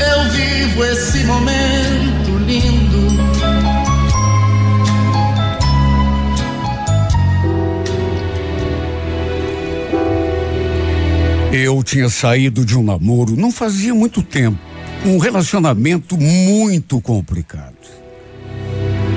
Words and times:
eu 0.00 0.30
vivo 0.30 0.84
esse 0.84 1.24
momento 1.24 2.38
lindo. 2.46 3.20
Eu 11.52 11.82
tinha 11.82 12.08
saído 12.08 12.64
de 12.64 12.78
um 12.78 12.82
namoro 12.82 13.36
não 13.36 13.50
fazia 13.50 13.94
muito 13.94 14.22
tempo. 14.22 14.58
Um 15.04 15.18
relacionamento 15.18 16.16
muito 16.16 17.00
complicado. 17.00 17.74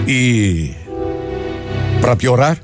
E, 0.08 0.72
para 2.02 2.16
piorar, 2.16 2.60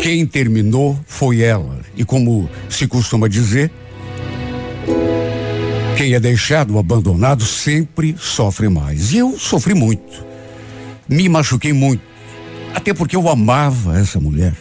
quem 0.00 0.26
terminou 0.26 0.98
foi 1.06 1.40
ela. 1.40 1.80
E 1.96 2.04
como 2.04 2.48
se 2.68 2.86
costuma 2.86 3.28
dizer, 3.28 3.70
quem 5.96 6.12
é 6.12 6.20
deixado 6.20 6.78
abandonado 6.78 7.42
sempre 7.42 8.14
sofre 8.18 8.68
mais. 8.68 9.12
E 9.12 9.18
eu 9.18 9.38
sofri 9.38 9.72
muito. 9.72 10.26
Me 11.08 11.26
machuquei 11.26 11.72
muito. 11.72 12.02
Até 12.74 12.92
porque 12.92 13.16
eu 13.16 13.26
amava 13.30 13.98
essa 13.98 14.20
mulher. 14.20 14.52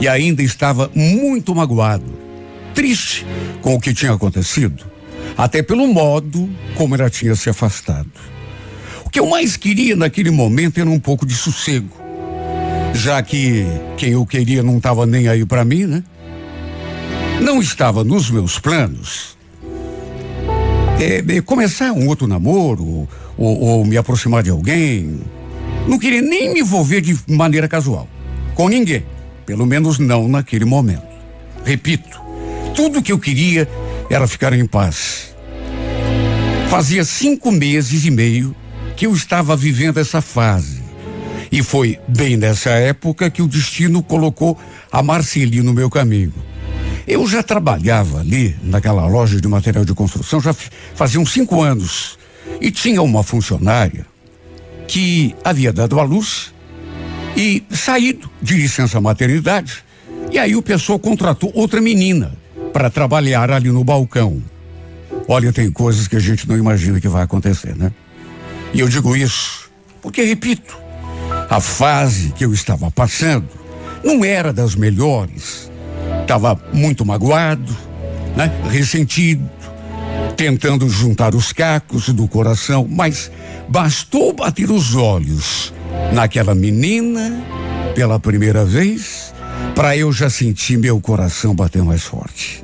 E 0.00 0.06
ainda 0.06 0.40
estava 0.40 0.88
muito 0.94 1.52
magoado, 1.52 2.04
triste 2.72 3.26
com 3.60 3.74
o 3.74 3.80
que 3.80 3.92
tinha 3.92 4.12
acontecido, 4.12 4.84
até 5.36 5.60
pelo 5.60 5.88
modo 5.88 6.48
como 6.76 6.94
ela 6.94 7.10
tinha 7.10 7.34
se 7.34 7.50
afastado. 7.50 8.08
O 9.04 9.10
que 9.10 9.18
eu 9.18 9.26
mais 9.26 9.56
queria 9.56 9.96
naquele 9.96 10.30
momento 10.30 10.78
era 10.78 10.88
um 10.88 11.00
pouco 11.00 11.26
de 11.26 11.34
sossego, 11.34 11.90
já 12.94 13.20
que 13.24 13.66
quem 13.96 14.10
eu 14.10 14.24
queria 14.24 14.62
não 14.62 14.76
estava 14.76 15.04
nem 15.04 15.26
aí 15.26 15.44
para 15.44 15.64
mim, 15.64 15.84
né? 15.84 16.04
Não 17.40 17.60
estava 17.60 18.04
nos 18.04 18.30
meus 18.30 18.60
planos 18.60 19.37
é, 20.98 21.40
começar 21.42 21.92
um 21.92 22.08
outro 22.08 22.26
namoro 22.26 23.08
ou, 23.36 23.60
ou 23.60 23.84
me 23.84 23.96
aproximar 23.96 24.42
de 24.42 24.50
alguém. 24.50 25.20
Não 25.86 25.98
queria 25.98 26.20
nem 26.20 26.52
me 26.52 26.60
envolver 26.60 27.00
de 27.00 27.16
maneira 27.26 27.68
casual 27.68 28.08
com 28.58 28.68
ninguém, 28.68 29.06
pelo 29.46 29.64
menos 29.64 30.00
não 30.00 30.26
naquele 30.26 30.64
momento. 30.64 31.06
Repito, 31.64 32.20
tudo 32.74 33.00
que 33.00 33.12
eu 33.12 33.18
queria 33.18 33.68
era 34.10 34.26
ficar 34.26 34.52
em 34.52 34.66
paz. 34.66 35.32
Fazia 36.68 37.04
cinco 37.04 37.52
meses 37.52 38.04
e 38.04 38.10
meio 38.10 38.52
que 38.96 39.06
eu 39.06 39.14
estava 39.14 39.56
vivendo 39.56 39.98
essa 39.98 40.20
fase. 40.20 40.82
E 41.52 41.62
foi 41.62 42.00
bem 42.08 42.36
nessa 42.36 42.70
época 42.70 43.30
que 43.30 43.40
o 43.40 43.46
destino 43.46 44.02
colocou 44.02 44.58
a 44.90 45.04
Marceli 45.04 45.62
no 45.62 45.72
meu 45.72 45.88
caminho. 45.88 46.34
Eu 47.08 47.26
já 47.26 47.42
trabalhava 47.42 48.20
ali 48.20 48.54
naquela 48.62 49.06
loja 49.06 49.40
de 49.40 49.48
material 49.48 49.82
de 49.82 49.94
construção 49.94 50.42
já 50.42 50.54
fazia 50.94 51.18
uns 51.18 51.32
cinco 51.32 51.62
anos 51.62 52.18
e 52.60 52.70
tinha 52.70 53.00
uma 53.00 53.22
funcionária 53.22 54.04
que 54.86 55.34
havia 55.42 55.72
dado 55.72 55.98
à 55.98 56.02
luz 56.02 56.52
e 57.34 57.62
saído 57.70 58.30
de 58.42 58.56
licença 58.56 59.00
maternidade. 59.00 59.82
E 60.30 60.38
aí 60.38 60.54
o 60.54 60.60
pessoal 60.60 60.98
contratou 60.98 61.50
outra 61.54 61.80
menina 61.80 62.34
para 62.74 62.90
trabalhar 62.90 63.50
ali 63.50 63.70
no 63.70 63.82
balcão. 63.82 64.42
Olha, 65.26 65.50
tem 65.50 65.70
coisas 65.70 66.06
que 66.06 66.16
a 66.16 66.20
gente 66.20 66.46
não 66.46 66.58
imagina 66.58 67.00
que 67.00 67.08
vai 67.08 67.22
acontecer, 67.22 67.74
né? 67.74 67.90
E 68.74 68.80
eu 68.80 68.88
digo 68.88 69.16
isso 69.16 69.70
porque, 70.02 70.22
repito, 70.22 70.76
a 71.48 71.58
fase 71.58 72.32
que 72.32 72.44
eu 72.44 72.52
estava 72.52 72.90
passando 72.90 73.48
não 74.04 74.22
era 74.22 74.52
das 74.52 74.74
melhores 74.74 75.67
estava 76.28 76.60
muito 76.74 77.06
magoado, 77.06 77.74
né? 78.36 78.52
Ressentido, 78.70 79.48
tentando 80.36 80.86
juntar 80.86 81.34
os 81.34 81.54
cacos 81.54 82.10
do 82.10 82.28
coração, 82.28 82.86
mas 82.86 83.32
bastou 83.66 84.34
bater 84.34 84.70
os 84.70 84.94
olhos 84.94 85.72
naquela 86.12 86.54
menina 86.54 87.42
pela 87.94 88.20
primeira 88.20 88.62
vez 88.62 89.32
para 89.74 89.96
eu 89.96 90.12
já 90.12 90.28
sentir 90.28 90.76
meu 90.76 91.00
coração 91.00 91.54
bater 91.54 91.82
mais 91.82 92.02
forte. 92.02 92.62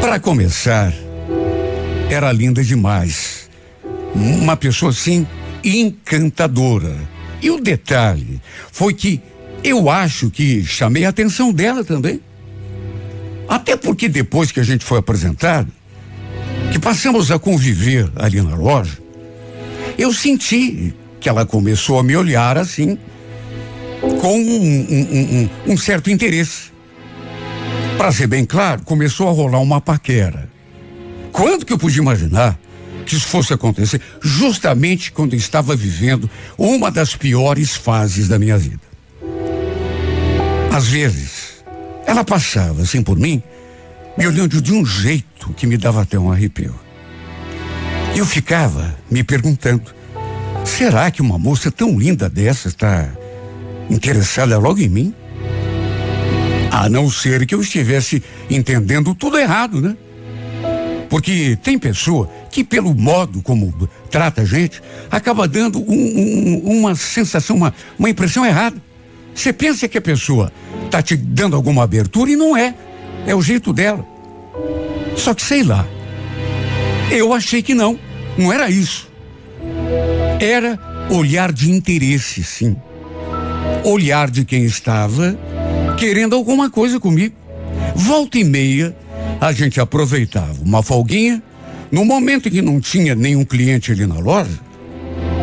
Para 0.00 0.18
começar, 0.18 0.94
era 2.08 2.32
linda 2.32 2.64
demais. 2.64 3.50
Uma 4.14 4.56
pessoa 4.56 4.90
assim 4.90 5.26
encantadora. 5.62 6.96
E 7.42 7.50
o 7.50 7.60
detalhe 7.60 8.40
foi 8.72 8.94
que 8.94 9.20
eu 9.66 9.90
acho 9.90 10.30
que 10.30 10.64
chamei 10.64 11.04
a 11.04 11.08
atenção 11.08 11.52
dela 11.52 11.82
também. 11.82 12.20
Até 13.48 13.76
porque 13.76 14.08
depois 14.08 14.52
que 14.52 14.60
a 14.60 14.62
gente 14.62 14.84
foi 14.84 14.98
apresentado, 14.98 15.70
que 16.72 16.78
passamos 16.78 17.30
a 17.30 17.38
conviver 17.38 18.10
ali 18.14 18.40
na 18.40 18.54
loja, 18.54 18.98
eu 19.98 20.12
senti 20.12 20.94
que 21.18 21.28
ela 21.28 21.44
começou 21.44 21.98
a 21.98 22.02
me 22.02 22.16
olhar 22.16 22.56
assim, 22.56 22.96
com 24.20 24.38
um, 24.38 24.86
um, 24.88 25.48
um, 25.66 25.72
um 25.72 25.76
certo 25.76 26.10
interesse. 26.10 26.70
Para 27.96 28.12
ser 28.12 28.28
bem 28.28 28.44
claro, 28.44 28.82
começou 28.84 29.28
a 29.28 29.32
rolar 29.32 29.58
uma 29.58 29.80
paquera. 29.80 30.48
Quando 31.32 31.64
que 31.64 31.72
eu 31.72 31.78
podia 31.78 32.02
imaginar 32.02 32.58
que 33.04 33.14
isso 33.14 33.26
fosse 33.26 33.52
acontecer 33.52 34.00
justamente 34.22 35.10
quando 35.10 35.32
eu 35.32 35.38
estava 35.38 35.74
vivendo 35.74 36.30
uma 36.56 36.90
das 36.90 37.16
piores 37.16 37.74
fases 37.74 38.28
da 38.28 38.38
minha 38.38 38.56
vida? 38.56 38.85
Às 40.76 40.88
vezes, 40.88 41.64
ela 42.06 42.22
passava 42.22 42.82
assim 42.82 43.02
por 43.02 43.18
mim, 43.18 43.42
me 44.14 44.26
olhando 44.26 44.60
de 44.60 44.74
um 44.74 44.84
jeito 44.84 45.54
que 45.54 45.66
me 45.66 45.78
dava 45.78 46.02
até 46.02 46.18
um 46.18 46.30
arrepio. 46.30 46.74
Eu 48.14 48.26
ficava 48.26 48.94
me 49.10 49.24
perguntando: 49.24 49.90
será 50.66 51.10
que 51.10 51.22
uma 51.22 51.38
moça 51.38 51.70
tão 51.70 51.98
linda 51.98 52.28
dessa 52.28 52.68
está 52.68 53.08
interessada 53.88 54.58
logo 54.58 54.78
em 54.78 54.88
mim? 54.90 55.14
A 56.70 56.90
não 56.90 57.08
ser 57.08 57.46
que 57.46 57.54
eu 57.54 57.62
estivesse 57.62 58.22
entendendo 58.50 59.14
tudo 59.14 59.38
errado, 59.38 59.80
né? 59.80 59.96
Porque 61.08 61.56
tem 61.62 61.78
pessoa 61.78 62.28
que, 62.50 62.62
pelo 62.62 62.94
modo 62.94 63.40
como 63.40 63.88
trata 64.10 64.42
a 64.42 64.44
gente, 64.44 64.82
acaba 65.10 65.48
dando 65.48 65.78
um, 65.78 65.90
um, 65.90 66.80
uma 66.80 66.94
sensação, 66.94 67.56
uma, 67.56 67.72
uma 67.98 68.10
impressão 68.10 68.44
errada. 68.44 68.76
Você 69.36 69.52
pensa 69.52 69.86
que 69.86 69.98
a 69.98 70.00
pessoa 70.02 70.50
está 70.86 71.02
te 71.02 71.16
dando 71.16 71.54
alguma 71.54 71.84
abertura 71.84 72.30
e 72.30 72.36
não 72.36 72.56
é. 72.56 72.74
É 73.26 73.34
o 73.34 73.42
jeito 73.42 73.72
dela. 73.72 74.06
Só 75.16 75.34
que 75.34 75.42
sei 75.42 75.62
lá. 75.62 75.86
Eu 77.10 77.32
achei 77.32 77.62
que 77.62 77.74
não. 77.74 77.98
Não 78.36 78.52
era 78.52 78.70
isso. 78.70 79.10
Era 80.40 80.78
olhar 81.10 81.52
de 81.52 81.70
interesse, 81.70 82.42
sim. 82.42 82.76
Olhar 83.84 84.30
de 84.30 84.44
quem 84.44 84.64
estava 84.64 85.38
querendo 85.96 86.34
alguma 86.34 86.70
coisa 86.70 87.00
comigo. 87.00 87.34
Volta 87.94 88.38
e 88.38 88.44
meia, 88.44 88.94
a 89.40 89.52
gente 89.52 89.80
aproveitava 89.80 90.62
uma 90.62 90.82
folguinha, 90.82 91.42
no 91.90 92.04
momento 92.04 92.48
em 92.48 92.52
que 92.52 92.62
não 92.62 92.80
tinha 92.80 93.14
nenhum 93.14 93.44
cliente 93.44 93.92
ali 93.92 94.06
na 94.06 94.18
loja, 94.18 94.58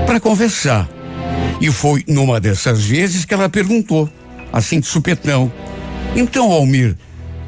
para 0.06 0.20
conversar. 0.20 0.90
E 1.60 1.72
foi 1.72 2.04
numa 2.08 2.40
dessas 2.40 2.84
vezes 2.84 3.26
que 3.26 3.34
ela 3.34 3.50
perguntou, 3.50 4.10
assim 4.54 4.80
de 4.80 4.86
supetão: 4.86 5.52
Então, 6.16 6.52
Almir, 6.52 6.96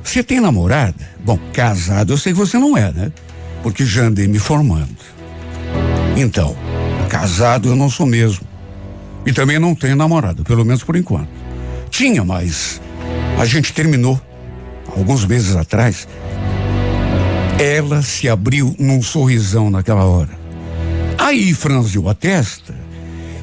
você 0.04 0.24
tem 0.24 0.42
namorada? 0.42 1.08
Bom, 1.24 1.40
casado 1.54 2.14
eu 2.14 2.18
sei 2.18 2.34
que 2.34 2.40
você 2.40 2.58
não 2.58 2.76
é, 2.76 2.92
né? 2.92 3.12
Porque 3.62 3.86
já 3.86 4.04
andei 4.04 4.28
me 4.28 4.40
formando. 4.40 4.98
Então, 6.18 6.56
casado 7.08 7.70
eu 7.70 7.76
não 7.76 7.90
sou 7.90 8.08
mesmo. 8.08 8.46
E 9.26 9.34
também 9.34 9.58
não 9.58 9.74
tenho 9.74 9.96
namorada, 9.96 10.44
pelo 10.44 10.66
menos 10.66 10.84
por 10.84 10.96
enquanto. 10.96 11.30
Tinha, 11.90 12.24
mas 12.24 12.82
a 13.40 13.46
gente 13.46 13.74
terminou 13.74 14.20
alguns 14.96 15.26
meses 15.26 15.56
atrás. 15.56 16.08
Ela 17.60 18.02
se 18.02 18.30
abriu 18.30 18.76
num 18.78 19.02
sorrisão 19.02 19.70
naquela 19.70 20.04
hora. 20.04 20.38
Aí 21.18 21.54
franziu 21.54 22.08
a 22.08 22.14
testa 22.14 22.76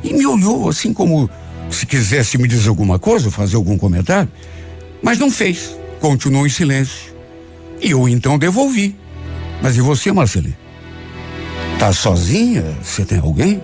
e 0.05 0.12
me 0.12 0.26
olhou 0.26 0.69
assim 0.69 0.93
como 0.93 1.29
se 1.73 1.87
quisesse 1.87 2.39
me 2.39 2.47
dizer 2.47 2.69
alguma 2.69 2.99
coisa, 2.99 3.31
fazer 3.31 3.57
algum 3.57 3.77
comentário, 3.77 4.31
mas 5.03 5.19
não 5.19 5.31
fez. 5.31 5.77
Continuou 6.01 6.47
em 6.47 6.51
silêncio. 6.51 7.13
E 7.81 7.91
eu 7.91 8.09
então 8.09 8.39
devolvi. 8.39 8.97
Mas 9.61 9.77
e 9.77 9.81
você, 9.81 10.13
Marceli? 10.13 10.57
Tá 11.79 11.93
sozinha? 11.93 12.65
Você 12.83 13.05
tem 13.05 13.19
alguém? 13.19 13.63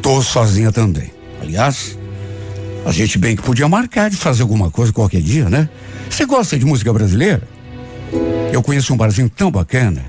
Tô 0.00 0.20
sozinha 0.22 0.72
também. 0.72 1.10
Aliás, 1.40 1.98
a 2.84 2.90
gente 2.90 3.18
bem 3.18 3.36
que 3.36 3.42
podia 3.42 3.68
marcar 3.68 4.10
de 4.10 4.16
fazer 4.16 4.42
alguma 4.42 4.70
coisa 4.70 4.92
qualquer 4.92 5.20
dia, 5.20 5.48
né? 5.48 5.68
Você 6.10 6.26
gosta 6.26 6.58
de 6.58 6.64
música 6.64 6.92
brasileira? 6.92 7.42
Eu 8.52 8.62
conheço 8.62 8.92
um 8.92 8.96
barzinho 8.96 9.30
tão 9.30 9.50
bacana. 9.50 10.04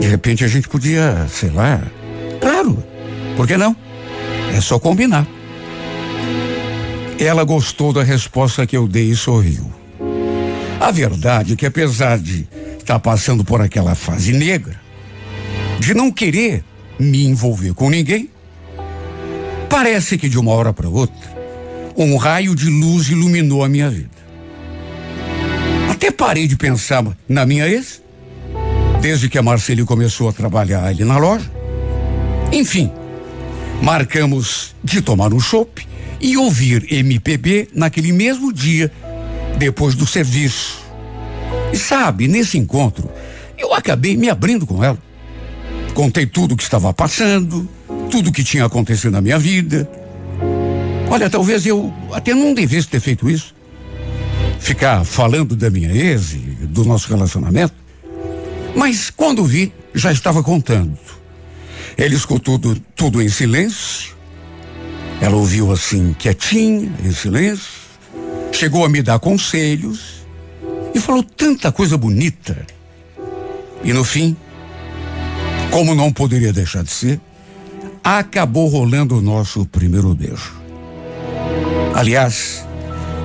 De 0.00 0.06
repente 0.06 0.44
a 0.44 0.48
gente 0.48 0.68
podia, 0.68 1.26
sei 1.28 1.50
lá. 1.50 1.82
Claro, 2.40 2.82
por 3.36 3.46
que 3.46 3.56
não? 3.56 3.76
É 4.54 4.60
só 4.60 4.78
combinar. 4.78 5.26
Ela 7.18 7.44
gostou 7.44 7.92
da 7.92 8.02
resposta 8.02 8.66
que 8.66 8.76
eu 8.76 8.86
dei 8.86 9.10
e 9.10 9.16
sorriu. 9.16 9.72
A 10.78 10.90
verdade 10.90 11.54
é 11.54 11.56
que 11.56 11.64
apesar 11.64 12.18
de 12.18 12.46
estar 12.78 12.98
passando 12.98 13.42
por 13.42 13.60
aquela 13.60 13.94
fase 13.94 14.32
negra, 14.32 14.78
de 15.80 15.94
não 15.94 16.12
querer 16.12 16.62
me 16.98 17.24
envolver 17.24 17.72
com 17.72 17.88
ninguém, 17.88 18.28
parece 19.68 20.18
que 20.18 20.28
de 20.28 20.38
uma 20.38 20.52
hora 20.52 20.72
para 20.74 20.88
outra, 20.88 21.34
um 21.96 22.16
raio 22.16 22.54
de 22.54 22.68
luz 22.68 23.08
iluminou 23.08 23.64
a 23.64 23.68
minha 23.68 23.88
vida. 23.88 24.10
Até 25.90 26.10
parei 26.10 26.46
de 26.46 26.56
pensar 26.56 27.02
na 27.26 27.46
minha 27.46 27.66
ex, 27.66 28.02
desde 29.00 29.30
que 29.30 29.38
a 29.38 29.42
Marceli 29.42 29.84
começou 29.84 30.28
a 30.28 30.32
trabalhar 30.32 30.84
ali 30.84 31.04
na 31.04 31.16
loja. 31.16 31.50
Enfim, 32.52 32.92
marcamos 33.82 34.74
de 34.84 35.00
tomar 35.00 35.32
um 35.32 35.40
chopp 35.40 35.86
e 36.20 36.36
ouvir 36.36 36.86
MPB 36.92 37.68
naquele 37.74 38.12
mesmo 38.12 38.52
dia, 38.52 38.90
depois 39.58 39.94
do 39.94 40.06
serviço. 40.06 40.80
E 41.72 41.76
sabe, 41.76 42.28
nesse 42.28 42.58
encontro, 42.58 43.10
eu 43.58 43.74
acabei 43.74 44.16
me 44.16 44.28
abrindo 44.28 44.66
com 44.66 44.82
ela. 44.82 44.98
Contei 45.94 46.26
tudo 46.26 46.52
o 46.52 46.56
que 46.56 46.62
estava 46.62 46.92
passando, 46.92 47.68
tudo 48.10 48.30
o 48.30 48.32
que 48.32 48.44
tinha 48.44 48.64
acontecido 48.64 49.12
na 49.12 49.20
minha 49.20 49.38
vida. 49.38 49.88
Olha, 51.08 51.30
talvez 51.30 51.64
eu 51.66 51.92
até 52.12 52.34
não 52.34 52.52
devesse 52.52 52.88
ter 52.88 53.00
feito 53.00 53.30
isso. 53.30 53.54
Ficar 54.58 55.04
falando 55.04 55.54
da 55.54 55.70
minha 55.70 55.90
ex 55.92 56.32
e 56.32 56.66
do 56.66 56.84
nosso 56.84 57.08
relacionamento. 57.08 57.74
Mas 58.74 59.10
quando 59.10 59.44
vi, 59.44 59.72
já 59.94 60.12
estava 60.12 60.42
contando. 60.42 60.98
Ele 61.96 62.14
escutou 62.14 62.58
tudo, 62.58 62.80
tudo 62.94 63.22
em 63.22 63.28
silêncio. 63.28 64.15
Ela 65.20 65.36
ouviu 65.36 65.72
assim, 65.72 66.14
quietinha, 66.18 66.92
em 67.02 67.12
silêncio. 67.12 67.86
Chegou 68.52 68.84
a 68.84 68.88
me 68.88 69.02
dar 69.02 69.18
conselhos. 69.18 70.26
E 70.94 71.00
falou 71.00 71.22
tanta 71.22 71.70
coisa 71.72 71.96
bonita. 71.96 72.66
E 73.82 73.92
no 73.92 74.04
fim, 74.04 74.36
como 75.70 75.94
não 75.94 76.12
poderia 76.12 76.52
deixar 76.52 76.82
de 76.82 76.90
ser, 76.90 77.20
acabou 78.02 78.68
rolando 78.68 79.18
o 79.18 79.22
nosso 79.22 79.66
primeiro 79.66 80.14
beijo. 80.14 80.54
Aliás, 81.94 82.66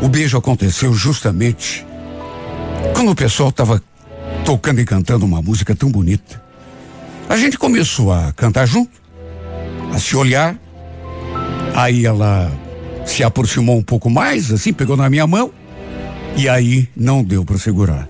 o 0.02 0.08
beijo 0.08 0.38
aconteceu 0.38 0.94
justamente 0.94 1.86
quando 2.94 3.12
o 3.12 3.16
pessoal 3.16 3.50
estava 3.50 3.82
tocando 4.44 4.82
e 4.82 4.86
cantando 4.86 5.26
uma 5.26 5.42
música 5.42 5.76
tão 5.76 5.90
bonita. 5.90 6.42
A 7.30 7.38
gente 7.38 7.58
começou 7.58 8.12
a 8.12 8.34
cantar 8.34 8.66
junto, 8.66 8.92
a 9.94 10.00
se 10.00 10.16
olhar. 10.16 10.58
Aí 11.76 12.06
ela 12.06 12.52
se 13.06 13.24
aproximou 13.24 13.78
um 13.78 13.84
pouco 13.84 14.10
mais, 14.10 14.52
assim, 14.52 14.74
pegou 14.74 14.98
na 14.98 15.10
minha 15.10 15.26
mão. 15.26 15.52
E 16.38 16.48
aí 16.48 16.90
não 16.96 17.24
deu 17.24 17.44
para 17.44 17.58
segurar. 17.58 18.08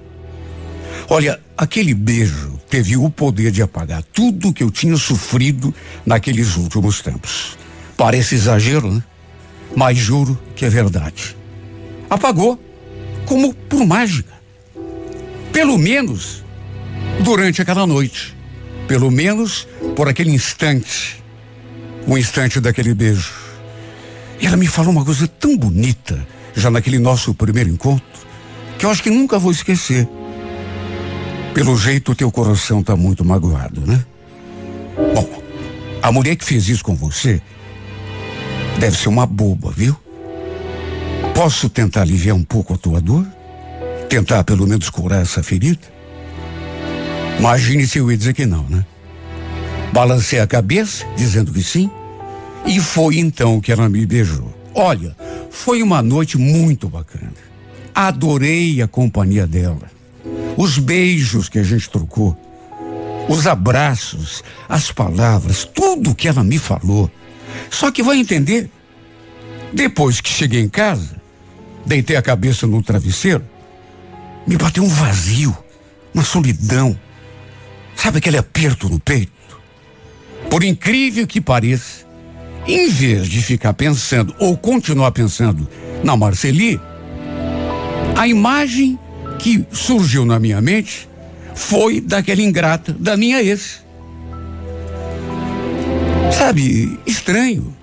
Olha, 1.10 1.40
aquele 1.58 1.94
beijo 1.94 2.60
teve 2.70 2.96
o 2.96 3.10
poder 3.10 3.52
de 3.52 3.62
apagar 3.62 4.04
tudo 4.04 4.54
que 4.54 4.64
eu 4.64 4.72
tinha 4.72 4.96
sofrido 4.96 5.74
naqueles 6.06 6.56
últimos 6.56 7.02
tempos. 7.02 7.58
Parece 7.98 8.36
exagero, 8.36 8.94
né? 8.94 9.04
Mas 9.76 9.98
juro 9.98 10.40
que 10.56 10.66
é 10.66 10.70
verdade. 10.70 11.36
Apagou, 12.10 12.62
como 13.26 13.54
por 13.54 13.86
mágica. 13.86 14.34
Pelo 15.52 15.78
menos 15.78 16.44
durante 17.24 17.62
aquela 17.62 17.86
noite. 17.86 18.36
Pelo 18.88 19.12
menos 19.12 19.68
por 19.96 20.08
aquele 20.08 20.32
instante. 20.32 21.22
O 22.08 22.18
instante 22.18 22.60
daquele 22.60 22.94
beijo. 22.94 23.41
E 24.42 24.48
ela 24.48 24.58
me 24.58 24.66
falou 24.66 24.92
uma 24.92 25.06
coisa 25.06 25.28
tão 25.28 25.56
bonita, 25.56 26.28
já 26.56 26.72
naquele 26.72 26.98
nosso 26.98 27.34
primeiro 27.34 27.70
encontro, 27.70 28.04
que 28.78 28.86
eu 28.86 28.90
acho 28.90 29.04
que 29.04 29.12
nunca 29.12 29.38
vou 29.38 29.52
esquecer. 29.52 30.10
Pelo 31.54 31.78
jeito, 31.78 32.14
o 32.14 32.16
teu 32.16 32.32
coração 32.32 32.82
tá 32.82 32.96
muito 32.96 33.24
magoado, 33.24 33.82
né? 33.82 34.04
Bom, 35.14 35.30
a 36.02 36.12
mulher 36.12 36.36
que 36.36 36.44
fez 36.44 36.68
isso 36.68 36.84
com 36.84 36.96
você 36.96 37.40
deve 38.80 38.98
ser 38.98 39.10
uma 39.10 39.28
boba, 39.28 39.72
viu? 39.72 39.96
Posso 41.36 41.70
tentar 41.70 42.02
aliviar 42.02 42.36
um 42.36 42.44
pouco 42.44 42.74
a 42.74 42.78
tua 42.78 43.00
dor? 43.00 43.28
Tentar 44.10 44.44
pelo 44.44 44.66
menos 44.66 44.90
curar 44.90 45.22
essa 45.22 45.44
ferida? 45.44 45.82
Imagine 47.38 47.86
se 47.86 48.00
eu 48.00 48.10
ia 48.12 48.18
dizer 48.18 48.34
que 48.34 48.46
não, 48.46 48.64
né? 48.64 48.84
Balancei 49.94 50.40
a 50.40 50.48
cabeça, 50.48 51.06
dizendo 51.16 51.52
que 51.52 51.62
sim, 51.62 51.92
e 52.66 52.80
foi 52.80 53.18
então 53.18 53.60
que 53.60 53.72
ela 53.72 53.90
me 53.90 54.06
beijou. 54.06 54.54
Olha, 54.74 55.16
foi 55.50 55.84
uma 55.84 56.02
noite 56.02 56.38
muito 56.38 56.88
bacana. 56.88 57.34
Adorei 57.94 58.82
a 58.82 58.88
companhia 58.88 59.46
dela. 59.46 59.92
Os 60.56 60.78
beijos 60.78 61.50
que 61.50 61.60
a 61.60 61.64
gente 61.64 61.90
trocou, 61.90 62.38
os 63.28 63.48
abraços, 63.48 64.44
as 64.68 64.92
palavras, 64.92 65.66
tudo 65.66 66.16
que 66.16 66.28
ela 66.28 66.44
me 66.44 66.58
falou. 66.58 67.10
Só 67.70 67.92
que 67.92 68.04
vai 68.04 68.18
entender, 68.18 68.70
depois 69.74 70.22
que 70.22 70.30
cheguei 70.30 70.62
em 70.62 70.70
casa, 70.70 71.22
deitei 71.86 72.16
a 72.16 72.22
cabeça 72.22 72.68
no 72.68 72.82
travesseiro, 72.82 73.44
me 74.46 74.58
bateu 74.58 74.84
um 74.84 74.88
vazio, 74.88 75.56
uma 76.14 76.24
solidão. 76.24 76.98
Sabe 77.96 78.20
aquele 78.20 78.38
aperto 78.38 78.90
no 78.90 79.00
peito? 79.00 79.32
Por 80.50 80.64
incrível 80.64 81.28
que 81.28 81.40
pareça, 81.40 82.06
em 82.68 82.90
vez 82.90 83.28
de 83.28 83.42
ficar 83.42 83.74
pensando 83.74 84.36
ou 84.40 84.56
continuar 84.58 85.12
pensando 85.12 85.68
na 86.04 86.16
Marceli, 86.16 86.80
a 88.16 88.28
imagem 88.28 89.00
que 89.40 89.66
surgiu 89.72 90.26
na 90.26 90.40
minha 90.40 90.62
mente 90.62 91.10
foi 91.56 92.00
daquela 92.00 92.42
ingrata 92.42 92.94
da 92.94 93.18
minha 93.18 93.42
ex. 93.42 93.84
Sabe, 96.32 97.00
estranho. 97.06 97.76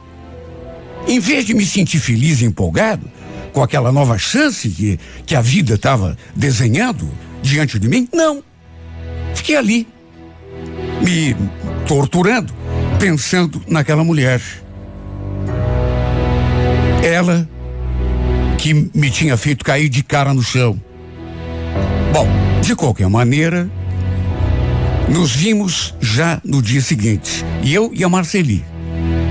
Em 1.06 1.18
vez 1.20 1.44
de 1.44 1.54
me 1.54 1.64
sentir 1.64 1.99
feliz 1.99 2.40
e 2.40 2.44
empolgado 2.44 3.11
com 3.52 3.62
aquela 3.62 3.90
nova 3.90 4.18
chance 4.18 4.68
que, 4.68 4.99
que 5.26 5.35
a 5.35 5.40
vida 5.40 5.75
estava 5.75 6.16
desenhando 6.37 7.08
diante 7.42 7.78
de 7.78 7.88
mim, 7.88 8.08
não. 8.12 8.42
Fiquei 9.35 9.56
ali, 9.56 9.87
me 11.02 11.35
torturando, 11.87 12.52
pensando 12.99 13.62
naquela 13.66 14.04
mulher. 14.04 14.40
Ela 17.02 17.48
que 18.58 18.74
me 18.94 19.10
tinha 19.10 19.36
feito 19.36 19.64
cair 19.64 19.88
de 19.88 20.02
cara 20.02 20.34
no 20.34 20.42
chão. 20.42 20.80
Bom, 22.12 22.28
de 22.60 22.74
qualquer 22.74 23.08
maneira, 23.08 23.70
nos 25.08 25.34
vimos 25.34 25.94
já 26.00 26.40
no 26.44 26.60
dia 26.60 26.80
seguinte, 26.80 27.44
e 27.62 27.72
eu 27.72 27.90
e 27.94 28.02
a 28.02 28.08
Marceli. 28.08 28.64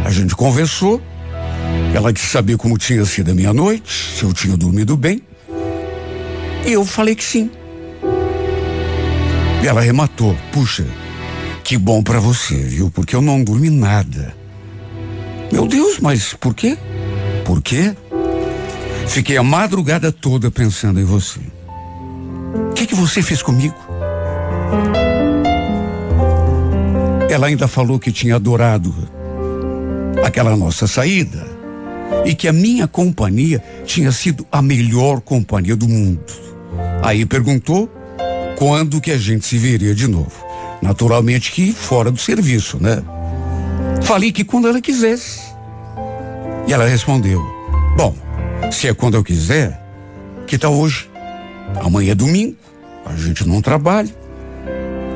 A 0.05 0.09
gente 0.09 0.35
conversou, 0.35 1.01
ela 1.93 2.13
quis 2.13 2.23
saber 2.23 2.57
como 2.57 2.77
tinha 2.77 3.03
sido 3.05 3.31
a 3.31 3.33
minha 3.33 3.53
noite, 3.53 3.91
se 4.15 4.23
eu 4.23 4.33
tinha 4.33 4.55
dormido 4.55 4.95
bem. 4.95 5.21
E 6.65 6.71
eu 6.71 6.85
falei 6.85 7.15
que 7.15 7.23
sim. 7.23 7.51
E 9.61 9.67
ela 9.67 9.81
rematou, 9.81 10.35
puxa, 10.51 10.85
que 11.63 11.77
bom 11.77 12.01
para 12.01 12.19
você, 12.19 12.55
viu? 12.55 12.89
Porque 12.89 13.15
eu 13.15 13.21
não 13.21 13.43
dormi 13.43 13.69
nada. 13.69 14.33
Meu 15.51 15.67
Deus, 15.67 15.99
mas 15.99 16.33
por 16.33 16.53
quê? 16.53 16.77
Por 17.47 17.61
quê? 17.61 17.95
Fiquei 19.07 19.37
a 19.37 19.41
madrugada 19.41 20.11
toda 20.11 20.51
pensando 20.51 20.99
em 20.99 21.05
você. 21.05 21.39
O 22.71 22.73
que, 22.73 22.85
que 22.85 22.93
você 22.93 23.21
fez 23.21 23.41
comigo? 23.41 23.73
Ela 27.29 27.47
ainda 27.47 27.65
falou 27.65 27.99
que 27.99 28.11
tinha 28.11 28.35
adorado 28.35 28.93
aquela 30.25 30.57
nossa 30.57 30.87
saída 30.87 31.47
e 32.25 32.35
que 32.35 32.49
a 32.49 32.53
minha 32.53 32.85
companhia 32.85 33.63
tinha 33.85 34.11
sido 34.11 34.45
a 34.51 34.61
melhor 34.61 35.21
companhia 35.21 35.77
do 35.77 35.87
mundo. 35.87 36.25
Aí 37.01 37.25
perguntou 37.25 37.89
quando 38.57 38.99
que 38.99 39.11
a 39.11 39.17
gente 39.17 39.45
se 39.45 39.57
veria 39.57 39.95
de 39.95 40.09
novo. 40.09 40.33
Naturalmente 40.81 41.53
que 41.53 41.71
fora 41.71 42.11
do 42.11 42.19
serviço, 42.19 42.77
né? 42.81 43.01
Falei 44.01 44.33
que 44.33 44.43
quando 44.43 44.67
ela 44.67 44.81
quisesse. 44.81 45.46
E 46.67 46.73
ela 46.73 46.85
respondeu: 46.85 47.41
Bom, 47.95 48.13
se 48.71 48.89
é 48.89 48.93
quando 48.93 49.15
eu 49.15 49.23
quiser, 49.23 49.81
que 50.45 50.57
tal 50.57 50.73
hoje? 50.73 51.09
Amanhã 51.81 52.11
é 52.11 52.15
domingo, 52.15 52.57
a 53.05 53.15
gente 53.15 53.47
não 53.47 53.61
trabalha. 53.61 54.13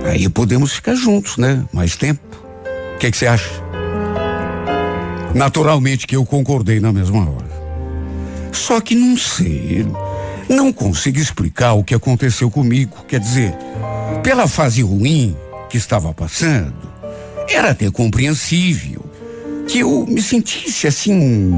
Aí 0.05 0.27
podemos 0.29 0.73
ficar 0.73 0.95
juntos, 0.95 1.37
né? 1.37 1.63
Mais 1.73 1.95
tempo. 1.95 2.21
O 2.95 2.97
que 2.97 3.11
você 3.11 3.27
acha? 3.27 3.49
Naturalmente 5.35 6.07
que 6.07 6.15
eu 6.15 6.25
concordei 6.25 6.79
na 6.79 6.93
mesma 6.93 7.29
hora. 7.29 7.51
Só 8.51 8.79
que 8.79 8.95
não 8.95 9.17
sei, 9.17 9.85
não 10.49 10.71
consigo 10.71 11.19
explicar 11.19 11.73
o 11.73 11.83
que 11.83 11.95
aconteceu 11.95 12.49
comigo. 12.49 13.05
Quer 13.07 13.19
dizer, 13.19 13.53
pela 14.23 14.47
fase 14.47 14.81
ruim 14.81 15.35
que 15.69 15.77
estava 15.77 16.13
passando, 16.13 16.91
era 17.49 17.71
até 17.71 17.89
compreensível 17.89 19.10
que 19.67 19.79
eu 19.79 20.05
me 20.07 20.21
sentisse 20.21 20.87
assim, 20.87 21.53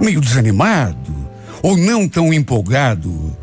meio 0.00 0.20
desanimado, 0.20 1.14
ou 1.62 1.76
não 1.76 2.08
tão 2.08 2.32
empolgado 2.32 3.36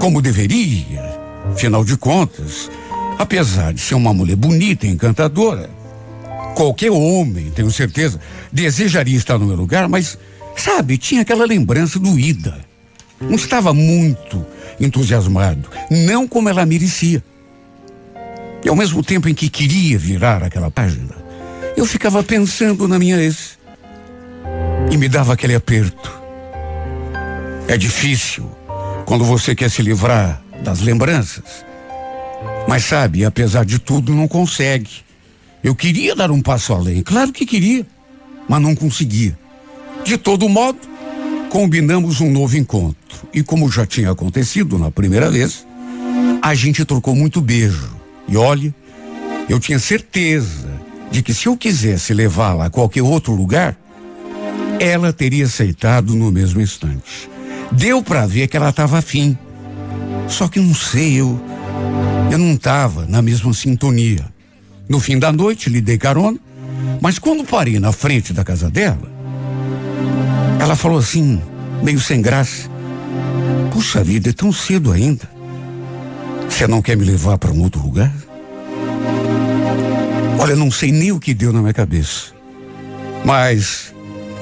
como 0.00 0.20
deveria. 0.20 1.14
Afinal 1.52 1.84
de 1.84 1.96
contas, 1.96 2.70
apesar 3.18 3.72
de 3.72 3.80
ser 3.80 3.94
uma 3.94 4.14
mulher 4.14 4.36
bonita 4.36 4.86
e 4.86 4.90
encantadora, 4.90 5.70
qualquer 6.54 6.90
homem, 6.90 7.50
tenho 7.50 7.70
certeza, 7.70 8.18
desejaria 8.50 9.16
estar 9.16 9.38
no 9.38 9.46
meu 9.46 9.56
lugar, 9.56 9.88
mas, 9.88 10.18
sabe, 10.56 10.96
tinha 10.96 11.22
aquela 11.22 11.44
lembrança 11.44 11.98
doída. 11.98 12.58
Não 13.20 13.34
estava 13.34 13.72
muito 13.72 14.44
entusiasmado, 14.80 15.68
não 15.90 16.26
como 16.26 16.48
ela 16.48 16.66
merecia. 16.66 17.22
E 18.64 18.68
ao 18.68 18.74
mesmo 18.74 19.02
tempo 19.02 19.28
em 19.28 19.34
que 19.34 19.48
queria 19.48 19.98
virar 19.98 20.42
aquela 20.42 20.70
página, 20.70 21.23
eu 21.76 21.84
ficava 21.84 22.22
pensando 22.22 22.86
na 22.86 22.98
minha 22.98 23.20
ex. 23.20 23.58
E 24.90 24.96
me 24.96 25.08
dava 25.08 25.32
aquele 25.32 25.54
aperto. 25.54 26.12
É 27.66 27.76
difícil 27.76 28.48
quando 29.06 29.24
você 29.24 29.54
quer 29.54 29.70
se 29.70 29.82
livrar 29.82 30.42
das 30.62 30.80
lembranças. 30.80 31.64
Mas 32.68 32.84
sabe, 32.84 33.24
apesar 33.24 33.64
de 33.64 33.78
tudo, 33.78 34.14
não 34.14 34.28
consegue. 34.28 35.04
Eu 35.62 35.74
queria 35.74 36.14
dar 36.14 36.30
um 36.30 36.40
passo 36.40 36.72
além, 36.72 37.02
claro 37.02 37.32
que 37.32 37.46
queria, 37.46 37.86
mas 38.48 38.60
não 38.60 38.74
conseguia. 38.74 39.38
De 40.04 40.18
todo 40.18 40.48
modo, 40.48 40.78
combinamos 41.48 42.20
um 42.20 42.30
novo 42.30 42.56
encontro. 42.56 43.28
E 43.32 43.42
como 43.42 43.70
já 43.70 43.86
tinha 43.86 44.10
acontecido 44.10 44.78
na 44.78 44.90
primeira 44.90 45.30
vez, 45.30 45.66
a 46.42 46.54
gente 46.54 46.84
trocou 46.84 47.14
muito 47.14 47.40
beijo. 47.40 47.90
E 48.28 48.36
olhe, 48.36 48.74
eu 49.48 49.58
tinha 49.58 49.78
certeza 49.78 50.83
de 51.14 51.22
que 51.22 51.32
se 51.32 51.46
eu 51.46 51.56
quisesse 51.56 52.12
levá-la 52.12 52.66
a 52.66 52.70
qualquer 52.70 53.02
outro 53.02 53.32
lugar, 53.36 53.76
ela 54.80 55.12
teria 55.12 55.44
aceitado 55.44 56.12
no 56.12 56.32
mesmo 56.32 56.60
instante. 56.60 57.30
Deu 57.70 58.02
para 58.02 58.26
ver 58.26 58.48
que 58.48 58.56
ela 58.56 58.70
estava 58.70 58.98
afim. 58.98 59.38
Só 60.26 60.48
que 60.48 60.58
não 60.58 60.74
sei, 60.74 61.20
eu 61.20 61.40
eu 62.32 62.38
não 62.38 62.54
estava 62.54 63.06
na 63.06 63.22
mesma 63.22 63.54
sintonia. 63.54 64.24
No 64.88 64.98
fim 64.98 65.16
da 65.16 65.30
noite 65.30 65.70
lhe 65.70 65.80
dei 65.80 65.96
carona, 65.96 66.36
mas 67.00 67.16
quando 67.16 67.44
parei 67.44 67.78
na 67.78 67.92
frente 67.92 68.32
da 68.32 68.42
casa 68.42 68.68
dela, 68.68 69.08
ela 70.58 70.74
falou 70.74 70.98
assim, 70.98 71.40
meio 71.80 72.00
sem 72.00 72.20
graça: 72.20 72.68
Puxa 73.72 74.02
vida, 74.02 74.30
é 74.30 74.32
tão 74.32 74.52
cedo 74.52 74.90
ainda. 74.90 75.30
Você 76.50 76.66
não 76.66 76.82
quer 76.82 76.96
me 76.96 77.04
levar 77.04 77.38
para 77.38 77.52
um 77.52 77.62
outro 77.62 77.80
lugar? 77.80 78.12
Olha, 80.38 80.56
não 80.56 80.70
sei 80.70 80.92
nem 80.92 81.12
o 81.12 81.20
que 81.20 81.32
deu 81.32 81.52
na 81.52 81.60
minha 81.60 81.72
cabeça. 81.72 82.32
Mas 83.24 83.94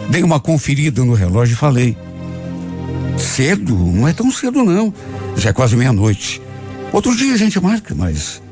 dei 0.08 0.22
uma 0.22 0.40
conferida 0.40 1.04
no 1.04 1.14
relógio 1.14 1.54
e 1.54 1.56
falei: 1.56 1.96
Cedo? 3.16 3.76
Não 3.76 4.08
é 4.08 4.12
tão 4.12 4.30
cedo, 4.30 4.64
não. 4.64 4.92
Já 5.36 5.50
é 5.50 5.52
quase 5.52 5.76
meia-noite. 5.76 6.42
Outro 6.92 7.16
dia 7.16 7.34
a 7.34 7.36
gente 7.36 7.58
marca, 7.60 7.94
mas 7.94 8.42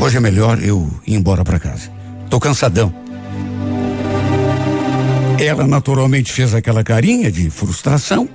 hoje 0.00 0.16
é 0.16 0.20
melhor 0.20 0.62
eu 0.62 0.90
ir 1.06 1.14
embora 1.14 1.44
para 1.44 1.58
casa. 1.58 1.90
Tô 2.30 2.40
cansadão. 2.40 2.92
Ela 5.38 5.66
naturalmente 5.66 6.32
fez 6.32 6.52
aquela 6.52 6.82
carinha 6.82 7.30
de 7.30 7.48
frustração, 7.48 8.28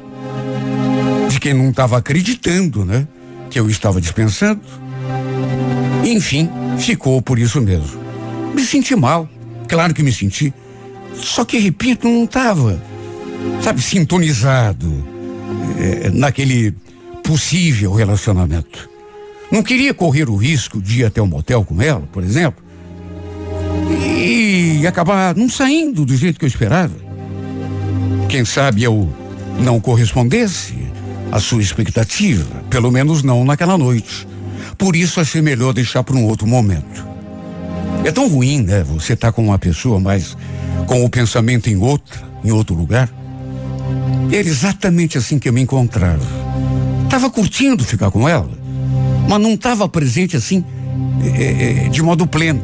de 1.30 1.40
quem 1.40 1.54
não 1.54 1.70
estava 1.70 1.98
acreditando, 1.98 2.86
né? 2.86 3.06
Que 3.50 3.60
eu 3.60 3.70
estava 3.70 4.00
dispensando. 4.00 4.62
Enfim, 6.06 6.50
ficou 6.78 7.22
por 7.22 7.38
isso 7.38 7.60
mesmo. 7.60 8.03
Me 8.54 8.64
senti 8.64 8.96
mal, 8.96 9.28
claro 9.68 9.94
que 9.94 10.04
me 10.04 10.12
senti. 10.12 10.54
Só 11.16 11.46
que, 11.46 11.58
repito, 11.58 12.08
não 12.08 12.24
estava, 12.24 12.82
sabe, 13.62 13.82
sintonizado 13.82 14.92
é, 15.78 16.10
naquele 16.10 16.74
possível 17.24 17.94
relacionamento. 17.94 18.90
Não 19.52 19.62
queria 19.62 19.94
correr 19.94 20.30
o 20.30 20.36
risco 20.36 20.82
de 20.82 21.02
ir 21.02 21.06
até 21.06 21.22
um 21.22 21.28
motel 21.28 21.64
com 21.64 21.82
ela, 21.82 22.08
por 22.12 22.24
exemplo, 22.24 22.64
e 24.18 24.86
acabar 24.88 25.36
não 25.36 25.48
saindo 25.50 26.06
do 26.06 26.16
jeito 26.16 26.40
que 26.40 26.46
eu 26.46 26.50
esperava. 26.50 26.96
Quem 28.28 28.44
sabe 28.46 28.84
eu 28.84 29.08
não 29.60 29.80
correspondesse 29.80 30.74
à 31.32 31.40
sua 31.40 31.62
expectativa, 31.62 32.64
pelo 32.70 32.92
menos 32.92 33.22
não 33.22 33.46
naquela 33.46 33.78
noite. 33.78 34.28
Por 34.78 34.96
isso 34.96 35.20
achei 35.20 35.42
melhor 35.42 35.74
deixar 35.74 36.04
para 36.04 36.16
um 36.16 36.26
outro 36.26 36.48
momento. 36.48 37.13
É 38.04 38.12
tão 38.12 38.28
ruim, 38.28 38.62
né? 38.62 38.84
Você 38.84 39.16
tá 39.16 39.32
com 39.32 39.44
uma 39.44 39.58
pessoa, 39.58 40.00
mas 40.00 40.38
com 40.88 41.04
o 41.06 41.10
pensamento 41.10 41.70
em 41.70 41.78
outra, 41.78 42.22
em 42.44 42.52
outro 42.52 42.76
lugar. 42.76 43.10
Era 44.32 44.48
exatamente 44.48 45.18
assim 45.18 45.40
que 45.40 45.48
eu 45.48 45.54
me 45.54 45.62
encontrava. 45.62 46.26
Tava 47.10 47.30
curtindo 47.30 47.84
ficar 47.84 48.12
com 48.12 48.28
ela, 48.28 48.50
mas 49.30 49.40
não 49.40 49.54
estava 49.54 49.88
presente 49.88 50.36
assim, 50.36 50.66
é, 51.38 51.86
é, 51.86 51.90
de 51.90 52.02
modo 52.02 52.28
pleno. 52.28 52.62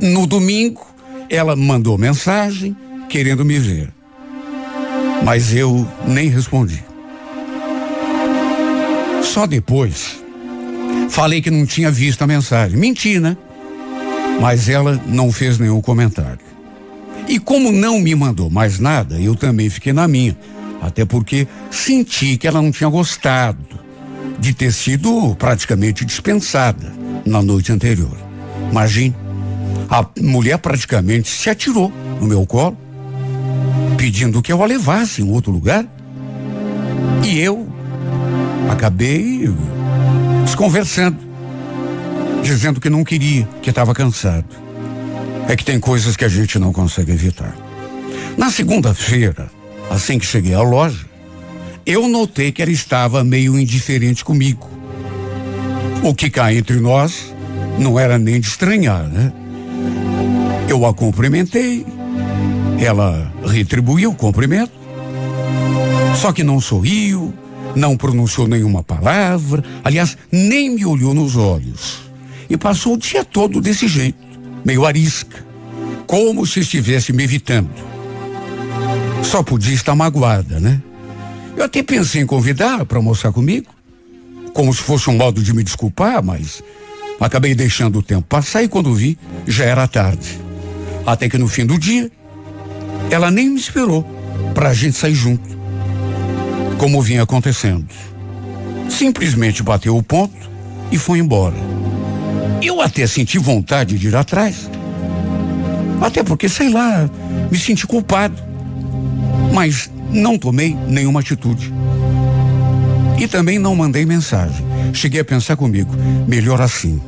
No 0.00 0.26
domingo, 0.26 0.84
ela 1.28 1.54
mandou 1.54 1.96
mensagem 1.96 2.76
querendo 3.08 3.44
me 3.44 3.58
ver. 3.58 3.92
Mas 5.24 5.54
eu 5.54 5.86
nem 6.06 6.28
respondi. 6.28 6.82
Só 9.22 9.46
depois 9.46 10.20
falei 11.08 11.40
que 11.40 11.50
não 11.50 11.64
tinha 11.64 11.90
visto 11.90 12.22
a 12.22 12.26
mensagem. 12.26 12.76
Menti, 12.76 13.20
né? 13.20 13.36
Mas 14.40 14.68
ela 14.68 15.00
não 15.06 15.30
fez 15.30 15.58
nenhum 15.58 15.80
comentário. 15.80 16.40
E 17.28 17.38
como 17.38 17.70
não 17.70 18.00
me 18.00 18.14
mandou 18.14 18.50
mais 18.50 18.78
nada, 18.78 19.18
eu 19.20 19.34
também 19.34 19.70
fiquei 19.70 19.92
na 19.92 20.08
minha. 20.08 20.36
Até 20.80 21.04
porque 21.04 21.46
senti 21.70 22.36
que 22.36 22.46
ela 22.46 22.60
não 22.60 22.72
tinha 22.72 22.90
gostado 22.90 23.80
de 24.38 24.52
ter 24.52 24.72
sido 24.72 25.34
praticamente 25.36 26.04
dispensada 26.04 26.92
na 27.24 27.40
noite 27.40 27.70
anterior. 27.70 28.16
Imagine, 28.70 29.14
a 29.88 30.04
mulher 30.20 30.58
praticamente 30.58 31.28
se 31.28 31.48
atirou 31.48 31.92
no 32.20 32.26
meu 32.26 32.44
colo, 32.44 32.76
pedindo 33.96 34.42
que 34.42 34.52
eu 34.52 34.62
a 34.62 34.66
levasse 34.66 35.22
em 35.22 35.30
outro 35.30 35.52
lugar. 35.52 35.86
E 37.24 37.38
eu 37.38 37.68
acabei 38.68 39.48
desconversando, 40.44 41.18
dizendo 42.42 42.80
que 42.80 42.90
não 42.90 43.04
queria, 43.04 43.48
que 43.62 43.70
estava 43.70 43.94
cansado. 43.94 44.44
É 45.48 45.56
que 45.56 45.64
tem 45.64 45.78
coisas 45.78 46.16
que 46.16 46.24
a 46.24 46.28
gente 46.28 46.58
não 46.58 46.72
consegue 46.72 47.12
evitar. 47.12 47.56
Na 48.36 48.50
segunda-feira, 48.50 49.50
assim 49.90 50.18
que 50.18 50.26
cheguei 50.26 50.54
à 50.54 50.62
loja, 50.62 51.06
eu 51.84 52.08
notei 52.08 52.52
que 52.52 52.62
ela 52.62 52.70
estava 52.70 53.24
meio 53.24 53.58
indiferente 53.58 54.24
comigo. 54.24 54.68
O 56.02 56.14
que 56.14 56.30
cá 56.30 56.52
entre 56.52 56.80
nós 56.80 57.32
não 57.78 57.98
era 57.98 58.18
nem 58.18 58.40
de 58.40 58.46
estranhar, 58.46 59.04
né? 59.04 59.32
Eu 60.68 60.86
a 60.86 60.94
cumprimentei, 60.94 61.84
ela 62.80 63.30
retribuiu 63.44 64.10
o 64.10 64.14
cumprimento, 64.14 64.72
só 66.16 66.32
que 66.32 66.42
não 66.42 66.60
sorriu, 66.60 67.34
não 67.74 67.96
pronunciou 67.96 68.48
nenhuma 68.48 68.82
palavra, 68.82 69.62
aliás, 69.84 70.16
nem 70.30 70.70
me 70.70 70.84
olhou 70.86 71.14
nos 71.14 71.36
olhos. 71.36 72.11
E 72.52 72.56
passou 72.58 72.92
o 72.92 72.98
dia 72.98 73.24
todo 73.24 73.62
desse 73.62 73.88
jeito, 73.88 74.18
meio 74.62 74.84
arisca, 74.84 75.42
como 76.06 76.46
se 76.46 76.60
estivesse 76.60 77.10
me 77.10 77.24
evitando. 77.24 77.70
Só 79.22 79.42
podia 79.42 79.72
estar 79.72 79.94
magoada, 79.94 80.60
né? 80.60 80.82
Eu 81.56 81.64
até 81.64 81.82
pensei 81.82 82.20
em 82.20 82.26
convidá-la 82.26 82.84
para 82.84 82.98
almoçar 82.98 83.32
comigo, 83.32 83.74
como 84.52 84.70
se 84.74 84.82
fosse 84.82 85.08
um 85.08 85.16
modo 85.16 85.42
de 85.42 85.54
me 85.54 85.64
desculpar, 85.64 86.22
mas 86.22 86.62
acabei 87.18 87.54
deixando 87.54 88.00
o 88.00 88.02
tempo 88.02 88.24
passar 88.28 88.62
e 88.62 88.68
quando 88.68 88.94
vi, 88.94 89.16
já 89.46 89.64
era 89.64 89.88
tarde. 89.88 90.38
Até 91.06 91.30
que 91.30 91.38
no 91.38 91.48
fim 91.48 91.64
do 91.64 91.78
dia, 91.78 92.12
ela 93.10 93.30
nem 93.30 93.48
me 93.48 93.58
esperou 93.58 94.04
para 94.52 94.68
a 94.68 94.74
gente 94.74 94.98
sair 94.98 95.14
junto, 95.14 95.48
como 96.76 97.00
vinha 97.00 97.22
acontecendo. 97.22 97.88
Simplesmente 98.90 99.62
bateu 99.62 99.96
o 99.96 100.02
ponto 100.02 100.50
e 100.90 100.98
foi 100.98 101.18
embora. 101.18 101.56
Eu 102.62 102.80
até 102.80 103.08
senti 103.08 103.38
vontade 103.38 103.98
de 103.98 104.06
ir 104.06 104.14
atrás. 104.14 104.70
Até 106.00 106.22
porque, 106.22 106.48
sei 106.48 106.68
lá, 106.68 107.10
me 107.50 107.58
senti 107.58 107.86
culpado. 107.88 108.40
Mas 109.52 109.90
não 110.12 110.38
tomei 110.38 110.72
nenhuma 110.86 111.20
atitude. 111.20 111.72
E 113.18 113.26
também 113.26 113.58
não 113.58 113.74
mandei 113.74 114.06
mensagem. 114.06 114.64
Cheguei 114.92 115.20
a 115.20 115.24
pensar 115.24 115.56
comigo, 115.56 115.92
melhor 116.28 116.60
assim. 116.60 117.02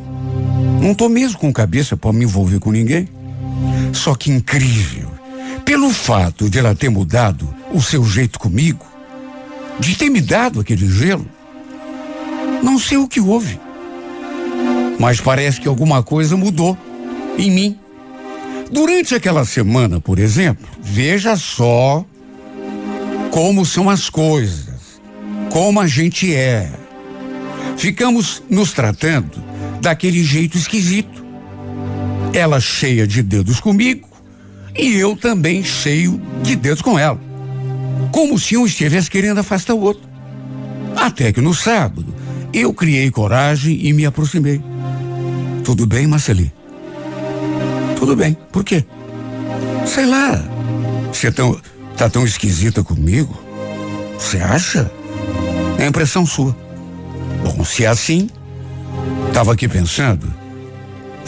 Não 0.82 0.92
tô 0.92 1.08
mesmo 1.08 1.38
com 1.38 1.52
cabeça 1.52 1.96
para 1.96 2.12
me 2.12 2.24
envolver 2.24 2.58
com 2.58 2.72
ninguém. 2.72 3.08
Só 3.92 4.16
que 4.16 4.32
incrível. 4.32 5.08
Pelo 5.64 5.90
fato 5.90 6.50
de 6.50 6.58
ela 6.58 6.74
ter 6.74 6.88
mudado 6.88 7.48
o 7.72 7.80
seu 7.80 8.04
jeito 8.04 8.40
comigo, 8.40 8.84
de 9.78 9.96
ter 9.96 10.10
me 10.10 10.20
dado 10.20 10.60
aquele 10.60 10.88
gelo, 10.88 11.26
não 12.62 12.78
sei 12.78 12.98
o 12.98 13.08
que 13.08 13.20
houve. 13.20 13.58
Mas 14.98 15.20
parece 15.20 15.60
que 15.60 15.68
alguma 15.68 16.02
coisa 16.02 16.36
mudou 16.36 16.76
em 17.38 17.50
mim. 17.50 17.78
Durante 18.70 19.14
aquela 19.14 19.44
semana, 19.44 20.00
por 20.00 20.18
exemplo, 20.18 20.66
veja 20.80 21.36
só 21.36 22.04
como 23.30 23.64
são 23.66 23.90
as 23.90 24.08
coisas, 24.08 25.00
como 25.50 25.80
a 25.80 25.86
gente 25.86 26.34
é. 26.34 26.72
Ficamos 27.76 28.42
nos 28.48 28.72
tratando 28.72 29.42
daquele 29.80 30.22
jeito 30.22 30.56
esquisito. 30.56 31.24
Ela 32.32 32.60
cheia 32.60 33.06
de 33.06 33.22
dedos 33.22 33.60
comigo 33.60 34.08
e 34.76 34.94
eu 34.96 35.16
também 35.16 35.62
cheio 35.62 36.20
de 36.42 36.56
dedos 36.56 36.82
com 36.82 36.98
ela. 36.98 37.20
Como 38.10 38.38
se 38.38 38.56
um 38.56 38.66
estivesse 38.66 39.10
querendo 39.10 39.38
afastar 39.38 39.74
o 39.74 39.80
outro. 39.80 40.08
Até 40.96 41.32
que 41.32 41.40
no 41.40 41.52
sábado 41.52 42.14
eu 42.52 42.72
criei 42.72 43.10
coragem 43.10 43.78
e 43.84 43.92
me 43.92 44.06
aproximei. 44.06 44.60
Tudo 45.64 45.86
bem, 45.86 46.06
Marceli? 46.06 46.52
Tudo 47.96 48.14
bem. 48.14 48.36
Por 48.52 48.62
quê? 48.62 48.84
Sei 49.86 50.04
lá. 50.04 50.42
Você 51.10 51.28
é 51.28 51.30
tão, 51.30 51.58
tá 51.96 52.08
tão 52.08 52.24
esquisita 52.24 52.84
comigo? 52.84 53.34
Você 54.18 54.36
acha? 54.38 54.90
É 55.78 55.86
impressão 55.86 56.26
sua. 56.26 56.54
Bom, 57.42 57.64
se 57.64 57.84
é 57.84 57.88
assim, 57.88 58.28
tava 59.32 59.52
aqui 59.54 59.66
pensando. 59.66 60.32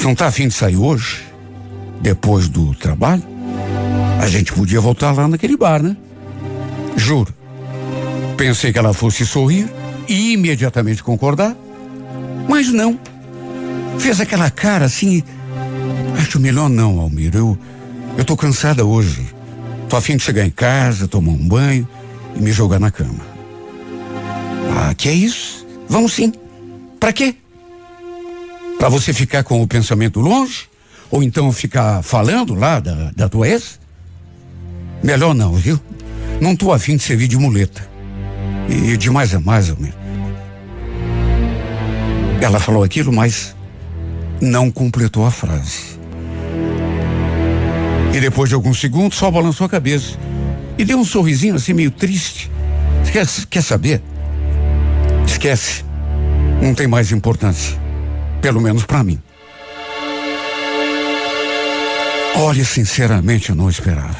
Não 0.02 0.14
tá 0.14 0.26
afim 0.26 0.48
de 0.48 0.54
sair 0.54 0.76
hoje? 0.76 1.24
Depois 2.00 2.48
do 2.48 2.74
trabalho? 2.74 3.22
A 4.20 4.28
gente 4.28 4.52
podia 4.52 4.80
voltar 4.80 5.12
lá 5.12 5.26
naquele 5.26 5.56
bar, 5.56 5.82
né? 5.82 5.96
Juro. 6.96 7.34
Pensei 8.36 8.72
que 8.72 8.78
ela 8.78 8.92
fosse 8.92 9.24
sorrir 9.24 9.68
e 10.06 10.34
imediatamente 10.34 11.02
concordar. 11.02 11.56
Mas 12.48 12.68
não. 12.68 12.98
Fez 13.98 14.20
aquela 14.20 14.50
cara 14.50 14.84
assim 14.84 15.22
Acho 16.18 16.40
melhor 16.40 16.68
não, 16.68 16.98
Almir. 16.98 17.34
Eu, 17.34 17.58
eu 18.16 18.24
tô 18.24 18.36
cansada 18.36 18.84
hoje. 18.84 19.26
Tô 19.88 19.96
afim 19.96 20.16
de 20.16 20.22
chegar 20.22 20.44
em 20.44 20.50
casa, 20.50 21.06
tomar 21.06 21.32
um 21.32 21.48
banho 21.48 21.88
e 22.34 22.40
me 22.40 22.52
jogar 22.52 22.78
na 22.78 22.90
cama. 22.90 23.24
Ah, 24.76 24.94
que 24.94 25.08
é 25.08 25.12
isso? 25.12 25.66
Vamos 25.88 26.12
sim. 26.12 26.32
Para 26.98 27.12
quê? 27.12 27.36
Para 28.78 28.88
você 28.88 29.12
ficar 29.12 29.44
com 29.44 29.62
o 29.62 29.66
pensamento 29.66 30.20
longe? 30.20 30.68
Ou 31.10 31.22
então 31.22 31.52
ficar 31.52 32.02
falando 32.02 32.54
lá 32.54 32.80
da, 32.80 33.12
da 33.14 33.28
tua 33.28 33.48
ex? 33.48 33.78
Melhor 35.02 35.34
não, 35.34 35.52
viu? 35.54 35.80
Não 36.40 36.56
tô 36.56 36.72
afim 36.72 36.96
de 36.96 37.02
servir 37.02 37.28
de 37.28 37.38
muleta. 37.38 37.88
E 38.68 38.96
de 38.96 39.08
mais 39.10 39.32
a 39.32 39.38
mais, 39.38 39.70
Almir. 39.70 39.94
Ela 42.40 42.58
falou 42.58 42.82
aquilo, 42.82 43.12
mas 43.12 43.55
não 44.40 44.70
completou 44.70 45.24
a 45.26 45.30
frase. 45.30 45.98
E 48.14 48.20
depois 48.20 48.48
de 48.48 48.54
alguns 48.54 48.80
segundos, 48.80 49.18
só 49.18 49.30
balançou 49.30 49.66
a 49.66 49.70
cabeça. 49.70 50.18
E 50.78 50.84
deu 50.84 50.98
um 50.98 51.04
sorrisinho 51.04 51.54
assim 51.54 51.72
meio 51.72 51.90
triste. 51.90 52.50
Quer, 53.12 53.26
quer 53.48 53.62
saber? 53.62 54.02
Esquece. 55.26 55.84
Não 56.62 56.74
tem 56.74 56.86
mais 56.86 57.12
importância. 57.12 57.78
Pelo 58.40 58.60
menos 58.60 58.84
para 58.84 59.02
mim. 59.02 59.20
Olha, 62.36 62.64
sinceramente, 62.64 63.50
eu 63.50 63.56
não 63.56 63.68
esperava. 63.70 64.16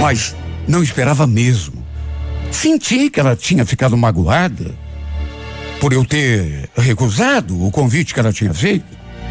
Mas 0.00 0.34
não 0.66 0.82
esperava 0.82 1.26
mesmo. 1.26 1.84
Senti 2.50 3.08
que 3.08 3.20
ela 3.20 3.36
tinha 3.36 3.64
ficado 3.64 3.96
magoada 3.96 4.74
por 5.80 5.92
eu 5.92 6.04
ter 6.04 6.63
recusado 6.76 7.64
o 7.64 7.70
convite 7.70 8.12
que 8.12 8.20
ela 8.20 8.32
tinha 8.32 8.52
feito 8.52 8.86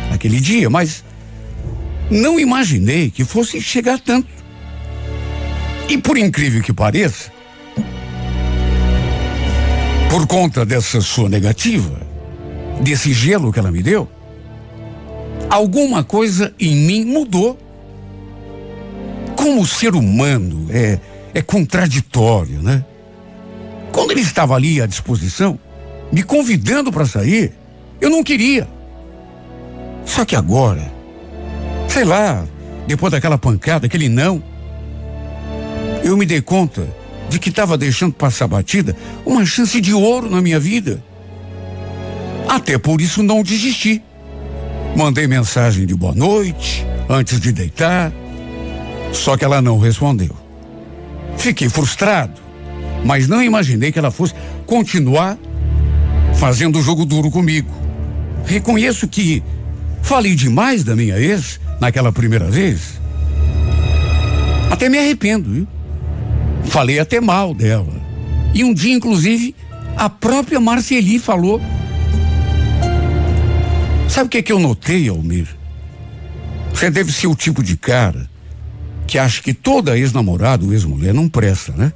naquele 0.10 0.40
dia, 0.40 0.70
mas 0.70 1.04
não 2.10 2.40
imaginei 2.40 3.10
que 3.10 3.26
fosse 3.26 3.60
chegar 3.62 4.00
tanto. 4.00 4.28
E 5.90 5.98
por 5.98 6.18
incrível 6.18 6.62
que 6.62 6.74
pareça, 6.74 7.32
por 10.10 10.28
conta 10.28 10.66
dessa 10.66 11.02
sua 11.02 11.28
negativa, 11.28 12.00
desse 12.82 13.12
gelo 13.14 13.52
que 13.52 13.60
ela 13.60 13.72
me 13.72 13.82
deu, 13.82 14.10
alguma 15.50 16.04
coisa 16.04 16.54
em 16.60 16.76
mim 16.76 17.06
mudou. 17.06 17.60
Como 19.36 19.62
o 19.62 19.68
ser 19.68 19.96
humano 19.96 20.68
é, 20.70 21.00
é 21.34 21.42
contraditório, 21.42 22.62
né? 22.62 22.86
Quando 23.92 24.12
ele 24.12 24.22
estava 24.22 24.56
ali 24.56 24.82
à 24.82 24.86
disposição, 24.86 25.60
me 26.14 26.24
convidando 26.24 26.94
para 26.94 27.06
sair, 27.06 27.52
eu 28.00 28.10
não 28.10 28.24
queria. 28.24 28.66
Só 30.06 30.24
que 30.24 30.36
agora, 30.36 30.94
Sei 31.94 32.04
lá, 32.04 32.44
depois 32.88 33.12
daquela 33.12 33.38
pancada, 33.38 33.86
aquele 33.86 34.10
não, 34.10 34.42
eu 36.04 36.18
me 36.18 36.26
dei 36.26 36.42
conta 36.42 36.88
de 37.30 37.38
que 37.38 37.50
estava 37.50 37.78
deixando 37.78 38.14
passar 38.14 38.48
batida 38.48 38.96
uma 39.24 39.46
chance 39.46 39.80
de 39.80 39.94
ouro 39.94 40.28
na 40.28 40.42
minha 40.42 40.60
vida. 40.60 41.04
Até 42.50 42.80
por 42.80 43.00
isso 43.00 43.22
não 43.22 43.44
desisti. 43.44 44.02
Mandei 44.98 45.28
mensagem 45.28 45.86
de 45.86 45.94
boa 45.94 46.16
noite, 46.16 46.84
antes 47.08 47.40
de 47.40 47.52
deitar, 47.52 48.12
só 49.12 49.38
que 49.38 49.46
ela 49.46 49.62
não 49.62 49.78
respondeu. 49.78 50.36
Fiquei 51.38 51.70
frustrado, 51.70 52.42
mas 53.06 53.28
não 53.28 53.44
imaginei 53.44 53.92
que 53.92 54.00
ela 54.00 54.10
fosse 54.10 54.34
continuar 54.66 55.38
fazendo 56.44 56.78
o 56.78 56.82
jogo 56.82 57.06
duro 57.06 57.32
comigo. 57.32 57.72
Reconheço 58.46 59.08
que 59.08 59.42
falei 60.02 60.36
demais 60.36 60.84
da 60.84 60.94
minha 60.94 61.18
ex 61.18 61.58
naquela 61.80 62.12
primeira 62.12 62.52
vez, 62.52 63.00
até 64.70 64.90
me 64.90 64.98
arrependo, 64.98 65.50
viu? 65.50 65.68
Falei 66.66 67.00
até 67.00 67.22
mal 67.22 67.54
dela. 67.54 67.94
E 68.54 68.62
um 68.62 68.74
dia, 68.74 68.94
inclusive, 68.94 69.56
a 69.96 70.10
própria 70.10 70.60
Marceli 70.60 71.18
falou. 71.18 71.62
Sabe 74.10 74.28
o 74.28 74.30
que, 74.30 74.40
é 74.40 74.42
que 74.42 74.52
eu 74.52 74.60
notei, 74.60 75.08
Almir? 75.08 75.48
Você 76.74 76.92
deve 76.92 77.14
ser 77.14 77.28
o 77.28 77.36
tipo 77.36 77.64
de 77.64 77.78
cara 77.78 78.30
que 79.08 79.18
acha 79.18 79.42
que 79.42 79.54
toda 79.54 79.98
ex-namorada 79.98 80.66
ou 80.66 80.74
ex-mulher 80.74 81.14
não 81.14 81.30
presta, 81.30 81.72
né? 81.72 81.94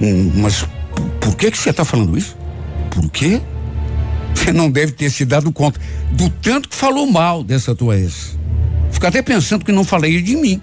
Hum, 0.00 0.32
mas 0.34 0.66
por 1.24 1.34
que 1.36 1.50
que 1.50 1.56
você 1.56 1.70
está 1.70 1.86
falando 1.86 2.18
isso? 2.18 2.36
Por 2.90 3.10
quê? 3.10 3.40
Você 4.34 4.52
não 4.52 4.70
deve 4.70 4.92
ter 4.92 5.08
se 5.08 5.24
dado 5.24 5.50
conta 5.50 5.80
do 6.10 6.28
tanto 6.28 6.68
que 6.68 6.76
falou 6.76 7.06
mal 7.06 7.42
dessa 7.42 7.74
tua 7.74 7.96
ex. 7.96 8.38
Fica 8.92 9.08
até 9.08 9.22
pensando 9.22 9.64
que 9.64 9.72
não 9.72 9.84
falei 9.84 10.20
de 10.20 10.36
mim. 10.36 10.60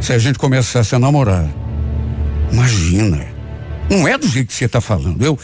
Se 0.00 0.12
a 0.12 0.18
gente 0.18 0.36
começasse 0.36 0.96
a 0.96 0.98
namorar. 0.98 1.48
Imagina. 2.50 3.24
Não 3.88 4.08
é 4.08 4.18
do 4.18 4.26
jeito 4.26 4.48
que 4.48 4.54
você 4.54 4.64
está 4.64 4.80
falando. 4.80 5.24
Eu, 5.24 5.38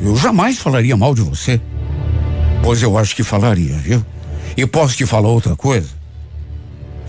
eu 0.00 0.16
jamais 0.16 0.58
falaria 0.58 0.96
mal 0.96 1.12
de 1.12 1.22
você. 1.22 1.60
Pois 2.62 2.80
eu 2.80 2.96
acho 2.96 3.16
que 3.16 3.24
falaria, 3.24 3.74
viu? 3.78 4.04
E 4.56 4.64
posso 4.64 4.96
te 4.96 5.06
falar 5.06 5.28
outra 5.28 5.56
coisa? 5.56 5.88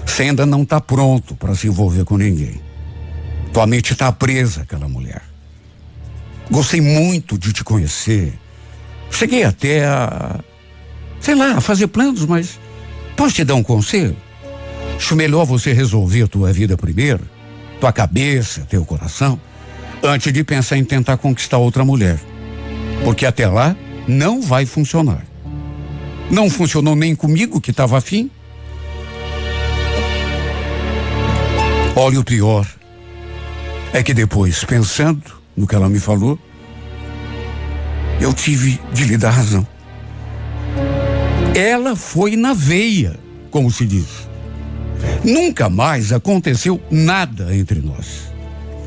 Você 0.04 0.24
ainda 0.24 0.44
não 0.44 0.64
está 0.64 0.82
pronto 0.82 1.36
para 1.36 1.54
se 1.54 1.68
envolver 1.68 2.04
com 2.04 2.18
ninguém. 2.18 2.60
Tua 3.54 3.68
mente 3.68 3.94
está 3.94 4.12
presa 4.12 4.64
àquela 4.64 4.88
mulher. 4.88 5.29
Gostei 6.50 6.82
muito 6.82 7.38
de 7.38 7.54
te 7.54 7.64
conhecer. 7.64 8.34
Cheguei 9.12 9.44
até 9.44 9.86
a, 9.86 10.40
sei 11.20 11.36
lá, 11.36 11.58
a 11.58 11.62
fazer 11.62 11.88
planos, 11.88 12.26
mas 12.26 12.60
posso 13.16 13.36
te 13.36 13.44
dar 13.44 13.56
um 13.56 13.64
conselho? 13.64 14.16
Acho 14.96 15.16
melhor 15.16 15.46
você 15.46 15.74
resolver 15.74 16.28
tua 16.28 16.52
vida 16.52 16.76
primeiro, 16.76 17.22
tua 17.80 17.92
cabeça, 17.92 18.62
teu 18.70 18.84
coração, 18.84 19.40
antes 20.04 20.34
de 20.34 20.44
pensar 20.44 20.78
em 20.78 20.84
tentar 20.84 21.18
conquistar 21.18 21.58
outra 21.58 21.86
mulher. 21.86 22.20
Porque 23.04 23.26
até 23.26 23.48
lá 23.48 23.76
não 24.08 24.42
vai 24.42 24.66
funcionar. 24.66 25.24
Não 26.32 26.50
funcionou 26.50 26.96
nem 26.96 27.16
comigo 27.16 27.62
que 27.62 27.72
estava 27.72 27.98
afim. 27.98 28.30
Olha 31.96 32.20
o 32.20 32.24
pior. 32.24 32.68
É 33.92 34.04
que 34.04 34.14
depois, 34.14 34.64
pensando 34.64 35.39
no 35.60 35.68
que 35.68 35.76
ela 35.76 35.90
me 35.90 36.00
falou, 36.00 36.40
eu 38.22 38.34
tive 38.34 38.80
de 38.94 39.04
lhe 39.04 39.18
dar 39.18 39.32
razão. 39.32 39.68
Ela 41.54 41.98
foi 41.98 42.38
na 42.38 42.54
veia, 42.54 43.20
como 43.52 43.70
se 43.70 43.86
diz. 43.86 44.08
Nunca 45.22 45.70
mais 45.70 46.14
aconteceu 46.14 46.82
nada 46.90 47.54
entre 47.54 47.82
nós. 47.82 48.32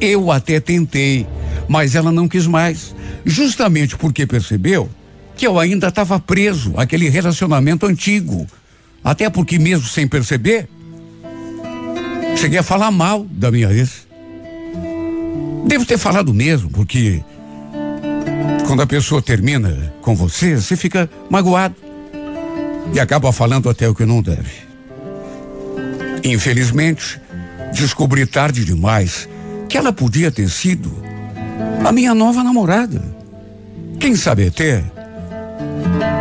Eu 0.00 0.32
até 0.32 0.60
tentei, 0.60 1.26
mas 1.68 1.94
ela 1.94 2.10
não 2.10 2.26
quis 2.26 2.46
mais, 2.46 2.94
justamente 3.22 3.94
porque 3.94 4.26
percebeu 4.26 4.88
que 5.36 5.46
eu 5.46 5.58
ainda 5.58 5.88
estava 5.88 6.18
preso 6.18 6.72
àquele 6.74 7.10
relacionamento 7.10 7.84
antigo. 7.84 8.46
Até 9.04 9.28
porque, 9.28 9.58
mesmo 9.58 9.86
sem 9.86 10.08
perceber, 10.08 10.66
cheguei 12.36 12.60
a 12.60 12.62
falar 12.62 12.90
mal 12.90 13.26
da 13.30 13.50
minha 13.50 13.70
ex. 13.70 14.10
Devo 15.64 15.86
ter 15.86 15.98
falado 15.98 16.34
mesmo, 16.34 16.70
porque 16.70 17.22
quando 18.66 18.82
a 18.82 18.86
pessoa 18.86 19.22
termina 19.22 19.92
com 20.00 20.14
você, 20.14 20.56
você 20.56 20.76
fica 20.76 21.08
magoado 21.30 21.76
e 22.92 22.98
acaba 22.98 23.32
falando 23.32 23.68
até 23.68 23.88
o 23.88 23.94
que 23.94 24.04
não 24.04 24.20
deve. 24.20 24.50
Infelizmente, 26.24 27.20
descobri 27.72 28.26
tarde 28.26 28.64
demais 28.64 29.28
que 29.68 29.78
ela 29.78 29.92
podia 29.92 30.30
ter 30.30 30.48
sido 30.48 30.90
a 31.84 31.92
minha 31.92 32.14
nova 32.14 32.42
namorada. 32.42 33.02
Quem 34.00 34.16
sabe 34.16 34.48
até 34.48 34.82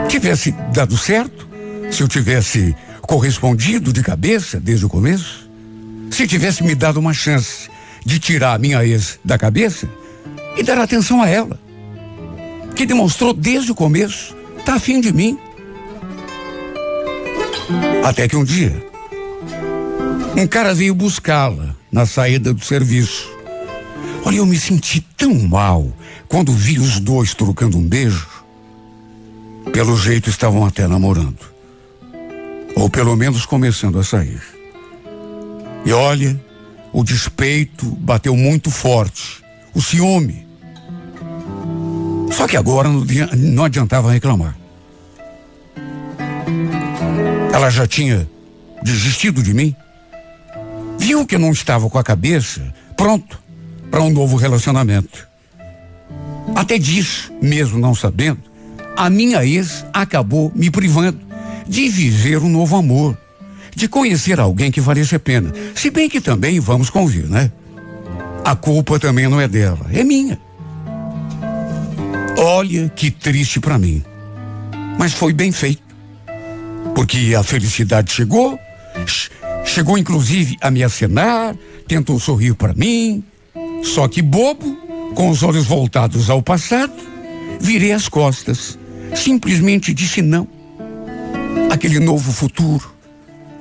tivesse 0.08 0.52
dado 0.74 0.98
certo, 0.98 1.48
se 1.90 2.04
eu 2.04 2.08
tivesse 2.08 2.76
correspondido 3.02 3.92
de 3.92 4.04
cabeça 4.04 4.60
desde 4.60 4.86
o 4.86 4.90
começo, 4.90 5.50
se 6.12 6.28
tivesse 6.28 6.64
me 6.64 6.76
dado 6.76 7.00
uma 7.00 7.14
chance 7.14 7.71
de 8.06 8.20
tirar 8.20 8.54
a 8.54 8.58
minha 8.58 8.86
ex 8.86 9.20
da 9.24 9.38
cabeça 9.38 9.90
e 10.58 10.64
dar 10.64 10.78
atenção 10.78 11.22
a 11.22 11.28
ela, 11.28 11.60
que 12.76 12.86
demonstrou 12.86 13.34
desde 13.34 13.72
o 13.72 13.76
começo 13.76 14.36
tá 14.62 14.76
afim 14.76 15.02
de 15.02 15.12
mim. 15.12 15.38
Até 18.04 18.28
que 18.28 18.36
um 18.36 18.44
dia, 18.44 18.86
um 20.38 20.48
cara 20.48 20.74
veio 20.74 20.94
buscá-la 20.94 21.76
na 21.92 22.06
saída 22.06 22.54
do 22.54 22.64
serviço. 22.64 23.30
Olha, 24.24 24.38
eu 24.38 24.46
me 24.46 24.58
senti 24.58 25.02
tão 25.18 25.34
mal 25.34 25.92
quando 26.28 26.52
vi 26.52 26.80
os 26.80 27.00
dois 27.00 27.34
trocando 27.34 27.78
um 27.78 27.88
beijo. 27.88 28.28
Pelo 29.74 29.98
jeito 29.98 30.30
estavam 30.30 30.66
até 30.66 30.88
namorando. 30.88 31.40
Ou 32.76 32.90
pelo 32.90 33.16
menos 33.16 33.46
começando 33.46 34.00
a 34.00 34.04
sair. 34.04 34.42
E 35.86 35.92
olha, 35.92 36.40
o 36.94 37.04
despeito 37.04 37.86
bateu 37.86 38.36
muito 38.36 38.70
forte. 38.70 39.42
O 39.74 39.82
ciúme. 39.82 40.46
Só 42.32 42.48
que 42.48 42.58
agora 42.58 42.90
não, 42.90 43.64
adiantava 43.64 44.12
reclamar. 44.12 44.58
Ela 47.54 47.70
já 47.70 47.88
tinha 47.88 48.28
desistido 48.84 49.44
de 49.44 49.54
mim. 49.54 49.76
Viu 50.98 51.26
que 51.26 51.38
não 51.38 51.52
estava 51.52 51.90
com 51.90 51.98
a 51.98 52.04
cabeça 52.04 52.74
pronto 52.96 53.42
para 53.90 54.02
um 54.02 54.10
novo 54.10 54.38
relacionamento. 54.38 55.28
Até 56.56 56.78
disso, 56.78 57.32
mesmo 57.42 57.80
não 57.80 57.96
sabendo, 57.96 58.42
a 58.96 59.10
minha 59.10 59.46
ex 59.46 59.86
acabou 59.94 60.52
me 60.56 60.70
privando 60.70 61.20
de 61.68 61.88
viver 61.90 62.40
um 62.40 62.50
novo 62.50 62.76
amor, 62.76 63.18
de 63.82 63.88
conhecer 63.88 64.40
alguém 64.40 64.70
que 64.70 64.80
valesse 64.80 65.16
a 65.16 65.20
pena. 65.20 65.52
Se 65.74 65.90
bem 65.90 66.08
que 66.08 66.22
também 66.22 66.60
vamos 66.60 66.92
convir, 66.92 67.28
né? 67.28 67.52
A 68.46 68.56
culpa 68.56 69.00
também 69.00 69.28
não 69.28 69.42
é 69.42 69.48
dela, 69.48 69.88
é 69.92 70.04
minha. 70.04 70.40
Olha 72.38 72.90
que 72.90 73.10
triste 73.10 73.60
para 73.60 73.80
mim. 73.80 74.04
Mas 75.00 75.14
foi 75.14 75.34
bem 75.34 75.52
feito. 75.52 75.82
Porque 76.94 77.34
a 77.36 77.42
felicidade 77.42 78.12
chegou, 78.12 78.60
chegou 79.66 79.98
inclusive 79.98 80.58
a 80.62 80.70
me 80.70 80.84
acenar, 80.84 81.56
tentou 81.88 82.20
sorrir 82.20 82.54
para 82.54 82.76
mim. 82.76 83.24
Só 83.82 84.08
que 84.08 84.22
bobo, 84.22 84.76
com 85.16 85.32
os 85.32 85.42
olhos 85.42 85.66
voltados 85.66 86.30
ao 86.30 86.44
passado, 86.44 86.94
virei 87.60 87.94
as 87.94 88.08
costas. 88.08 88.78
Simplesmente 89.16 89.92
disse 89.92 90.22
não. 90.22 90.48
Aquele 91.72 92.00
novo 92.00 92.32
futuro 92.32 93.01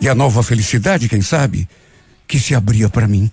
e 0.01 0.09
a 0.09 0.15
nova 0.15 0.43
felicidade, 0.43 1.09
quem 1.09 1.21
sabe, 1.21 1.69
que 2.27 2.39
se 2.39 2.55
abria 2.55 2.89
para 2.89 3.07
mim. 3.07 3.31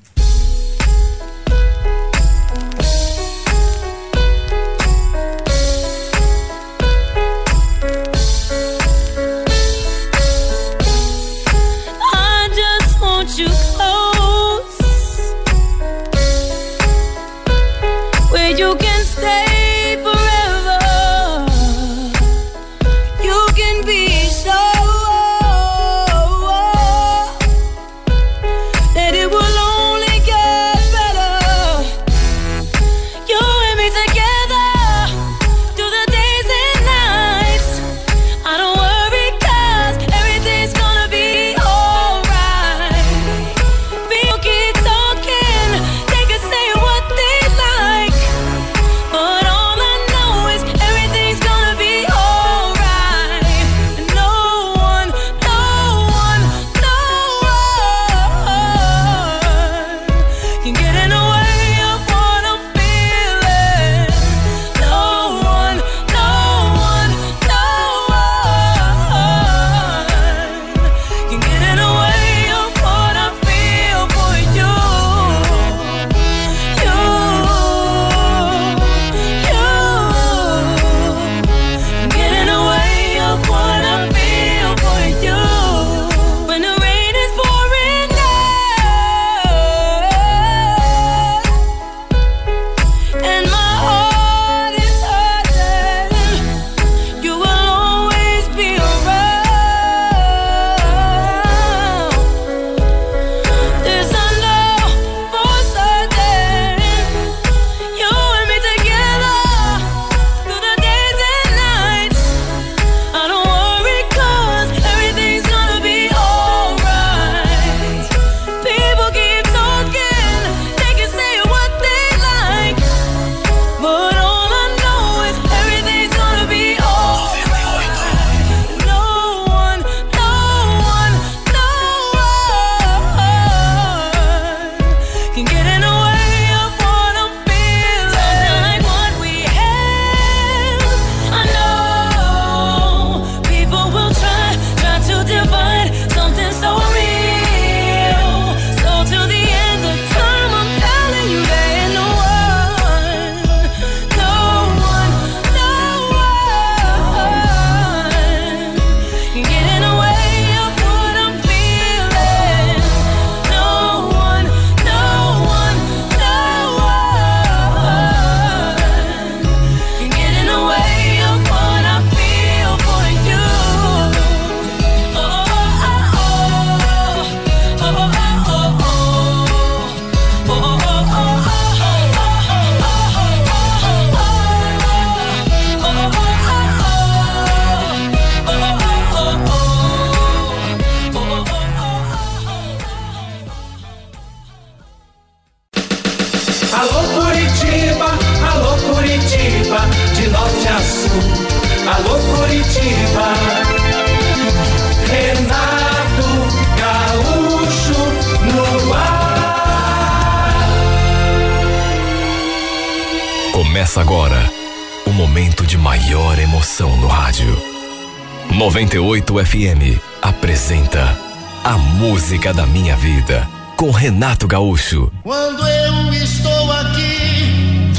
FM 219.58 220.00
apresenta 220.22 221.18
A 221.64 221.80
Música 221.80 222.54
da 222.54 222.68
Minha 222.68 222.96
Vida 222.96 223.48
com 223.76 223.90
Renato 223.90 224.48
Gaúcho. 224.48 225.12
Quando 225.24 225.68
eu 225.68 226.14
estou 226.14 226.72
aqui, 226.74 227.92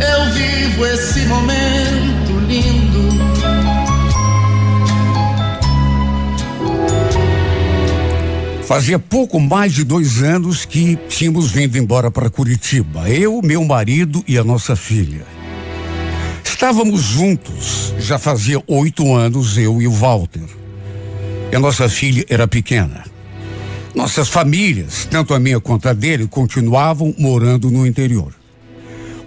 eu 0.00 0.32
vivo 0.32 0.84
esse 0.86 1.20
momento 1.26 2.40
lindo. 2.48 3.22
Fazia 8.64 8.98
pouco 8.98 9.38
mais 9.38 9.72
de 9.72 9.84
dois 9.84 10.24
anos 10.24 10.64
que 10.64 10.96
tínhamos 11.08 11.52
vindo 11.52 11.78
embora 11.78 12.10
para 12.10 12.28
Curitiba. 12.28 13.08
Eu, 13.08 13.40
meu 13.42 13.64
marido 13.64 14.24
e 14.26 14.36
a 14.36 14.42
nossa 14.42 14.74
filha. 14.74 15.24
Estávamos 16.62 17.02
juntos, 17.02 17.92
já 17.98 18.20
fazia 18.20 18.62
oito 18.68 19.12
anos, 19.12 19.58
eu 19.58 19.82
e 19.82 19.88
o 19.88 19.90
Walter. 19.90 20.44
E 21.50 21.56
a 21.56 21.58
nossa 21.58 21.88
filha 21.88 22.24
era 22.28 22.46
pequena. 22.46 23.02
Nossas 23.92 24.28
famílias, 24.28 25.04
tanto 25.10 25.34
a 25.34 25.40
minha 25.40 25.58
quanto 25.58 25.88
a 25.88 25.92
dele, 25.92 26.28
continuavam 26.28 27.12
morando 27.18 27.68
no 27.68 27.84
interior. 27.84 28.32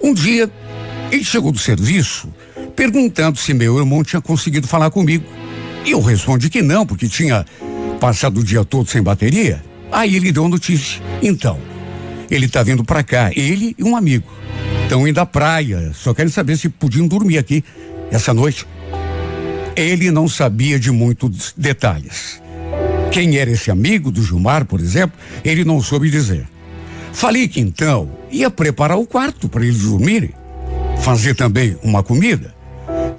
Um 0.01 0.13
dia, 0.13 0.49
ele 1.11 1.25
chegou 1.25 1.51
do 1.51 1.59
serviço 1.59 2.29
perguntando 2.73 3.37
se 3.37 3.53
meu 3.53 3.79
irmão 3.79 4.01
tinha 4.01 4.21
conseguido 4.21 4.65
falar 4.65 4.89
comigo. 4.89 5.25
E 5.83 5.91
eu 5.91 5.99
respondi 5.99 6.49
que 6.49 6.61
não, 6.61 6.85
porque 6.85 7.09
tinha 7.09 7.45
passado 7.99 8.39
o 8.39 8.43
dia 8.45 8.63
todo 8.63 8.89
sem 8.89 9.03
bateria. 9.03 9.61
Aí 9.91 10.15
ele 10.15 10.31
deu 10.31 10.45
a 10.45 10.49
notícia. 10.49 11.01
Então, 11.21 11.59
ele 12.31 12.45
está 12.45 12.63
vindo 12.63 12.85
para 12.85 13.03
cá, 13.03 13.29
ele 13.35 13.75
e 13.77 13.83
um 13.83 13.97
amigo. 13.97 14.31
Estão 14.85 15.07
indo 15.07 15.19
à 15.19 15.25
praia, 15.25 15.91
só 15.95 16.13
querem 16.13 16.31
saber 16.31 16.55
se 16.57 16.69
podiam 16.69 17.07
dormir 17.07 17.39
aqui 17.39 17.63
essa 18.11 18.35
noite. 18.35 18.67
Ele 19.75 20.11
não 20.11 20.27
sabia 20.27 20.79
de 20.79 20.91
muitos 20.91 21.55
detalhes. 21.57 22.39
Quem 23.11 23.35
era 23.35 23.49
esse 23.49 23.71
amigo 23.71 24.11
do 24.11 24.21
Gilmar, 24.21 24.63
por 24.63 24.79
exemplo, 24.79 25.17
ele 25.43 25.65
não 25.65 25.81
soube 25.81 26.11
dizer. 26.11 26.47
Falei 27.11 27.47
que 27.47 27.59
então 27.59 28.11
ia 28.29 28.51
preparar 28.51 28.99
o 28.99 29.07
quarto 29.07 29.49
para 29.49 29.65
eles 29.65 29.79
dormirem, 29.79 30.33
fazer 30.99 31.33
também 31.33 31.75
uma 31.81 32.03
comida. 32.03 32.53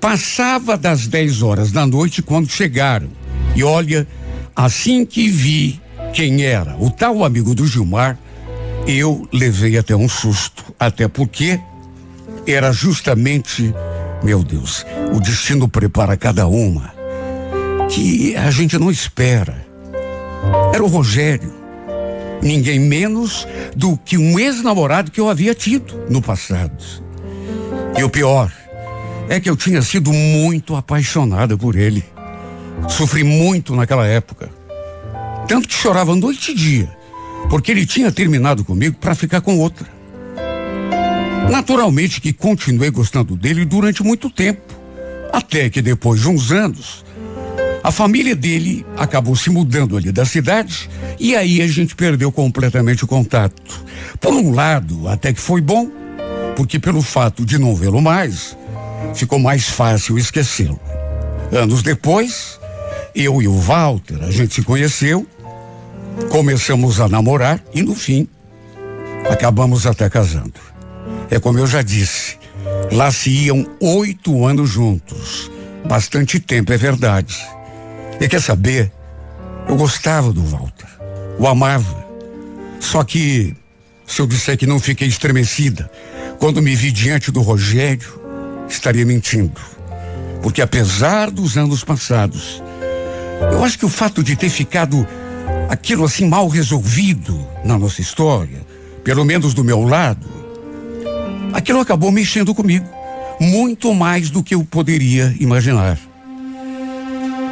Passava 0.01 0.77
das 0.77 1.09
10 1.09 1.43
horas 1.43 1.73
da 1.73 1.85
noite 1.85 2.23
quando 2.23 2.49
chegaram. 2.49 3.09
E 3.57 3.65
olha, 3.65 4.07
assim 4.55 5.05
que 5.05 5.29
vi 5.29 5.81
quem 6.13 6.45
era 6.45 6.77
o 6.79 6.91
tal 6.91 7.25
amigo 7.25 7.57
do 7.57 7.67
Gilmar, 7.67 8.17
eu 8.87 9.29
levei 9.33 9.77
até 9.77 9.95
um 9.97 10.09
susto. 10.09 10.65
Até 10.79 11.09
porque 11.09 11.61
era 12.47 12.73
justamente, 12.73 13.75
meu 14.23 14.43
Deus, 14.43 14.85
o 15.13 15.21
destino 15.21 15.69
prepara 15.69 16.17
cada 16.17 16.47
uma 16.47 16.95
que 17.89 18.37
a 18.37 18.51
gente 18.51 18.79
não 18.79 18.91
espera. 18.91 19.67
Era 20.73 20.85
o 20.85 20.89
Rogério. 20.89 21.55
Ninguém 22.43 22.79
menos 22.79 23.47
do 23.75 23.97
que 23.97 24.19
um 24.19 24.39
ex-namorado 24.39 25.11
que 25.11 25.21
eu 25.21 25.29
havia 25.29 25.55
tido 25.55 26.05
no 26.09 26.21
passado. 26.21 26.85
E 27.97 28.05
o 28.05 28.11
pior 28.11 28.53
é 29.29 29.41
que 29.41 29.49
eu 29.49 29.57
tinha 29.57 29.83
sido 29.83 30.13
muito 30.13 30.77
apaixonada 30.77 31.57
por 31.57 31.75
ele. 31.75 32.05
Sofri 32.89 33.25
muito 33.25 33.75
naquela 33.75 34.07
época. 34.07 34.51
Tanto 35.49 35.67
que 35.67 35.75
chorava 35.75 36.15
noite 36.15 36.53
e 36.53 36.55
dia, 36.55 36.96
porque 37.49 37.71
ele 37.71 37.87
tinha 37.87 38.11
terminado 38.11 38.65
comigo 38.65 38.97
para 39.01 39.15
ficar 39.15 39.41
com 39.41 39.59
outra. 39.59 39.87
Naturalmente 41.51 42.21
que 42.21 42.33
continuei 42.33 42.91
gostando 42.91 43.37
dele 43.37 43.65
durante 43.65 44.03
muito 44.03 44.29
tempo. 44.29 44.75
Até 45.33 45.69
que 45.69 45.81
depois 45.81 46.21
de 46.21 46.29
uns 46.29 46.51
anos, 46.51 47.05
a 47.83 47.93
família 47.93 48.35
dele 48.35 48.85
acabou 48.97 49.37
se 49.37 49.49
mudando 49.49 49.97
ali 49.97 50.11
da 50.11 50.25
cidade 50.25 50.91
e 51.21 51.37
aí 51.37 51.63
a 51.63 51.69
gente 51.69 51.95
perdeu 51.95 52.33
completamente 52.33 53.05
o 53.05 53.07
contato. 53.07 53.85
Por 54.21 54.35
um 54.35 54.53
lado, 54.53 55.07
até 55.09 55.33
que 55.33 55.41
foi 55.41 55.61
bom, 55.61 55.89
porque 56.57 56.79
pelo 56.79 57.01
fato 57.01 57.45
de 57.45 57.59
não 57.59 57.77
vê-lo 57.77 58.01
mais, 58.01 58.57
ficou 59.15 59.39
mais 59.39 59.69
fácil 59.69 60.19
esquecê-lo. 60.19 60.81
Anos 61.53 61.83
depois, 61.83 62.59
eu 63.15 63.41
e 63.41 63.47
o 63.47 63.57
Walter, 63.57 64.19
a 64.23 64.31
gente 64.31 64.55
se 64.55 64.63
conheceu, 64.63 65.27
começamos 66.31 67.01
a 67.01 67.09
namorar 67.09 67.63
e 67.73 67.83
no 67.83 67.95
fim, 67.95 68.29
acabamos 69.31 69.87
até 69.87 70.09
casando. 70.09 70.61
É 71.31 71.39
como 71.39 71.59
eu 71.59 71.67
já 71.67 71.83
disse, 71.83 72.39
lá 72.93 73.11
se 73.11 73.31
iam 73.31 73.67
oito 73.81 74.45
anos 74.47 74.71
juntos. 74.71 75.51
Bastante 75.85 76.41
tempo, 76.41 76.73
é 76.73 76.77
verdade. 76.77 77.37
E 78.21 78.29
quer 78.29 78.41
saber? 78.41 78.91
Eu 79.69 79.77
gostava 79.77 80.33
do 80.33 80.43
Walter. 80.43 80.89
O 81.39 81.47
amava. 81.47 82.07
Só 82.81 83.05
que, 83.05 83.57
se 84.07 84.21
eu 84.21 84.27
disser 84.27 84.57
que 84.57 84.67
não 84.67 84.81
fiquei 84.81 85.09
estremecida 85.09 85.91
quando 86.39 86.63
me 86.63 86.75
vi 86.75 86.91
diante 86.91 87.31
do 87.31 87.41
Rogério, 87.41 88.21
estaria 88.69 89.05
mentindo. 89.05 89.61
Porque 90.43 90.63
apesar 90.63 91.31
dos 91.31 91.57
anos 91.57 91.83
passados, 91.83 92.63
eu 93.53 93.65
acho 93.65 93.79
que 93.79 93.87
o 93.87 93.89
fato 93.89 94.23
de 94.23 94.37
ter 94.37 94.49
ficado 94.49 95.07
aquilo 95.69 96.05
assim 96.05 96.27
mal 96.27 96.49
resolvido 96.49 97.39
na 97.65 97.79
nossa 97.79 98.01
história, 98.01 98.65
pelo 99.03 99.25
menos 99.25 99.55
do 99.55 99.65
meu 99.65 99.83
lado, 99.83 100.27
aquilo 101.53 101.81
acabou 101.81 102.11
mexendo 102.11 102.55
comigo. 102.55 102.87
Muito 103.39 103.93
mais 103.95 104.31
do 104.31 104.43
que 104.43 104.55
eu 104.55 104.65
poderia 104.65 105.35
imaginar. 105.39 105.99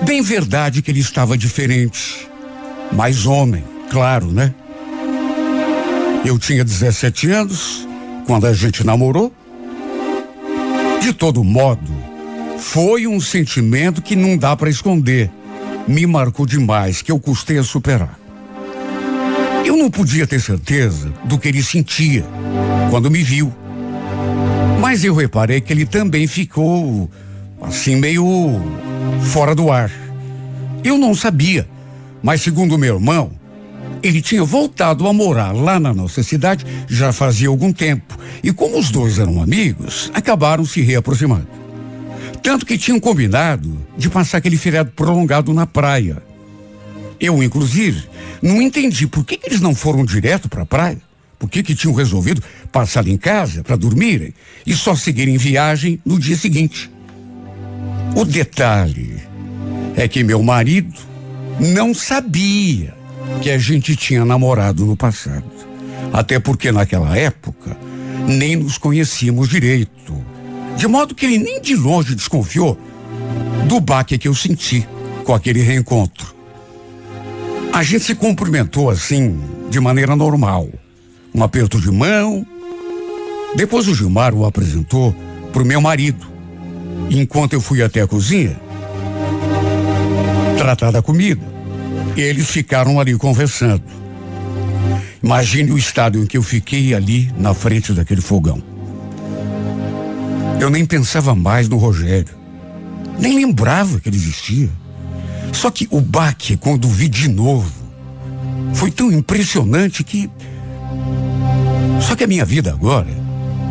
Bem 0.05 0.22
verdade 0.22 0.83
que 0.83 0.90
ele 0.90 1.00
estava 1.00 1.37
diferente. 1.37 2.29
Mais 2.92 3.27
homem, 3.27 3.64
claro, 3.90 4.31
né? 4.31 4.55
Eu 6.24 6.38
tinha 6.38 6.64
17 6.64 7.31
anos 7.31 7.87
quando 8.27 8.46
a 8.46 8.53
gente 8.53 8.85
namorou. 8.85 9.33
De 11.00 11.12
todo 11.12 11.44
modo, 11.44 11.92
foi 12.59 13.07
um 13.07 13.20
sentimento 13.20 14.00
que 14.00 14.16
não 14.16 14.38
dá 14.38 14.57
para 14.57 14.70
esconder. 14.70 15.31
Me 15.86 16.06
marcou 16.06 16.46
demais, 16.46 17.02
que 17.02 17.12
eu 17.12 17.20
custei 17.20 17.58
a 17.58 17.62
superar. 17.62 18.18
Eu 19.64 19.76
não 19.76 19.90
podia 19.90 20.26
ter 20.26 20.40
certeza 20.40 21.12
do 21.24 21.38
que 21.38 21.48
ele 21.48 21.62
sentia 21.62 22.24
quando 22.90 23.10
me 23.10 23.22
viu. 23.22 23.52
Mas 24.80 25.04
eu 25.04 25.14
reparei 25.14 25.60
que 25.60 25.72
ele 25.72 25.86
também 25.86 26.26
ficou 26.26 27.10
assim 27.60 27.96
meio 27.96 28.26
fora 29.22 29.54
do 29.54 29.70
ar. 29.70 29.90
Eu 30.82 30.98
não 30.98 31.14
sabia, 31.14 31.68
mas 32.22 32.42
segundo 32.42 32.78
meu 32.78 32.94
irmão, 32.94 33.32
ele 34.02 34.20
tinha 34.20 34.44
voltado 34.44 35.08
a 35.08 35.12
morar 35.12 35.52
lá 35.52 35.80
na 35.80 35.94
nossa 35.94 36.22
cidade 36.22 36.66
já 36.86 37.12
fazia 37.12 37.48
algum 37.48 37.72
tempo. 37.72 38.18
E 38.42 38.52
como 38.52 38.78
os 38.78 38.90
dois 38.90 39.18
eram 39.18 39.42
amigos, 39.42 40.10
acabaram 40.14 40.64
se 40.64 40.82
reaproximando. 40.82 41.63
Tanto 42.44 42.66
que 42.66 42.76
tinham 42.76 43.00
combinado 43.00 43.74
de 43.96 44.11
passar 44.11 44.37
aquele 44.37 44.59
feriado 44.59 44.90
prolongado 44.90 45.54
na 45.54 45.66
praia. 45.66 46.22
Eu, 47.18 47.42
inclusive, 47.42 48.07
não 48.42 48.61
entendi 48.61 49.07
por 49.07 49.24
que, 49.24 49.38
que 49.38 49.46
eles 49.46 49.62
não 49.62 49.74
foram 49.74 50.04
direto 50.04 50.46
para 50.46 50.62
a 50.62 50.66
praia. 50.66 51.00
Por 51.38 51.48
que, 51.48 51.62
que 51.62 51.74
tinham 51.74 51.94
resolvido 51.94 52.42
passar 52.70 53.09
em 53.09 53.16
casa 53.16 53.64
para 53.64 53.76
dormirem 53.76 54.35
e 54.66 54.74
só 54.74 54.94
seguirem 54.94 55.38
viagem 55.38 55.98
no 56.04 56.18
dia 56.18 56.37
seguinte. 56.37 56.90
O 58.14 58.26
detalhe 58.26 59.22
é 59.96 60.07
que 60.07 60.22
meu 60.22 60.42
marido 60.42 61.00
não 61.59 61.94
sabia 61.94 62.94
que 63.40 63.50
a 63.50 63.57
gente 63.57 63.96
tinha 63.96 64.22
namorado 64.22 64.85
no 64.85 64.94
passado. 64.94 65.44
Até 66.12 66.38
porque 66.38 66.70
naquela 66.70 67.16
época 67.16 67.74
nem 68.28 68.54
nos 68.54 68.76
conhecíamos 68.76 69.48
direito. 69.48 70.23
De 70.76 70.87
modo 70.87 71.14
que 71.14 71.24
ele 71.24 71.38
nem 71.38 71.60
de 71.60 71.74
longe 71.76 72.14
desconfiou 72.14 72.78
do 73.68 73.80
baque 73.80 74.18
que 74.18 74.28
eu 74.28 74.34
senti 74.34 74.87
com 75.24 75.34
aquele 75.34 75.62
reencontro. 75.62 76.34
A 77.72 77.82
gente 77.82 78.04
se 78.04 78.14
cumprimentou 78.14 78.90
assim, 78.90 79.40
de 79.68 79.80
maneira 79.80 80.14
normal. 80.14 80.68
Um 81.34 81.42
aperto 81.42 81.80
de 81.80 81.90
mão. 81.90 82.46
Depois 83.56 83.88
o 83.88 83.94
Gilmar 83.94 84.34
o 84.34 84.44
apresentou 84.44 85.14
para 85.52 85.62
o 85.62 85.66
meu 85.66 85.80
marido. 85.80 86.26
Enquanto 87.10 87.54
eu 87.54 87.60
fui 87.60 87.82
até 87.82 88.00
a 88.00 88.06
cozinha, 88.06 88.60
tratar 90.56 90.90
da 90.90 91.02
comida, 91.02 91.42
eles 92.16 92.48
ficaram 92.48 93.00
ali 93.00 93.16
conversando. 93.16 93.82
Imagine 95.22 95.72
o 95.72 95.78
estado 95.78 96.18
em 96.18 96.26
que 96.26 96.37
eu 96.37 96.42
fiquei 96.42 96.94
ali 96.94 97.32
na 97.37 97.54
frente 97.54 97.92
daquele 97.92 98.20
fogão. 98.20 98.73
Eu 100.60 100.70
nem 100.70 100.84
pensava 100.84 101.34
mais 101.34 101.68
no 101.68 101.76
Rogério. 101.76 102.34
Nem 103.18 103.36
lembrava 103.36 104.00
que 104.00 104.08
ele 104.08 104.16
existia. 104.16 104.68
Só 105.52 105.70
que 105.70 105.86
o 105.90 106.00
baque, 106.00 106.56
quando 106.56 106.88
vi 106.88 107.08
de 107.08 107.28
novo, 107.28 107.72
foi 108.74 108.90
tão 108.90 109.12
impressionante 109.12 110.02
que. 110.02 110.30
Só 112.00 112.16
que 112.16 112.24
a 112.24 112.26
minha 112.26 112.44
vida 112.44 112.72
agora 112.72 113.10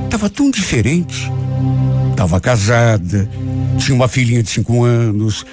estava 0.06 0.30
tão 0.30 0.50
diferente. 0.50 1.32
Estava 2.12 2.40
casada, 2.40 3.30
tinha 3.78 3.96
uma 3.96 4.08
filhinha 4.08 4.42
de 4.44 4.50
cinco 4.50 4.84
anos. 4.84 5.46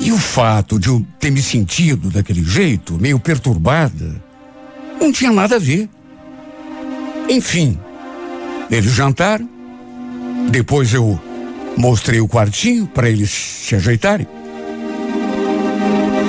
E 0.00 0.12
o 0.12 0.18
fato 0.18 0.78
de 0.78 0.88
eu 0.88 1.04
ter 1.18 1.30
me 1.30 1.40
sentido 1.40 2.10
daquele 2.10 2.44
jeito, 2.44 2.94
meio 3.00 3.18
perturbada, 3.18 4.22
não 5.00 5.12
tinha 5.12 5.32
nada 5.32 5.56
a 5.56 5.58
ver. 5.58 5.88
Enfim, 7.28 7.78
eles 8.70 8.92
jantaram. 8.92 9.53
Depois 10.50 10.92
eu 10.94 11.18
mostrei 11.76 12.20
o 12.20 12.28
quartinho 12.28 12.86
para 12.86 13.08
eles 13.08 13.30
se 13.30 13.74
ajeitarem. 13.74 14.26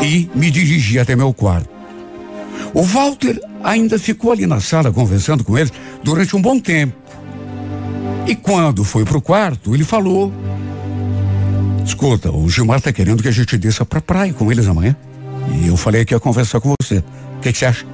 E 0.04 0.30
me 0.36 0.52
dirigi 0.52 1.00
até 1.00 1.16
meu 1.16 1.34
quarto. 1.34 1.70
O 2.74 2.84
Walter 2.84 3.40
ainda 3.64 3.98
ficou 3.98 4.32
ali 4.32 4.46
na 4.46 4.60
sala 4.60 4.92
conversando 4.92 5.44
com 5.44 5.58
eles 5.58 5.72
durante 6.04 6.36
um 6.36 6.42
bom 6.42 6.60
tempo. 6.60 6.96
E 8.28 8.36
quando 8.36 8.84
foi 8.84 9.06
pro 9.06 9.22
quarto, 9.22 9.74
ele 9.74 9.84
falou: 9.84 10.34
Escuta, 11.86 12.32
o 12.32 12.50
Gilmar 12.50 12.82
tá 12.82 12.92
querendo 12.92 13.22
que 13.22 13.30
a 13.30 13.32
gente 13.32 13.58
desça 13.58 13.86
pra 13.86 14.02
praia 14.02 14.34
com 14.34 14.52
eles 14.52 14.68
amanhã. 14.68 14.96
E 15.62 15.68
eu 15.68 15.78
falei 15.78 16.04
que 16.04 16.14
ia 16.14 16.20
conversar 16.20 16.60
com 16.60 16.74
você. 16.82 16.98
O 17.38 17.40
que, 17.42 17.52
que 17.52 17.58
você 17.58 17.66
acha? 17.66 17.86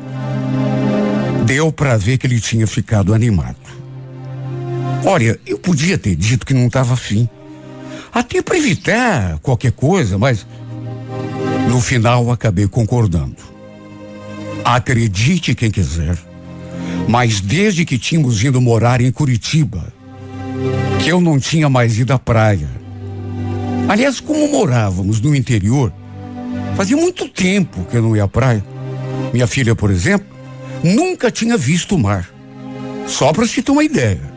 Deu 1.46 1.72
para 1.72 1.98
ver 1.98 2.18
que 2.18 2.26
ele 2.26 2.40
tinha 2.40 2.66
ficado 2.66 3.14
animado. 3.14 3.61
Olha, 5.04 5.40
eu 5.48 5.58
podia 5.58 5.98
ter 5.98 6.16
dito 6.16 6.46
que 6.46 6.54
não 6.54 6.68
estava 6.68 6.94
afim. 6.94 7.28
Até 8.14 8.42
para 8.42 8.58
evitar 8.58 9.40
qualquer 9.40 9.72
coisa, 9.72 10.18
mas 10.18 10.46
no 11.70 11.82
final 11.82 12.30
acabei 12.32 12.68
concordando. 12.68 13.38
Acredite 14.64 15.56
quem 15.56 15.72
quiser, 15.72 16.18
mas 17.08 17.42
desde 17.42 17.84
que 17.84 17.98
tínhamos 17.98 18.44
ido 18.44 18.62
morar 18.62 19.02
em 19.02 19.12
Curitiba, 19.12 19.92
que 21.02 21.10
eu 21.10 21.20
não 21.20 21.40
tinha 21.40 21.68
mais 21.68 21.98
ido 21.98 22.14
à 22.14 22.20
praia. 22.20 22.70
Aliás, 23.90 24.20
como 24.20 24.48
morávamos 24.50 25.20
no 25.20 25.36
interior, 25.36 25.92
fazia 26.76 26.96
muito 26.96 27.28
tempo 27.28 27.86
que 27.86 27.98
eu 27.98 28.04
não 28.04 28.16
ia 28.16 28.26
à 28.26 28.28
praia. 28.28 28.64
Minha 29.34 29.48
filha, 29.48 29.74
por 29.74 29.90
exemplo, 29.90 30.28
nunca 30.84 31.32
tinha 31.32 31.58
visto 31.58 31.96
o 31.96 32.00
mar. 32.00 32.30
Só 33.08 33.34
para 33.34 33.48
se 33.48 33.62
ter 33.62 33.72
uma 33.72 33.84
ideia. 33.84 34.31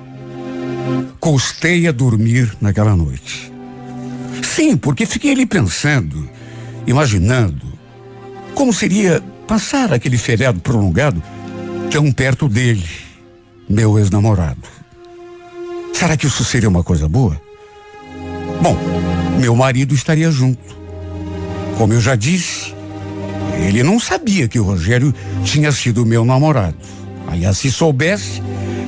Custei 1.21 1.87
a 1.89 1.93
dormir 1.93 2.57
naquela 2.61 2.95
noite. 2.97 3.53
Sim, 4.43 4.77
porque 4.77 5.07
fiquei 5.07 5.33
ali 5.33 5.47
pensando, 5.47 6.29
imaginando, 6.87 7.67
como 8.55 8.73
seria 8.73 9.23
passar 9.47 9.93
aquele 9.93 10.19
feriado 10.19 10.61
prolongado 10.61 11.23
tão 11.91 12.11
perto 12.13 12.49
dele, 12.49 12.87
meu 13.69 13.99
ex-namorado. 13.99 14.69
Será 15.93 16.17
que 16.17 16.27
isso 16.27 16.45
seria 16.45 16.69
uma 16.69 16.83
coisa 16.83 17.09
boa? 17.09 17.41
Bom, 18.61 18.77
meu 19.39 19.55
marido 19.55 19.95
estaria 19.95 20.31
junto. 20.31 20.75
Como 21.79 21.93
eu 21.93 22.01
já 22.01 22.15
disse, 22.15 22.75
ele 23.67 23.83
não 23.83 23.99
sabia 23.99 24.49
que 24.49 24.59
o 24.59 24.65
Rogério 24.65 25.15
tinha 25.45 25.73
sido 25.73 26.05
meu 26.07 26.25
namorado. 26.25 26.77
Aliás, 27.27 27.59
se 27.59 27.71
soubesse, 27.71 28.43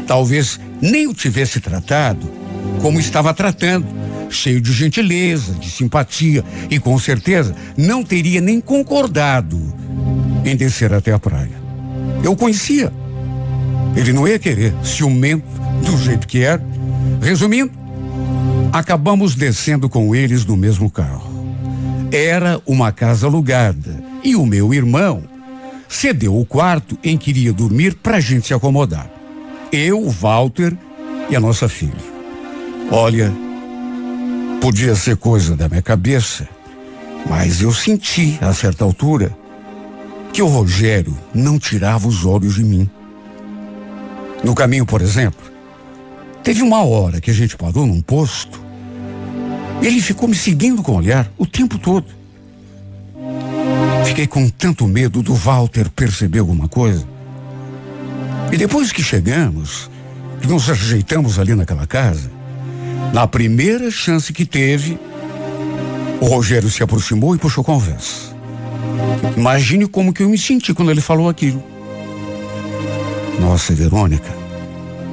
talvez 0.06 0.60
nem 0.80 1.06
o 1.06 1.14
tivesse 1.14 1.60
tratado 1.60 2.36
como 2.80 3.00
estava 3.00 3.32
tratando, 3.32 3.86
cheio 4.30 4.60
de 4.60 4.72
gentileza, 4.72 5.54
de 5.54 5.70
simpatia 5.70 6.44
e 6.70 6.78
com 6.78 6.98
certeza 6.98 7.54
não 7.76 8.04
teria 8.04 8.40
nem 8.40 8.60
concordado 8.60 9.58
em 10.44 10.54
descer 10.54 10.92
até 10.92 11.12
a 11.12 11.18
praia. 11.18 11.56
Eu 12.22 12.36
conhecia. 12.36 12.92
Ele 13.96 14.12
não 14.12 14.28
ia 14.28 14.38
querer, 14.38 14.74
ciumento, 14.82 15.46
do 15.84 15.96
jeito 15.98 16.26
que 16.26 16.42
era. 16.42 16.64
Resumindo, 17.20 17.72
acabamos 18.72 19.34
descendo 19.34 19.88
com 19.88 20.14
eles 20.14 20.44
no 20.44 20.56
mesmo 20.56 20.90
carro. 20.90 21.34
Era 22.12 22.60
uma 22.66 22.92
casa 22.92 23.26
alugada 23.26 24.02
e 24.22 24.36
o 24.36 24.46
meu 24.46 24.72
irmão 24.72 25.22
cedeu 25.88 26.38
o 26.38 26.44
quarto 26.44 26.98
em 27.02 27.16
que 27.16 27.30
iria 27.30 27.52
dormir 27.52 27.94
para 27.94 28.18
a 28.18 28.20
gente 28.20 28.46
se 28.46 28.54
acomodar. 28.54 29.15
Eu, 29.72 30.08
Walter 30.08 30.76
e 31.28 31.36
a 31.36 31.40
nossa 31.40 31.68
filha. 31.68 32.16
Olha, 32.90 33.32
podia 34.60 34.94
ser 34.94 35.16
coisa 35.16 35.56
da 35.56 35.68
minha 35.68 35.82
cabeça, 35.82 36.48
mas 37.28 37.60
eu 37.60 37.72
senti, 37.72 38.38
a 38.40 38.52
certa 38.52 38.84
altura, 38.84 39.36
que 40.32 40.40
o 40.40 40.46
Rogério 40.46 41.16
não 41.34 41.58
tirava 41.58 42.06
os 42.06 42.24
olhos 42.24 42.54
de 42.54 42.64
mim. 42.64 42.88
No 44.44 44.54
caminho, 44.54 44.86
por 44.86 45.02
exemplo, 45.02 45.44
teve 46.44 46.62
uma 46.62 46.84
hora 46.84 47.20
que 47.20 47.30
a 47.30 47.34
gente 47.34 47.56
parou 47.56 47.86
num 47.86 48.00
posto. 48.00 48.60
Ele 49.82 50.00
ficou 50.00 50.28
me 50.28 50.34
seguindo 50.34 50.82
com 50.82 50.92
o 50.92 50.96
olhar 50.96 51.30
o 51.36 51.46
tempo 51.46 51.78
todo. 51.78 52.06
Fiquei 54.04 54.26
com 54.26 54.48
tanto 54.48 54.86
medo 54.86 55.22
do 55.22 55.34
Walter 55.34 55.90
perceber 55.90 56.38
alguma 56.38 56.68
coisa. 56.68 57.15
E 58.52 58.56
depois 58.56 58.92
que 58.92 59.02
chegamos, 59.02 59.90
que 60.40 60.46
nos 60.46 60.70
ajeitamos 60.70 61.38
ali 61.38 61.54
naquela 61.54 61.86
casa, 61.86 62.30
na 63.12 63.26
primeira 63.26 63.90
chance 63.90 64.32
que 64.32 64.44
teve, 64.44 64.98
o 66.20 66.26
Rogério 66.26 66.70
se 66.70 66.82
aproximou 66.82 67.34
e 67.34 67.38
puxou 67.38 67.62
conversa. 67.62 68.34
Imagine 69.36 69.86
como 69.86 70.12
que 70.12 70.22
eu 70.22 70.28
me 70.28 70.38
senti 70.38 70.72
quando 70.72 70.90
ele 70.90 71.00
falou 71.00 71.28
aquilo. 71.28 71.62
Nossa, 73.40 73.74
Verônica, 73.74 74.34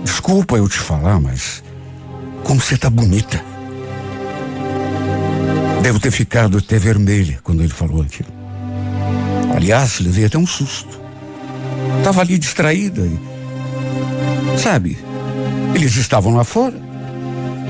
desculpa 0.03 0.55
eu 0.55 0.67
te 0.69 0.79
falar, 0.79 1.19
mas 1.19 1.63
como 2.43 2.61
você 2.61 2.77
tá 2.77 2.89
bonita. 2.89 3.43
Devo 5.81 5.99
ter 5.99 6.11
ficado 6.11 6.57
até 6.57 6.79
vermelha 6.79 7.39
quando 7.43 7.61
ele 7.61 7.73
falou 7.73 8.01
aquilo. 8.01 8.29
Aliás, 9.53 9.99
levei 9.99 10.25
até 10.25 10.37
um 10.37 10.47
susto. 10.47 11.02
Tava 12.03 12.21
ali 12.21 12.37
distraída. 12.37 13.01
Sabe, 14.57 14.97
eles 15.73 15.95
estavam 15.95 16.35
lá 16.35 16.43
fora. 16.43 16.75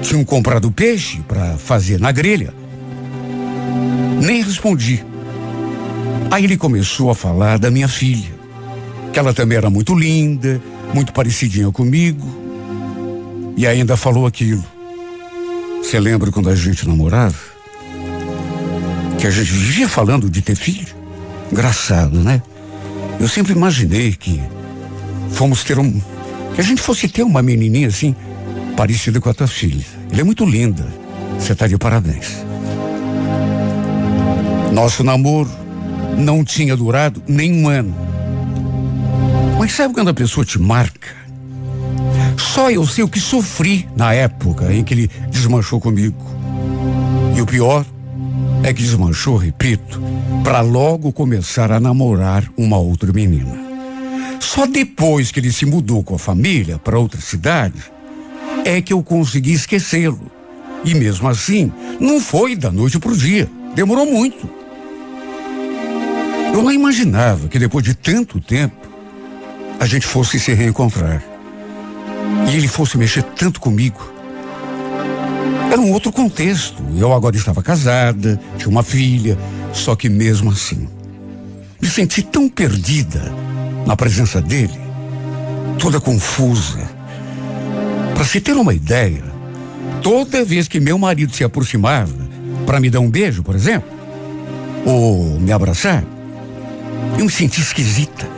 Tinham 0.02 0.24
comprado 0.26 0.72
peixe 0.72 1.22
para 1.28 1.58
fazer 1.58 2.00
na 2.00 2.12
grelha. 2.12 2.54
Nem 4.22 4.42
respondi. 4.42 5.06
Aí 6.32 6.44
ele 6.44 6.58
começou 6.58 7.12
a 7.12 7.16
falar 7.16 7.60
da 7.60 7.70
minha 7.70 7.88
filha, 7.88 8.34
que 9.12 9.20
ela 9.20 9.34
também 9.34 9.58
era 9.58 9.70
muito 9.70 9.94
linda, 9.94 10.60
muito 10.94 11.14
parecidinha 11.14 11.72
comigo. 11.72 12.28
E 13.56 13.68
ainda 13.68 13.96
falou 13.96 14.26
aquilo. 14.26 14.64
Você 15.82 16.00
lembra 16.00 16.32
quando 16.32 16.50
a 16.50 16.56
gente 16.56 16.88
namorava? 16.88 17.36
Que 19.20 19.28
a 19.28 19.30
gente 19.30 19.52
vivia 19.52 19.88
falando 19.88 20.30
de 20.30 20.42
ter 20.42 20.56
filho? 20.56 20.96
Engraçado, 21.52 22.20
né? 22.20 22.42
Eu 23.24 23.30
sempre 23.30 23.54
imaginei 23.54 24.12
que 24.12 24.44
fomos 25.32 25.64
ter 25.64 25.80
um. 25.80 25.98
que 26.54 26.60
a 26.60 26.64
gente 26.64 26.82
fosse 26.82 27.08
ter 27.08 27.24
uma 27.24 27.42
menininha 27.42 27.88
assim, 27.88 28.14
parecida 28.76 29.22
com 29.22 29.30
a 29.30 29.34
tua 29.34 29.48
filha. 29.48 29.86
Ela 30.12 30.20
é 30.20 30.24
muito 30.26 30.44
linda. 30.44 30.86
Você 31.40 31.54
está 31.54 31.66
de 31.66 31.78
parabéns. 31.78 32.44
Nosso 34.74 35.06
namoro 35.06 35.50
não 36.18 36.44
tinha 36.44 36.76
durado 36.76 37.24
nem 37.26 37.64
um 37.64 37.70
ano. 37.70 37.96
Mas 39.58 39.72
sabe 39.72 39.94
quando 39.94 40.10
a 40.10 40.14
pessoa 40.14 40.46
te 40.46 40.60
marca? 40.60 41.16
Só 42.38 42.70
eu 42.70 42.86
sei 42.86 43.06
o 43.06 43.08
que 43.08 43.22
sofri 43.22 43.88
na 43.96 44.14
época 44.14 44.74
em 44.74 44.84
que 44.84 44.94
ele 44.94 45.10
desmanchou 45.30 45.80
comigo. 45.80 46.22
E 47.38 47.42
o 47.42 47.46
pior 47.46 47.86
é 48.64 48.74
que 48.74 48.82
desmanchou, 48.82 49.36
repito, 49.36 50.02
para 50.44 50.62
logo 50.62 51.12
começar 51.12 51.72
a 51.72 51.80
namorar 51.80 52.50
uma 52.58 52.78
outra 52.78 53.12
menina. 53.12 53.60
Só 54.40 54.66
depois 54.66 55.32
que 55.32 55.40
ele 55.40 55.52
se 55.52 55.66
mudou 55.66 56.04
com 56.04 56.16
a 56.16 56.20
família 56.20 56.78
para 56.78 56.98
outra 56.98 57.20
cidade 57.20 57.92
é 58.66 58.82
que 58.82 58.94
eu 58.94 59.04
consegui 59.04 59.54
esquecê-lo. 59.54 60.32
E 60.86 60.96
mesmo 60.96 61.28
assim, 61.28 61.72
não 62.00 62.20
foi 62.20 62.56
da 62.56 62.72
noite 62.72 63.00
para 63.00 63.12
o 63.12 63.18
dia. 63.18 63.50
Demorou 63.76 64.06
muito. 64.06 64.50
Eu 66.54 66.62
não 66.62 66.72
imaginava 66.72 67.48
que 67.48 67.58
depois 67.58 67.84
de 67.84 67.94
tanto 67.94 68.40
tempo 68.40 68.88
a 69.80 69.86
gente 69.86 70.06
fosse 70.06 70.40
se 70.40 70.54
reencontrar. 70.54 71.24
E 72.52 72.56
ele 72.56 72.68
fosse 72.68 72.98
mexer 72.98 73.24
tanto 73.24 73.60
comigo. 73.60 74.14
Era 75.74 75.82
um 75.82 75.92
outro 75.92 76.12
contexto. 76.12 76.84
Eu 76.96 77.12
agora 77.14 77.36
estava 77.36 77.64
casada, 77.64 78.40
tinha 78.60 78.70
uma 78.70 78.84
filha, 78.84 79.36
só 79.74 79.96
que 79.96 80.08
mesmo 80.08 80.52
assim, 80.52 80.88
me 81.82 81.88
senti 81.88 82.22
tão 82.22 82.48
perdida 82.48 83.34
na 83.84 83.96
presença 83.96 84.40
dele, 84.40 84.80
toda 85.80 86.00
confusa. 86.00 86.88
Para 88.14 88.24
se 88.24 88.40
ter 88.40 88.56
uma 88.56 88.72
ideia, 88.72 89.24
toda 90.04 90.46
vez 90.46 90.68
que 90.68 90.80
meu 90.80 91.00
marido 91.00 91.34
se 91.34 91.44
aproximava 91.44 92.14
para 92.68 92.80
me 92.80 92.92
dar 92.92 93.00
um 93.00 93.10
beijo, 93.10 93.42
por 93.42 93.56
exemplo, 93.56 93.90
ou 94.86 95.40
me 95.40 95.52
abraçar, 95.52 96.04
eu 97.18 97.26
me 97.26 97.32
senti 97.32 97.62
esquisita, 97.62 98.30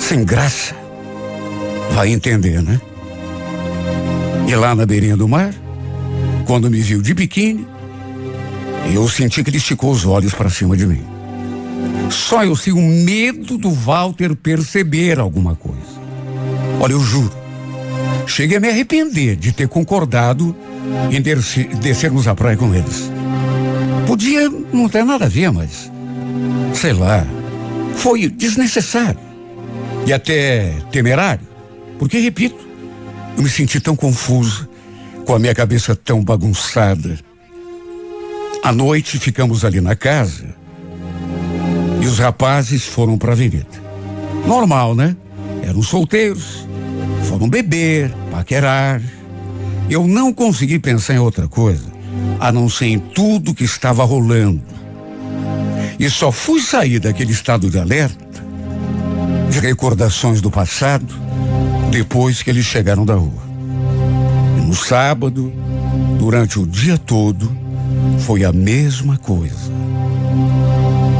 sem 0.00 0.24
graça. 0.24 0.74
Vai 1.92 2.08
entender, 2.08 2.60
né? 2.60 2.80
E 4.48 4.54
lá 4.56 4.74
na 4.74 4.84
beirinha 4.84 5.16
do 5.16 5.28
mar, 5.28 5.54
quando 6.50 6.68
me 6.68 6.80
viu 6.80 7.00
de 7.00 7.14
biquíni, 7.14 7.64
eu 8.92 9.08
senti 9.08 9.44
que 9.44 9.50
ele 9.50 9.58
esticou 9.58 9.92
os 9.92 10.04
olhos 10.04 10.34
para 10.34 10.50
cima 10.50 10.76
de 10.76 10.84
mim. 10.84 11.00
Só 12.10 12.42
eu 12.42 12.56
sei 12.56 12.72
o 12.72 12.82
medo 12.82 13.56
do 13.56 13.70
Walter 13.70 14.34
perceber 14.34 15.20
alguma 15.20 15.54
coisa. 15.54 15.78
Olha, 16.80 16.94
eu 16.94 17.00
juro, 17.00 17.32
cheguei 18.26 18.56
a 18.56 18.60
me 18.60 18.68
arrepender 18.68 19.36
de 19.36 19.52
ter 19.52 19.68
concordado 19.68 20.56
em 21.12 21.22
descermos 21.22 22.26
a 22.26 22.34
praia 22.34 22.56
com 22.56 22.74
eles. 22.74 23.12
Podia 24.04 24.50
não 24.72 24.88
ter 24.88 25.04
nada 25.04 25.26
a 25.26 25.28
ver, 25.28 25.52
mas 25.52 25.88
sei 26.74 26.92
lá, 26.92 27.24
foi 27.94 28.28
desnecessário 28.28 29.20
e 30.04 30.12
até 30.12 30.74
temerário, 30.90 31.46
porque 31.96 32.18
repito, 32.18 32.58
eu 33.36 33.44
me 33.44 33.48
senti 33.48 33.78
tão 33.78 33.94
confuso, 33.94 34.68
com 35.26 35.34
a 35.34 35.38
minha 35.38 35.54
cabeça 35.54 35.94
tão 35.94 36.22
bagunçada. 36.22 37.18
À 38.62 38.72
noite 38.72 39.18
ficamos 39.18 39.64
ali 39.64 39.80
na 39.80 39.96
casa 39.96 40.44
e 42.00 42.06
os 42.06 42.18
rapazes 42.18 42.86
foram 42.86 43.18
para 43.18 43.30
a 43.30 43.34
avenida. 43.34 43.66
Normal, 44.46 44.94
né? 44.94 45.16
Eram 45.62 45.82
solteiros, 45.82 46.66
foram 47.24 47.48
beber, 47.48 48.10
paquerar. 48.30 49.00
Eu 49.88 50.06
não 50.06 50.32
consegui 50.32 50.78
pensar 50.78 51.14
em 51.14 51.18
outra 51.18 51.46
coisa, 51.48 51.86
a 52.38 52.50
não 52.50 52.68
ser 52.68 52.86
em 52.86 52.98
tudo 52.98 53.54
que 53.54 53.64
estava 53.64 54.04
rolando. 54.04 54.62
E 55.98 56.08
só 56.08 56.32
fui 56.32 56.60
sair 56.60 56.98
daquele 56.98 57.32
estado 57.32 57.68
de 57.68 57.78
alerta, 57.78 58.42
de 59.50 59.60
recordações 59.60 60.40
do 60.40 60.50
passado, 60.50 61.14
depois 61.90 62.42
que 62.42 62.50
eles 62.50 62.64
chegaram 62.64 63.04
da 63.04 63.14
rua. 63.14 63.49
No 64.70 64.76
sábado, 64.76 65.52
durante 66.16 66.60
o 66.60 66.64
dia 66.64 66.96
todo, 66.96 67.50
foi 68.20 68.44
a 68.44 68.52
mesma 68.52 69.18
coisa. 69.18 69.68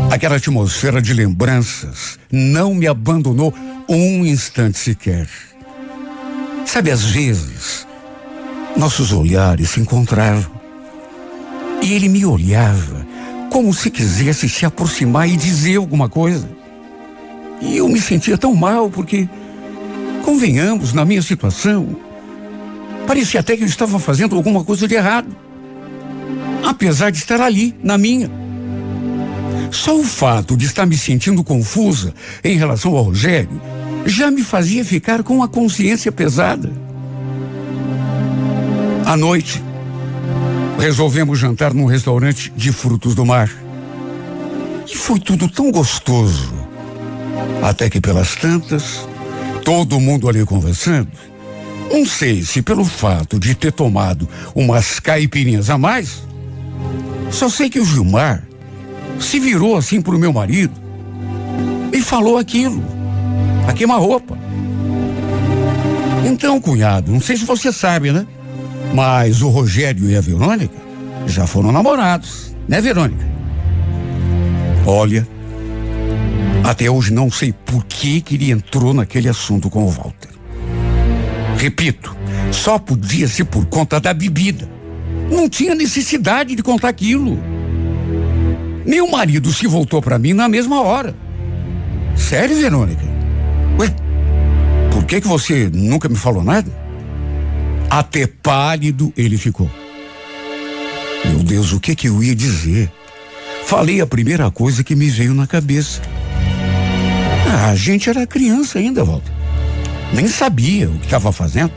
Aquela 0.08 0.36
atmosfera 0.36 1.02
de 1.02 1.12
lembranças 1.12 2.16
não 2.30 2.72
me 2.72 2.86
abandonou 2.86 3.52
um 3.88 4.24
instante 4.24 4.78
sequer. 4.78 5.28
Sabe, 6.64 6.92
às 6.92 7.02
vezes, 7.02 7.88
nossos 8.76 9.12
olhares 9.12 9.70
se 9.70 9.80
encontraram. 9.80 10.46
E 11.82 11.92
ele 11.92 12.08
me 12.08 12.24
olhava 12.24 13.04
como 13.50 13.74
se 13.74 13.90
quisesse 13.90 14.48
se 14.48 14.64
aproximar 14.64 15.28
e 15.28 15.36
dizer 15.36 15.74
alguma 15.74 16.08
coisa. 16.08 16.48
E 17.60 17.78
eu 17.78 17.88
me 17.88 18.00
sentia 18.00 18.38
tão 18.38 18.54
mal 18.54 18.88
porque, 18.88 19.28
convenhamos, 20.24 20.92
na 20.92 21.04
minha 21.04 21.20
situação, 21.20 22.09
parecia 23.10 23.40
até 23.40 23.56
que 23.56 23.64
eu 23.64 23.66
estava 23.66 23.98
fazendo 23.98 24.36
alguma 24.36 24.62
coisa 24.62 24.86
de 24.86 24.94
errado. 24.94 25.36
Apesar 26.64 27.10
de 27.10 27.18
estar 27.18 27.40
ali, 27.40 27.74
na 27.82 27.98
minha. 27.98 28.30
Só 29.72 29.98
o 29.98 30.04
fato 30.04 30.56
de 30.56 30.66
estar 30.66 30.86
me 30.86 30.96
sentindo 30.96 31.42
confusa 31.42 32.14
em 32.44 32.56
relação 32.56 32.94
ao 32.94 33.02
Rogério 33.02 33.60
já 34.06 34.30
me 34.30 34.44
fazia 34.44 34.84
ficar 34.84 35.24
com 35.24 35.42
a 35.42 35.48
consciência 35.48 36.12
pesada. 36.12 36.70
À 39.04 39.16
noite, 39.16 39.60
resolvemos 40.78 41.36
jantar 41.36 41.74
num 41.74 41.86
restaurante 41.86 42.52
de 42.56 42.70
frutos 42.70 43.16
do 43.16 43.26
mar. 43.26 43.50
E 44.86 44.96
foi 44.96 45.18
tudo 45.18 45.48
tão 45.48 45.72
gostoso. 45.72 46.54
Até 47.60 47.90
que 47.90 48.00
pelas 48.00 48.36
tantas, 48.36 49.04
todo 49.64 49.98
mundo 49.98 50.28
ali 50.28 50.44
conversando. 50.44 51.29
Não 51.90 52.06
sei 52.06 52.42
se 52.42 52.62
pelo 52.62 52.84
fato 52.84 53.38
de 53.38 53.54
ter 53.54 53.72
tomado 53.72 54.28
umas 54.54 55.00
caipirinhas 55.00 55.68
a 55.68 55.76
mais. 55.76 56.22
Só 57.30 57.48
sei 57.48 57.68
que 57.68 57.80
o 57.80 57.84
Gilmar 57.84 58.44
se 59.18 59.38
virou 59.40 59.76
assim 59.76 60.00
pro 60.00 60.18
meu 60.18 60.32
marido 60.32 60.74
e 61.92 62.00
falou 62.00 62.38
aquilo. 62.38 62.82
A 63.66 63.72
queima-roupa. 63.72 64.38
Então, 66.24 66.60
cunhado, 66.60 67.12
não 67.12 67.20
sei 67.20 67.36
se 67.36 67.44
você 67.44 67.72
sabe, 67.72 68.12
né? 68.12 68.26
Mas 68.94 69.42
o 69.42 69.48
Rogério 69.48 70.08
e 70.08 70.16
a 70.16 70.20
Verônica 70.20 70.74
já 71.26 71.46
foram 71.46 71.72
namorados, 71.72 72.54
né, 72.68 72.80
Verônica? 72.80 73.24
Olha, 74.86 75.26
até 76.64 76.90
hoje 76.90 77.12
não 77.12 77.30
sei 77.30 77.52
por 77.52 77.84
que, 77.84 78.20
que 78.20 78.34
ele 78.34 78.50
entrou 78.50 78.94
naquele 78.94 79.28
assunto 79.28 79.68
com 79.68 79.84
o 79.84 79.88
Walter. 79.88 80.29
Repito, 81.60 82.16
só 82.50 82.78
podia 82.78 83.28
ser 83.28 83.44
por 83.44 83.66
conta 83.66 84.00
da 84.00 84.14
bebida. 84.14 84.66
Não 85.30 85.46
tinha 85.46 85.74
necessidade 85.74 86.54
de 86.54 86.62
contar 86.62 86.88
aquilo. 86.88 87.38
Meu 88.86 89.06
marido 89.10 89.52
se 89.52 89.66
voltou 89.66 90.00
para 90.00 90.18
mim 90.18 90.32
na 90.32 90.48
mesma 90.48 90.80
hora. 90.80 91.14
Sério, 92.16 92.56
Verônica? 92.56 93.02
Ué, 93.78 93.94
por 94.90 95.04
que 95.04 95.20
que 95.20 95.28
você 95.28 95.68
nunca 95.70 96.08
me 96.08 96.16
falou 96.16 96.42
nada? 96.42 96.72
Até 97.90 98.26
pálido 98.26 99.12
ele 99.14 99.36
ficou. 99.36 99.70
Meu 101.26 101.40
Deus, 101.40 101.74
o 101.74 101.80
que 101.80 101.94
que 101.94 102.08
eu 102.08 102.22
ia 102.24 102.34
dizer? 102.34 102.90
Falei 103.66 104.00
a 104.00 104.06
primeira 104.06 104.50
coisa 104.50 104.82
que 104.82 104.96
me 104.96 105.10
veio 105.10 105.34
na 105.34 105.46
cabeça. 105.46 106.00
Ah, 107.46 107.68
a 107.68 107.76
gente 107.76 108.08
era 108.08 108.26
criança 108.26 108.78
ainda, 108.78 109.04
Walter. 109.04 109.39
Nem 110.12 110.26
sabia 110.26 110.88
o 110.88 110.98
que 110.98 111.06
estava 111.06 111.32
fazendo. 111.32 111.72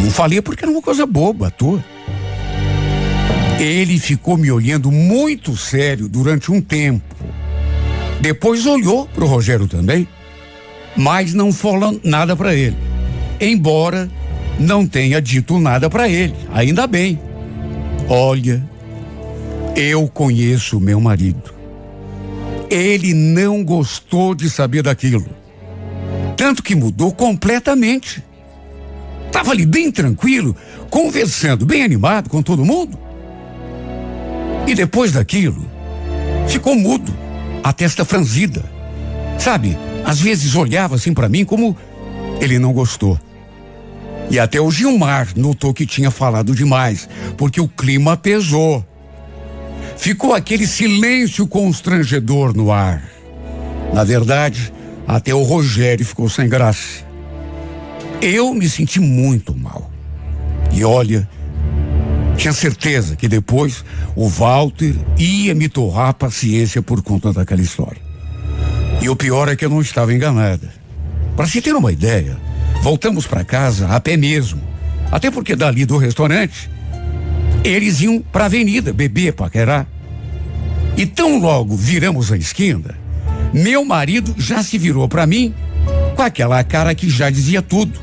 Não 0.00 0.10
falei 0.10 0.40
porque 0.40 0.64
era 0.64 0.72
uma 0.72 0.82
coisa 0.82 1.06
boba, 1.06 1.48
à 1.48 1.50
toa. 1.50 1.84
Ele 3.58 3.98
ficou 3.98 4.36
me 4.36 4.50
olhando 4.50 4.90
muito 4.90 5.56
sério 5.56 6.08
durante 6.08 6.52
um 6.52 6.60
tempo. 6.60 7.16
Depois 8.20 8.66
olhou 8.66 9.06
para 9.06 9.24
o 9.24 9.26
Rogério 9.26 9.66
também, 9.66 10.06
mas 10.96 11.32
não 11.32 11.52
falou 11.52 11.98
nada 12.04 12.36
para 12.36 12.54
ele. 12.54 12.76
Embora 13.40 14.10
não 14.58 14.86
tenha 14.86 15.20
dito 15.20 15.58
nada 15.58 15.88
para 15.88 16.08
ele, 16.08 16.34
ainda 16.52 16.86
bem. 16.86 17.18
Olha, 18.08 18.62
eu 19.74 20.06
conheço 20.08 20.80
meu 20.80 21.00
marido. 21.00 21.54
Ele 22.70 23.14
não 23.14 23.64
gostou 23.64 24.34
de 24.34 24.50
saber 24.50 24.82
daquilo. 24.82 25.26
Tanto 26.46 26.62
que 26.62 26.76
mudou 26.76 27.10
completamente. 27.10 28.22
Estava 29.26 29.50
ali 29.50 29.66
bem 29.66 29.90
tranquilo, 29.90 30.54
conversando, 30.88 31.66
bem 31.66 31.82
animado 31.82 32.30
com 32.30 32.40
todo 32.40 32.64
mundo. 32.64 32.96
E 34.64 34.72
depois 34.72 35.10
daquilo, 35.10 35.68
ficou 36.46 36.76
mudo, 36.76 37.12
a 37.64 37.72
testa 37.72 38.04
franzida. 38.04 38.64
Sabe, 39.40 39.76
às 40.04 40.20
vezes 40.20 40.54
olhava 40.54 40.94
assim 40.94 41.12
para 41.12 41.28
mim 41.28 41.44
como 41.44 41.76
ele 42.40 42.60
não 42.60 42.72
gostou. 42.72 43.18
E 44.30 44.38
até 44.38 44.60
o 44.60 44.70
Gilmar 44.70 45.26
notou 45.34 45.74
que 45.74 45.84
tinha 45.84 46.12
falado 46.12 46.54
demais, 46.54 47.08
porque 47.36 47.60
o 47.60 47.66
clima 47.66 48.16
pesou. 48.16 48.86
Ficou 49.96 50.32
aquele 50.32 50.64
silêncio 50.64 51.44
constrangedor 51.48 52.56
no 52.56 52.70
ar. 52.70 53.02
Na 53.92 54.04
verdade, 54.04 54.75
até 55.06 55.34
o 55.34 55.42
Rogério 55.42 56.04
ficou 56.04 56.28
sem 56.28 56.48
graça. 56.48 57.04
Eu 58.20 58.52
me 58.54 58.68
senti 58.68 58.98
muito 58.98 59.54
mal. 59.54 59.90
E 60.72 60.84
olha, 60.84 61.28
tinha 62.36 62.52
certeza 62.52 63.16
que 63.16 63.28
depois 63.28 63.84
o 64.14 64.28
Walter 64.28 64.94
ia 65.16 65.54
me 65.54 65.68
torrar 65.68 66.08
a 66.08 66.14
paciência 66.14 66.82
por 66.82 67.02
conta 67.02 67.32
daquela 67.32 67.62
história. 67.62 68.00
E 69.00 69.08
o 69.08 69.16
pior 69.16 69.48
é 69.48 69.56
que 69.56 69.64
eu 69.64 69.70
não 69.70 69.80
estava 69.80 70.12
enganada. 70.12 70.72
Para 71.36 71.46
se 71.46 71.60
ter 71.60 71.74
uma 71.74 71.92
ideia, 71.92 72.36
voltamos 72.82 73.26
para 73.26 73.44
casa 73.44 73.88
a 73.88 74.00
pé 74.00 74.16
mesmo. 74.16 74.60
Até 75.10 75.30
porque 75.30 75.54
dali 75.54 75.84
do 75.84 75.98
restaurante, 75.98 76.70
eles 77.62 78.00
iam 78.00 78.20
para 78.20 78.44
a 78.44 78.46
avenida 78.46 78.92
beber, 78.92 79.32
paquerar. 79.32 79.86
E 80.96 81.04
tão 81.04 81.38
logo 81.38 81.76
viramos 81.76 82.32
a 82.32 82.36
esquina, 82.36 82.98
meu 83.52 83.84
marido 83.84 84.34
já 84.36 84.62
se 84.62 84.78
virou 84.78 85.08
para 85.08 85.26
mim 85.26 85.54
com 86.14 86.22
aquela 86.22 86.62
cara 86.64 86.94
que 86.94 87.08
já 87.08 87.30
dizia 87.30 87.62
tudo. 87.62 87.98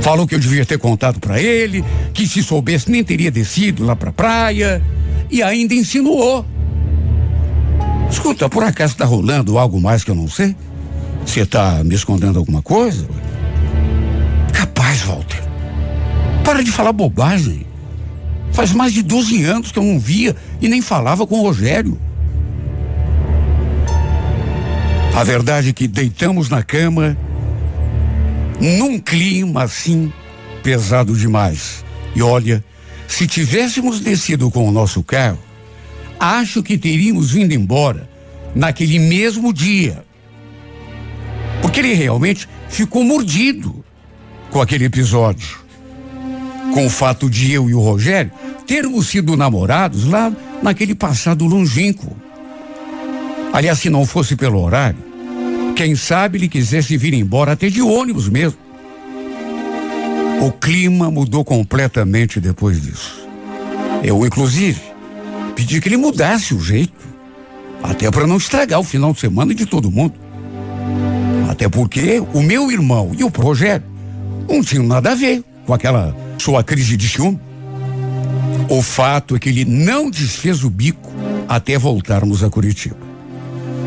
Falou 0.00 0.26
que 0.26 0.34
eu 0.34 0.38
devia 0.38 0.66
ter 0.66 0.78
contado 0.78 1.18
para 1.18 1.40
ele, 1.40 1.84
que 2.12 2.26
se 2.26 2.42
soubesse 2.42 2.90
nem 2.90 3.02
teria 3.02 3.30
descido 3.30 3.84
lá 3.84 3.96
pra 3.96 4.12
praia. 4.12 4.82
E 5.30 5.42
ainda 5.42 5.74
insinuou. 5.74 6.44
Escuta, 8.10 8.48
por 8.48 8.62
acaso 8.62 8.96
tá 8.96 9.04
rolando 9.04 9.58
algo 9.58 9.80
mais 9.80 10.04
que 10.04 10.10
eu 10.10 10.14
não 10.14 10.28
sei? 10.28 10.54
Você 11.24 11.46
tá 11.46 11.82
me 11.82 11.94
escondendo 11.94 12.38
alguma 12.38 12.62
coisa? 12.62 13.08
Capaz, 14.52 15.00
Walter. 15.00 15.42
Para 16.44 16.62
de 16.62 16.70
falar 16.70 16.92
bobagem. 16.92 17.66
Faz 18.52 18.72
mais 18.72 18.92
de 18.92 19.02
12 19.02 19.42
anos 19.44 19.72
que 19.72 19.78
eu 19.78 19.82
não 19.82 19.98
via 19.98 20.36
e 20.60 20.68
nem 20.68 20.80
falava 20.80 21.26
com 21.26 21.40
o 21.40 21.42
Rogério. 21.42 21.98
A 25.14 25.22
verdade 25.22 25.68
é 25.68 25.72
que 25.72 25.86
deitamos 25.86 26.48
na 26.48 26.62
cama 26.62 27.16
num 28.60 28.98
clima 28.98 29.62
assim 29.62 30.12
pesado 30.60 31.16
demais. 31.16 31.84
E 32.16 32.22
olha, 32.22 32.64
se 33.06 33.26
tivéssemos 33.26 34.00
descido 34.00 34.50
com 34.50 34.68
o 34.68 34.72
nosso 34.72 35.04
carro, 35.04 35.38
acho 36.18 36.64
que 36.64 36.76
teríamos 36.76 37.30
vindo 37.30 37.52
embora 37.52 38.10
naquele 38.56 38.98
mesmo 38.98 39.52
dia. 39.52 40.04
Porque 41.62 41.78
ele 41.78 41.94
realmente 41.94 42.48
ficou 42.68 43.04
mordido 43.04 43.84
com 44.50 44.60
aquele 44.60 44.86
episódio. 44.86 45.58
Com 46.72 46.86
o 46.86 46.90
fato 46.90 47.30
de 47.30 47.52
eu 47.52 47.70
e 47.70 47.74
o 47.74 47.80
Rogério 47.80 48.32
termos 48.66 49.06
sido 49.08 49.36
namorados 49.36 50.06
lá 50.06 50.32
naquele 50.60 50.94
passado 50.94 51.46
longínquo. 51.46 52.23
Aliás, 53.54 53.78
se 53.78 53.88
não 53.88 54.04
fosse 54.04 54.34
pelo 54.34 54.60
horário, 54.60 54.98
quem 55.76 55.94
sabe 55.94 56.38
ele 56.38 56.48
quisesse 56.48 56.96
vir 56.96 57.14
embora 57.14 57.52
até 57.52 57.68
de 57.68 57.80
ônibus 57.80 58.28
mesmo. 58.28 58.58
O 60.42 60.50
clima 60.50 61.08
mudou 61.08 61.44
completamente 61.44 62.40
depois 62.40 62.82
disso. 62.82 63.24
Eu, 64.02 64.26
inclusive, 64.26 64.80
pedi 65.54 65.80
que 65.80 65.88
ele 65.88 65.96
mudasse 65.96 66.52
o 66.52 66.60
jeito, 66.60 67.06
até 67.80 68.10
para 68.10 68.26
não 68.26 68.38
estragar 68.38 68.80
o 68.80 68.84
final 68.84 69.12
de 69.12 69.20
semana 69.20 69.54
de 69.54 69.66
todo 69.66 69.88
mundo. 69.88 70.14
Até 71.48 71.68
porque 71.68 72.20
o 72.32 72.42
meu 72.42 72.72
irmão 72.72 73.12
e 73.16 73.22
o 73.22 73.30
projeto 73.30 73.84
não 74.48 74.64
tinham 74.64 74.84
nada 74.84 75.12
a 75.12 75.14
ver 75.14 75.44
com 75.64 75.72
aquela 75.72 76.12
sua 76.38 76.64
crise 76.64 76.96
de 76.96 77.08
ciúme. 77.08 77.38
O 78.68 78.82
fato 78.82 79.36
é 79.36 79.38
que 79.38 79.48
ele 79.48 79.64
não 79.64 80.10
desfez 80.10 80.64
o 80.64 80.70
bico 80.70 81.12
até 81.48 81.78
voltarmos 81.78 82.42
a 82.42 82.50
Curitiba. 82.50 83.03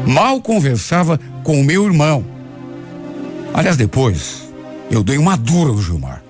Mal 0.07 0.39
conversava 0.39 1.19
com 1.43 1.59
o 1.59 1.63
meu 1.65 1.85
irmão. 1.85 2.23
Aliás, 3.53 3.75
depois, 3.75 4.49
eu 4.89 5.03
dei 5.03 5.17
uma 5.17 5.35
dura 5.35 5.73
no 5.73 5.81
Gilmar. 5.81 6.23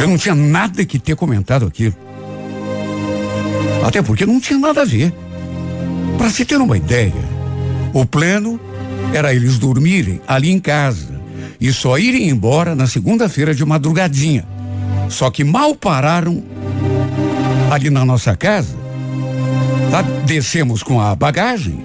Eu 0.00 0.08
não 0.08 0.16
tinha 0.16 0.34
nada 0.34 0.82
que 0.86 0.98
ter 0.98 1.14
comentado 1.14 1.66
aquilo. 1.66 1.94
Até 3.86 4.00
porque 4.00 4.24
não 4.24 4.40
tinha 4.40 4.58
nada 4.58 4.80
a 4.80 4.84
ver. 4.86 5.12
Para 6.16 6.30
se 6.30 6.46
ter 6.46 6.56
uma 6.56 6.74
ideia, 6.74 7.12
o 7.92 8.06
plano 8.06 8.58
era 9.12 9.34
eles 9.34 9.58
dormirem 9.58 10.22
ali 10.26 10.50
em 10.50 10.58
casa 10.58 11.20
e 11.60 11.70
só 11.70 11.98
irem 11.98 12.30
embora 12.30 12.74
na 12.74 12.86
segunda-feira 12.86 13.54
de 13.54 13.62
madrugadinha. 13.62 14.46
Só 15.10 15.30
que 15.30 15.44
mal 15.44 15.74
pararam 15.74 16.42
ali 17.70 17.90
na 17.90 18.06
nossa 18.06 18.34
casa, 18.34 18.74
tá? 19.90 20.00
descemos 20.24 20.82
com 20.82 20.98
a 20.98 21.14
bagagem 21.14 21.83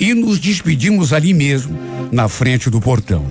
e 0.00 0.14
nos 0.14 0.40
despedimos 0.40 1.12
ali 1.12 1.34
mesmo, 1.34 1.78
na 2.10 2.26
frente 2.26 2.70
do 2.70 2.80
portão. 2.80 3.22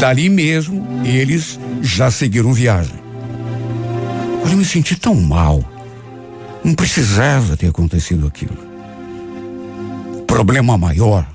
Dali 0.00 0.30
mesmo, 0.30 0.86
eles 1.04 1.60
já 1.82 2.10
seguiram 2.10 2.52
viagem. 2.52 2.96
Olha, 4.42 4.52
eu 4.52 4.56
me 4.56 4.64
senti 4.64 4.96
tão 4.96 5.14
mal. 5.14 5.62
Não 6.64 6.74
precisava 6.74 7.56
ter 7.56 7.68
acontecido 7.68 8.26
aquilo. 8.26 8.56
O 10.18 10.22
problema 10.22 10.78
maior 10.78 11.26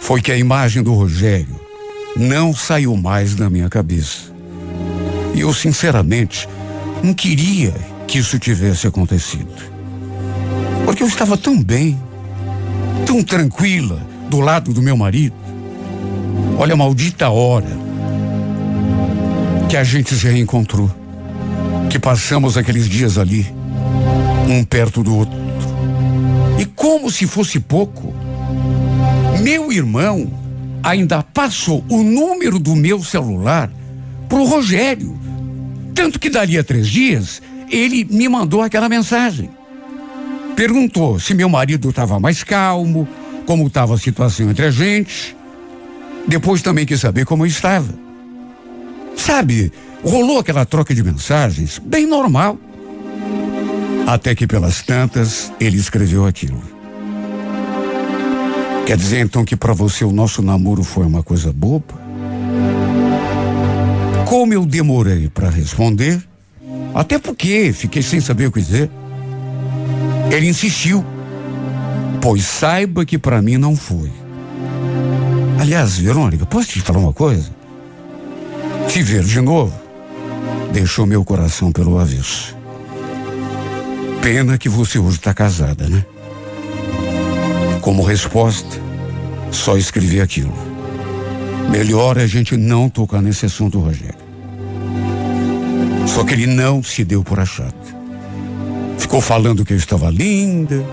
foi 0.00 0.20
que 0.22 0.32
a 0.32 0.36
imagem 0.36 0.82
do 0.82 0.94
Rogério 0.94 1.60
não 2.16 2.54
saiu 2.54 2.96
mais 2.96 3.34
da 3.34 3.50
minha 3.50 3.68
cabeça. 3.68 4.34
E 5.34 5.40
eu, 5.40 5.52
sinceramente, 5.52 6.48
não 7.02 7.12
queria 7.12 7.74
que 8.08 8.18
isso 8.18 8.38
tivesse 8.38 8.86
acontecido. 8.86 9.52
Porque 10.84 11.02
eu 11.02 11.08
estava 11.08 11.36
tão 11.36 11.62
bem, 11.62 12.00
tão 13.04 13.22
tranquila 13.22 14.00
do 14.30 14.40
lado 14.40 14.72
do 14.72 14.82
meu 14.82 14.96
marido. 14.96 15.36
Olha 16.58 16.74
a 16.74 16.76
maldita 16.76 17.28
hora 17.28 17.86
que 19.68 19.76
a 19.76 19.84
gente 19.84 20.14
se 20.14 20.26
reencontrou, 20.26 20.90
que 21.90 21.98
passamos 21.98 22.56
aqueles 22.56 22.88
dias 22.88 23.18
ali, 23.18 23.46
um 24.48 24.64
perto 24.64 25.02
do 25.02 25.14
outro. 25.16 25.36
E 26.58 26.64
como 26.64 27.10
se 27.10 27.26
fosse 27.26 27.60
pouco, 27.60 28.14
meu 29.42 29.72
irmão 29.72 30.30
ainda 30.82 31.22
passou 31.22 31.84
o 31.88 32.02
número 32.02 32.58
do 32.58 32.76
meu 32.76 33.02
celular 33.02 33.70
pro 34.28 34.44
Rogério. 34.44 35.18
Tanto 35.94 36.18
que 36.18 36.30
dali 36.30 36.58
a 36.58 36.64
três 36.64 36.88
dias, 36.88 37.42
ele 37.70 38.04
me 38.04 38.28
mandou 38.28 38.62
aquela 38.62 38.88
mensagem. 38.88 39.50
Perguntou 40.56 41.20
se 41.20 41.34
meu 41.34 41.50
marido 41.50 41.90
estava 41.90 42.18
mais 42.18 42.42
calmo, 42.42 43.06
como 43.46 43.66
estava 43.66 43.94
a 43.94 43.98
situação 43.98 44.50
entre 44.50 44.64
a 44.64 44.70
gente. 44.70 45.36
Depois 46.26 46.62
também 46.62 46.86
quis 46.86 46.98
saber 46.98 47.26
como 47.26 47.44
eu 47.44 47.46
estava. 47.46 47.94
Sabe, 49.14 49.70
rolou 50.02 50.38
aquela 50.38 50.64
troca 50.64 50.94
de 50.94 51.02
mensagens, 51.02 51.78
bem 51.78 52.06
normal. 52.06 52.58
Até 54.06 54.34
que 54.34 54.46
pelas 54.46 54.82
tantas, 54.82 55.52
ele 55.60 55.76
escreveu 55.76 56.26
aquilo. 56.26 56.62
Quer 58.86 58.96
dizer 58.96 59.20
então 59.20 59.44
que 59.44 59.56
para 59.56 59.74
você 59.74 60.04
o 60.04 60.12
nosso 60.12 60.40
namoro 60.40 60.82
foi 60.82 61.04
uma 61.04 61.22
coisa 61.22 61.52
boba? 61.52 62.06
Como 64.26 64.54
eu 64.54 64.64
demorei 64.64 65.28
para 65.28 65.50
responder, 65.50 66.22
até 66.94 67.18
porque 67.18 67.72
fiquei 67.72 68.00
sem 68.00 68.20
saber 68.20 68.46
o 68.46 68.52
que 68.52 68.60
dizer. 68.60 68.90
Ele 70.30 70.48
insistiu, 70.48 71.04
pois 72.20 72.44
saiba 72.44 73.04
que 73.04 73.18
para 73.18 73.40
mim 73.40 73.56
não 73.56 73.76
foi. 73.76 74.10
Aliás, 75.58 75.98
Verônica, 75.98 76.44
posso 76.46 76.68
te 76.68 76.80
falar 76.80 76.98
uma 76.98 77.12
coisa? 77.12 77.50
Te 78.88 79.02
ver 79.02 79.24
de 79.24 79.40
novo 79.40 79.86
deixou 80.76 81.06
meu 81.06 81.24
coração 81.24 81.72
pelo 81.72 81.98
avesso. 81.98 82.54
Pena 84.20 84.58
que 84.58 84.68
você 84.68 84.98
hoje 84.98 85.16
está 85.16 85.32
casada, 85.32 85.88
né? 85.88 86.04
Como 87.80 88.02
resposta, 88.02 88.76
só 89.50 89.78
escrevi 89.78 90.20
aquilo. 90.20 90.52
Melhor 91.70 92.18
é 92.18 92.24
a 92.24 92.26
gente 92.26 92.56
não 92.58 92.90
tocar 92.90 93.22
nesse 93.22 93.46
assunto, 93.46 93.78
Rogério. 93.78 94.14
Só 96.06 96.24
que 96.24 96.34
ele 96.34 96.46
não 96.46 96.82
se 96.82 97.04
deu 97.04 97.24
por 97.24 97.40
achado. 97.40 97.95
Ficou 99.16 99.28
falando 99.28 99.64
que 99.64 99.72
eu 99.72 99.78
estava 99.78 100.10
linda, 100.10 100.84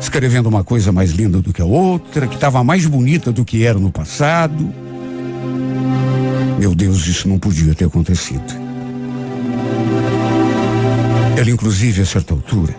escrevendo 0.00 0.48
uma 0.48 0.62
coisa 0.62 0.92
mais 0.92 1.10
linda 1.10 1.42
do 1.42 1.52
que 1.52 1.60
a 1.60 1.64
outra, 1.64 2.28
que 2.28 2.36
estava 2.36 2.62
mais 2.62 2.86
bonita 2.86 3.32
do 3.32 3.44
que 3.44 3.64
era 3.66 3.76
no 3.76 3.90
passado. 3.90 4.72
Meu 6.60 6.76
Deus, 6.76 7.08
isso 7.08 7.28
não 7.28 7.40
podia 7.40 7.74
ter 7.74 7.86
acontecido. 7.86 8.54
Ela, 11.36 11.50
inclusive, 11.50 12.02
a 12.02 12.06
certa 12.06 12.32
altura, 12.32 12.72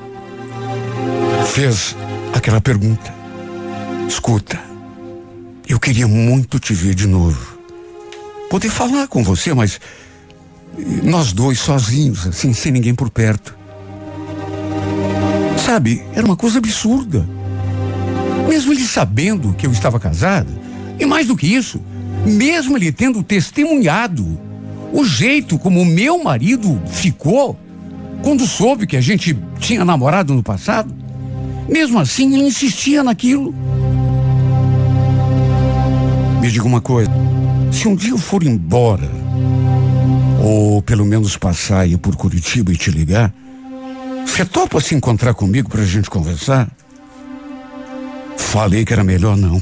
fez 1.47 1.97
aquela 2.33 2.61
pergunta: 2.61 3.13
Escuta, 4.07 4.57
eu 5.67 5.81
queria 5.81 6.07
muito 6.07 6.61
te 6.61 6.73
ver 6.73 6.95
de 6.95 7.07
novo. 7.07 7.57
Poder 8.49 8.69
falar 8.69 9.09
com 9.09 9.21
você, 9.21 9.53
mas 9.53 9.81
nós 11.03 11.33
dois 11.33 11.59
sozinhos, 11.59 12.25
assim, 12.25 12.53
sem 12.53 12.71
ninguém 12.71 12.95
por 12.95 13.09
perto. 13.09 13.62
Sabe, 15.73 16.03
era 16.13 16.23
uma 16.23 16.35
coisa 16.35 16.59
absurda. 16.59 17.27
Mesmo 18.47 18.71
ele 18.71 18.83
sabendo 18.83 19.55
que 19.55 19.65
eu 19.65 19.71
estava 19.71 19.99
casada, 19.99 20.51
e 20.99 21.03
mais 21.03 21.25
do 21.25 21.35
que 21.35 21.47
isso, 21.47 21.81
mesmo 22.27 22.77
ele 22.77 22.91
tendo 22.91 23.23
testemunhado 23.23 24.39
o 24.91 25.03
jeito 25.03 25.57
como 25.57 25.83
meu 25.83 26.23
marido 26.23 26.79
ficou 26.85 27.57
quando 28.21 28.45
soube 28.45 28.85
que 28.85 28.95
a 28.95 29.01
gente 29.01 29.35
tinha 29.57 29.83
namorado 29.83 30.35
no 30.35 30.43
passado, 30.43 30.93
mesmo 31.67 31.97
assim 31.97 32.35
ele 32.35 32.45
insistia 32.45 33.03
naquilo. 33.03 33.51
Me 36.39 36.51
diga 36.51 36.67
uma 36.67 36.81
coisa, 36.81 37.09
se 37.71 37.87
um 37.87 37.95
dia 37.95 38.11
eu 38.11 38.19
for 38.19 38.43
embora, 38.43 39.09
ou 40.39 40.83
pelo 40.83 41.03
menos 41.03 41.35
passar 41.35 41.79
aí 41.79 41.97
por 41.97 42.15
Curitiba 42.15 42.71
e 42.71 42.77
te 42.77 42.91
ligar, 42.91 43.33
você 44.25 44.45
topa 44.45 44.81
se 44.81 44.95
encontrar 44.95 45.33
comigo 45.33 45.69
pra 45.69 45.83
gente 45.83 46.09
conversar? 46.09 46.69
Falei 48.37 48.85
que 48.85 48.93
era 48.93 49.03
melhor 49.03 49.37
não. 49.37 49.61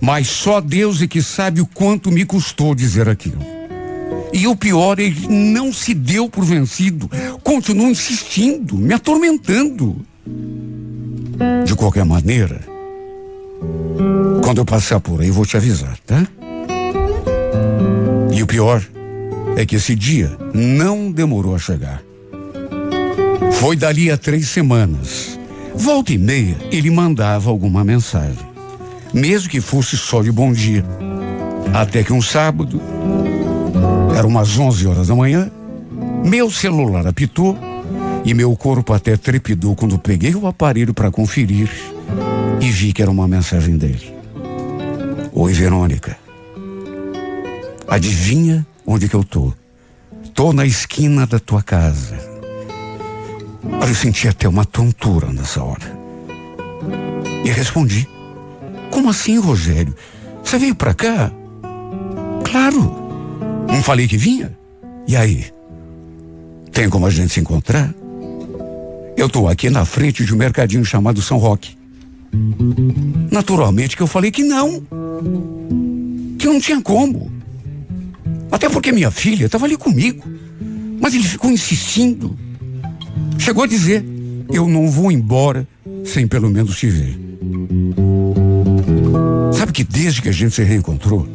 Mas 0.00 0.28
só 0.28 0.60
Deus 0.60 1.02
é 1.02 1.06
que 1.06 1.22
sabe 1.22 1.60
o 1.60 1.66
quanto 1.66 2.10
me 2.10 2.24
custou 2.24 2.74
dizer 2.74 3.08
aquilo. 3.08 3.40
E 4.32 4.46
o 4.46 4.54
pior, 4.54 4.98
ele 4.98 5.26
não 5.28 5.72
se 5.72 5.92
deu 5.92 6.28
por 6.28 6.44
vencido. 6.44 7.10
Continuou 7.42 7.90
insistindo, 7.90 8.76
me 8.76 8.94
atormentando. 8.94 10.04
De 11.64 11.74
qualquer 11.74 12.04
maneira, 12.04 12.60
quando 14.44 14.58
eu 14.58 14.64
passar 14.64 15.00
por 15.00 15.20
aí, 15.20 15.30
vou 15.30 15.44
te 15.44 15.56
avisar, 15.56 15.98
tá? 16.06 16.26
E 18.32 18.42
o 18.42 18.46
pior 18.46 18.82
é 19.56 19.66
que 19.66 19.76
esse 19.76 19.94
dia 19.94 20.36
não 20.54 21.10
demorou 21.10 21.54
a 21.54 21.58
chegar. 21.58 22.02
Foi 23.60 23.76
dali 23.76 24.10
a 24.10 24.16
três 24.16 24.48
semanas. 24.48 25.38
Volta 25.74 26.14
e 26.14 26.16
meia, 26.16 26.56
ele 26.72 26.90
mandava 26.90 27.50
alguma 27.50 27.84
mensagem. 27.84 28.38
Mesmo 29.12 29.50
que 29.50 29.60
fosse 29.60 29.98
só 29.98 30.22
de 30.22 30.32
bom 30.32 30.50
dia. 30.50 30.82
Até 31.74 32.02
que 32.02 32.10
um 32.10 32.22
sábado, 32.22 32.80
eram 34.16 34.30
umas 34.30 34.58
11 34.58 34.86
horas 34.86 35.08
da 35.08 35.14
manhã, 35.14 35.50
Meu 36.24 36.50
celular 36.50 37.06
apitou 37.06 37.58
e 38.24 38.32
meu 38.32 38.56
corpo 38.56 38.94
até 38.94 39.14
trepidou 39.14 39.76
quando 39.76 39.98
peguei 39.98 40.34
o 40.34 40.46
aparelho 40.46 40.94
para 40.94 41.10
conferir 41.10 41.70
e 42.62 42.70
vi 42.70 42.94
que 42.94 43.02
era 43.02 43.10
uma 43.10 43.28
mensagem 43.28 43.76
dele. 43.76 44.14
Oi, 45.34 45.52
Verônica. 45.52 46.16
Adivinha 47.86 48.66
onde 48.86 49.06
que 49.06 49.14
eu 49.14 49.22
tô? 49.22 49.52
Tô 50.32 50.50
na 50.50 50.64
esquina 50.64 51.26
da 51.26 51.38
tua 51.38 51.62
casa. 51.62 52.29
Eu 53.62 53.94
senti 53.94 54.28
até 54.28 54.48
uma 54.48 54.64
tontura 54.64 55.32
nessa 55.32 55.62
hora. 55.62 55.98
E 57.44 57.50
respondi: 57.50 58.08
Como 58.90 59.10
assim, 59.10 59.38
Rogério? 59.38 59.94
Você 60.42 60.58
veio 60.58 60.74
pra 60.74 60.94
cá? 60.94 61.30
Claro. 62.44 62.92
Não 63.68 63.82
falei 63.82 64.08
que 64.08 64.16
vinha? 64.16 64.56
E 65.06 65.16
aí? 65.16 65.46
Tem 66.72 66.88
como 66.88 67.06
a 67.06 67.10
gente 67.10 67.32
se 67.32 67.40
encontrar? 67.40 67.92
Eu 69.16 69.28
tô 69.28 69.48
aqui 69.48 69.68
na 69.68 69.84
frente 69.84 70.24
de 70.24 70.34
um 70.34 70.38
mercadinho 70.38 70.84
chamado 70.84 71.20
São 71.20 71.36
Roque. 71.36 71.76
Naturalmente 73.30 73.96
que 73.96 74.02
eu 74.02 74.06
falei 74.06 74.30
que 74.30 74.42
não. 74.42 74.82
Que 76.38 76.46
não 76.46 76.60
tinha 76.60 76.80
como. 76.80 77.30
Até 78.50 78.68
porque 78.68 78.92
minha 78.92 79.10
filha 79.10 79.46
estava 79.46 79.66
ali 79.66 79.76
comigo. 79.76 80.24
Mas 81.00 81.14
ele 81.14 81.24
ficou 81.24 81.50
insistindo. 81.50 82.36
Chegou 83.40 83.64
a 83.64 83.66
dizer: 83.66 84.04
Eu 84.52 84.68
não 84.68 84.90
vou 84.90 85.10
embora 85.10 85.66
sem 86.04 86.28
pelo 86.28 86.50
menos 86.50 86.78
te 86.78 86.88
ver. 86.88 87.18
Sabe 89.52 89.72
que 89.72 89.82
desde 89.82 90.20
que 90.20 90.28
a 90.28 90.32
gente 90.32 90.54
se 90.54 90.62
reencontrou, 90.62 91.26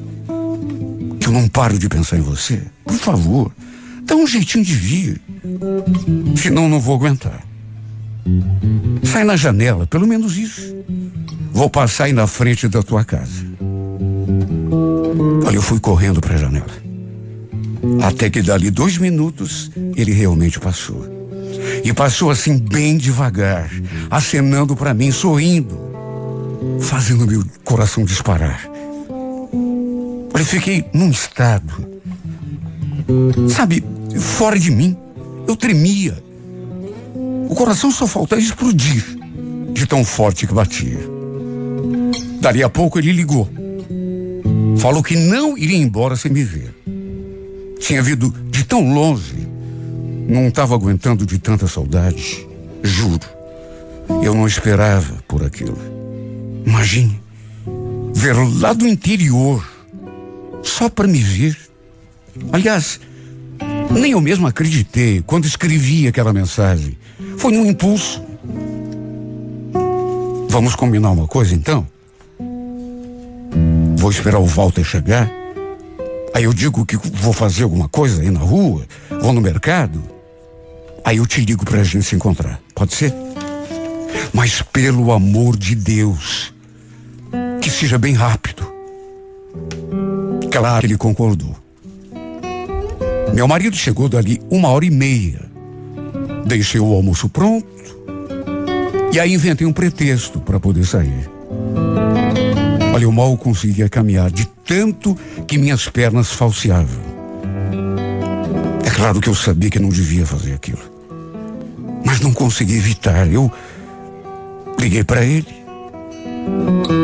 que 1.20 1.28
eu 1.28 1.34
não 1.34 1.50
paro 1.50 1.80
de 1.80 1.90
pensar 1.90 2.18
em 2.18 2.22
você? 2.22 2.62
Por 2.86 2.96
favor, 2.96 3.52
dá 4.04 4.16
um 4.16 4.28
jeitinho 4.28 4.64
de 4.64 4.76
vir. 4.76 5.22
Senão 6.38 6.70
não 6.70 6.80
vou 6.80 6.96
aguentar. 6.96 7.44
Sai 9.04 9.24
na 9.24 9.36
janela, 9.36 9.88
pelo 9.88 10.08
menos 10.08 10.38
isso. 10.38 10.76
Vou 11.52 11.70
passar 11.70 12.06
aí 12.06 12.14
na 12.14 12.28
frente 12.28 12.68
da 12.68 12.84
tua 12.84 13.04
casa. 13.04 13.44
Olha, 15.46 15.56
eu 15.56 15.62
fui 15.62 15.80
correndo 15.80 16.22
para 16.22 16.36
a 16.36 16.38
janela. 16.38 16.86
Até 18.04 18.30
que 18.30 18.44
dali 18.44 18.70
dois 18.70 18.98
minutos 18.98 19.72
ele 19.96 20.12
realmente 20.12 20.60
passou. 20.60 21.25
E 21.86 21.94
passou 21.94 22.32
assim 22.32 22.58
bem 22.58 22.98
devagar, 22.98 23.70
acenando 24.10 24.76
para 24.76 24.92
mim, 24.92 25.12
sorrindo, 25.12 25.80
fazendo 26.82 27.28
meu 27.28 27.46
coração 27.64 28.04
disparar. 28.04 28.68
Eu 30.34 30.46
fiquei 30.46 30.84
num 30.92 31.12
estado, 31.12 32.02
sabe, 33.48 33.86
fora 34.18 34.58
de 34.58 34.72
mim. 34.72 34.98
Eu 35.48 35.56
tremia. 35.56 36.18
O 37.48 37.54
coração 37.54 37.92
só 37.92 38.08
faltava 38.08 38.42
explodir 38.42 39.06
de 39.72 39.86
tão 39.86 40.04
forte 40.04 40.48
que 40.48 40.56
batia. 40.56 40.98
Dali 42.42 42.64
a 42.64 42.70
pouco 42.70 42.98
ele 42.98 43.12
ligou. 43.12 43.48
Falou 44.78 45.04
que 45.04 45.16
não 45.16 45.56
iria 45.56 45.78
embora 45.78 46.16
sem 46.16 46.32
me 46.32 46.44
ver. 46.44 46.74
Tinha 47.80 48.02
vindo 48.02 48.34
de 48.50 48.64
tão 48.64 48.92
longe. 48.92 49.55
Não 50.28 50.48
estava 50.48 50.76
aguentando 50.76 51.26
de 51.26 51.38
tanta 51.40 51.68
saudade. 51.68 52.48
Juro. 52.84 53.28
Eu 54.24 54.34
não 54.34 54.48
esperava 54.48 55.16
por 55.28 55.44
aquilo. 55.44 55.78
Imagine. 56.66 57.22
Ver 58.14 58.36
lá 58.60 58.74
do 58.74 58.88
interior. 58.88 59.66
Só 60.64 60.90
para 60.90 61.08
me 61.08 61.20
ver. 61.20 61.58
Aliás, 62.52 63.00
nem 63.92 64.12
eu 64.12 64.22
mesmo 64.22 64.48
acreditei 64.48 65.22
quando 65.22 65.46
escrevi 65.46 66.08
aquela 66.08 66.34
mensagem. 66.34 66.98
Foi 67.38 67.52
num 67.52 67.66
impulso. 67.66 68.24
Vamos 70.50 70.76
combinar 70.76 71.12
uma 71.12 71.28
coisa 71.28 71.54
então? 71.54 71.86
Vou 73.98 74.10
esperar 74.10 74.40
o 74.40 74.46
Walter 74.46 74.84
chegar 74.84 75.30
Aí 76.36 76.44
eu 76.44 76.54
digo 76.54 76.86
que 76.86 76.98
vou 76.98 77.32
fazer 77.32 77.64
alguma 77.64 77.88
coisa 77.88 78.22
aí 78.22 78.30
na 78.30 78.42
rua, 78.42 78.86
vou 79.22 79.32
no 79.32 79.40
mercado. 79.40 80.04
Aí 81.06 81.18
eu 81.18 81.28
te 81.28 81.40
ligo 81.40 81.64
pra 81.64 81.84
gente 81.84 82.04
se 82.04 82.16
encontrar. 82.16 82.60
Pode 82.74 82.96
ser? 82.96 83.14
Mas 84.34 84.64
pelo 84.64 85.12
amor 85.12 85.56
de 85.56 85.76
Deus, 85.76 86.52
que 87.62 87.70
seja 87.70 88.00
bem 88.00 88.16
rápido. 88.16 88.66
Claro 90.52 90.80
que 90.80 90.88
ele 90.88 90.98
concordou. 90.98 91.56
Meu 93.36 93.48
marido 93.48 93.76
chegou 93.76 94.10
dali 94.10 94.42
uma 94.50 94.70
hora 94.70 94.84
e 94.84 94.90
meia. 94.90 95.42
Deixei 96.48 96.82
o 96.82 96.92
almoço 96.92 97.30
pronto. 97.30 97.68
E 99.14 99.20
aí 99.20 99.32
inventei 99.32 99.68
um 99.68 99.74
pretexto 99.74 100.40
para 100.40 100.60
poder 100.60 100.86
sair. 100.86 101.30
Olha, 102.96 103.04
eu 103.04 103.12
mal 103.12 103.38
conseguia 103.38 103.88
caminhar 103.88 104.32
de 104.32 104.48
tanto 104.66 105.16
que 105.48 105.58
minhas 105.58 105.88
pernas 105.88 106.32
falseavam. 106.32 107.04
É 108.84 108.90
claro 108.90 109.22
que 109.22 109.30
eu 109.30 109.36
sabia 109.36 109.70
que 109.70 109.80
não 109.80 109.90
devia 109.90 110.26
fazer 110.26 110.54
aquilo. 110.54 110.95
Mas 112.06 112.20
não 112.20 112.32
consegui 112.32 112.78
evitar. 112.78 113.28
Eu 113.32 113.52
liguei 114.80 115.04
para 115.04 115.26
ele 115.26 115.48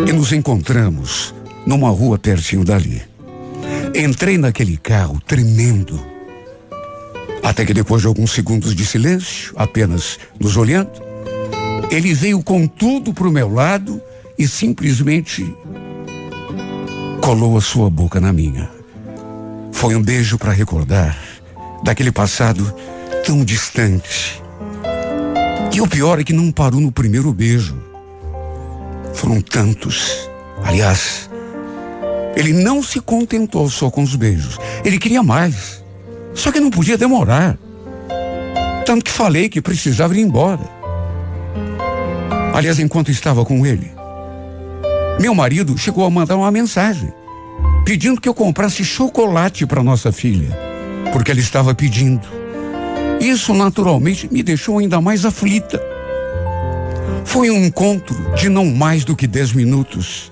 e 0.08 0.14
nos 0.14 0.32
encontramos 0.32 1.34
numa 1.66 1.90
rua 1.90 2.18
pertinho 2.18 2.64
dali. 2.64 3.02
Entrei 3.96 4.38
naquele 4.38 4.78
carro 4.78 5.20
tremendo. 5.26 6.00
Até 7.44 7.66
que 7.66 7.74
depois 7.74 8.02
de 8.02 8.08
alguns 8.08 8.32
segundos 8.32 8.76
de 8.76 8.86
silêncio, 8.86 9.54
apenas 9.58 10.20
nos 10.40 10.56
olhando, 10.58 10.92
ele 11.90 12.14
veio 12.14 12.42
com 12.42 12.68
tudo 12.68 13.14
para 13.14 13.28
o 13.28 13.32
meu 13.32 13.52
lado 13.52 14.02
e 14.38 14.48
simplesmente 14.48 15.54
colou 17.22 17.58
a 17.58 17.62
sua 17.62 17.90
boca 17.90 18.20
na 18.20 18.32
minha. 18.32 18.70
Foi 19.72 19.96
um 19.96 20.02
beijo 20.02 20.38
para 20.38 20.52
recordar 20.52 21.18
daquele 21.84 22.12
passado 22.12 22.74
tão 23.26 23.44
distante. 23.44 24.41
E 25.74 25.82
o 25.82 25.88
pior 25.88 26.20
é 26.20 26.24
que 26.24 26.34
não 26.34 26.52
parou 26.52 26.80
no 26.80 26.92
primeiro 26.92 27.34
beijo. 27.34 27.76
Foram 29.14 29.42
tantos. 29.42 30.30
Aliás, 30.64 31.30
ele 32.36 32.54
não 32.54 32.84
se 32.84 33.00
contentou 33.00 33.70
só 33.70 33.90
com 33.90 34.04
os 34.04 34.16
beijos. 34.16 34.58
Ele 34.84 34.98
queria 34.98 35.24
mais. 35.24 35.84
Só 36.34 36.52
que 36.52 36.60
não 36.60 36.70
podia 36.70 36.98
demorar. 36.98 37.58
Tanto 38.86 39.06
que 39.06 39.12
falei 39.12 39.50
que 39.50 39.62
precisava 39.62 40.16
ir 40.16 40.22
embora. 40.22 40.68
Aliás, 42.54 42.80
enquanto 42.80 43.10
estava 43.10 43.46
com 43.46 43.66
ele, 43.66 43.92
meu 45.20 45.34
marido 45.34 45.78
chegou 45.78 46.06
a 46.06 46.10
mandar 46.10 46.36
uma 46.36 46.52
mensagem 46.52 47.14
pedindo 47.86 48.20
que 48.22 48.30
eu 48.30 48.34
comprasse 48.34 48.84
chocolate 48.84 49.66
para 49.66 49.84
nossa 49.84 50.12
filha, 50.12 50.50
porque 51.12 51.32
ela 51.32 51.40
estava 51.40 51.74
pedindo. 51.74 52.41
Isso 53.22 53.54
naturalmente 53.54 54.28
me 54.34 54.42
deixou 54.42 54.80
ainda 54.80 55.00
mais 55.00 55.26
aflita. 55.26 55.80
Foi 57.24 57.52
um 57.52 57.64
encontro 57.64 58.16
de 58.34 58.50
não 58.50 58.66
mais 58.66 59.06
do 59.06 59.16
que 59.16 59.28
dez 59.28 59.54
minutos. 59.54 60.32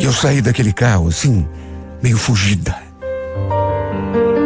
E 0.00 0.04
eu 0.04 0.12
saí 0.12 0.42
daquele 0.42 0.72
carro 0.72 1.06
assim, 1.06 1.46
meio 2.02 2.18
fugida. 2.18 2.76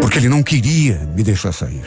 Porque 0.02 0.18
ele 0.18 0.28
não 0.28 0.42
queria 0.42 1.00
me 1.16 1.22
deixar 1.22 1.52
sair. 1.52 1.82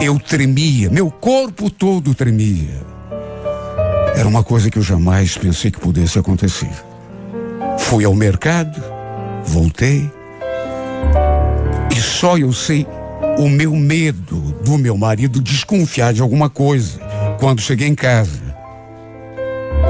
Eu 0.00 0.20
tremia, 0.20 0.88
meu 0.88 1.10
corpo 1.10 1.68
todo 1.68 2.14
tremia. 2.14 2.80
Era 4.14 4.28
uma 4.28 4.44
coisa 4.44 4.70
que 4.70 4.78
eu 4.78 4.82
jamais 4.84 5.36
pensei 5.36 5.68
que 5.72 5.80
pudesse 5.80 6.16
acontecer. 6.16 6.70
Fui 7.76 8.04
ao 8.04 8.14
mercado, 8.14 8.80
voltei. 9.44 10.08
E 11.90 12.00
só 12.00 12.38
eu 12.38 12.52
sei 12.52 12.86
o 13.38 13.48
meu 13.48 13.74
medo 13.74 14.36
do 14.64 14.78
meu 14.78 14.96
marido 14.96 15.40
desconfiar 15.40 16.12
de 16.12 16.22
alguma 16.22 16.48
coisa 16.48 17.00
quando 17.38 17.60
cheguei 17.60 17.88
em 17.88 17.94
casa. 17.94 18.52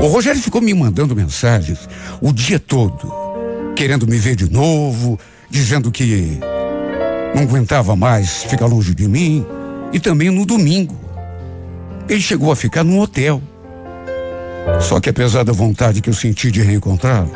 O 0.01 0.07
Rogério 0.07 0.40
ficou 0.40 0.61
me 0.61 0.74
mandando 0.74 1.14
mensagens 1.14 1.88
o 2.20 2.32
dia 2.32 2.59
todo, 2.59 3.12
querendo 3.76 4.07
me 4.07 4.16
ver 4.18 4.36
de 4.36 4.51
novo, 4.51 5.18
dizendo 5.51 5.90
que 5.90 6.38
não 7.34 7.43
aguentava 7.43 7.95
mais 7.95 8.45
ficar 8.45 8.66
longe 8.66 8.95
de 8.95 9.07
mim. 9.09 9.45
E 9.93 10.01
também 10.01 10.30
no 10.30 10.47
domingo. 10.47 10.99
Ele 12.09 12.20
chegou 12.20 12.51
a 12.51 12.57
ficar 12.57 12.82
num 12.82 12.99
hotel. 12.99 13.43
Só 14.80 14.99
que 15.01 15.11
apesar 15.11 15.45
da 15.45 15.53
vontade 15.53 16.01
que 16.01 16.09
eu 16.09 16.14
senti 16.14 16.51
de 16.51 16.62
reencontrá-lo, 16.62 17.30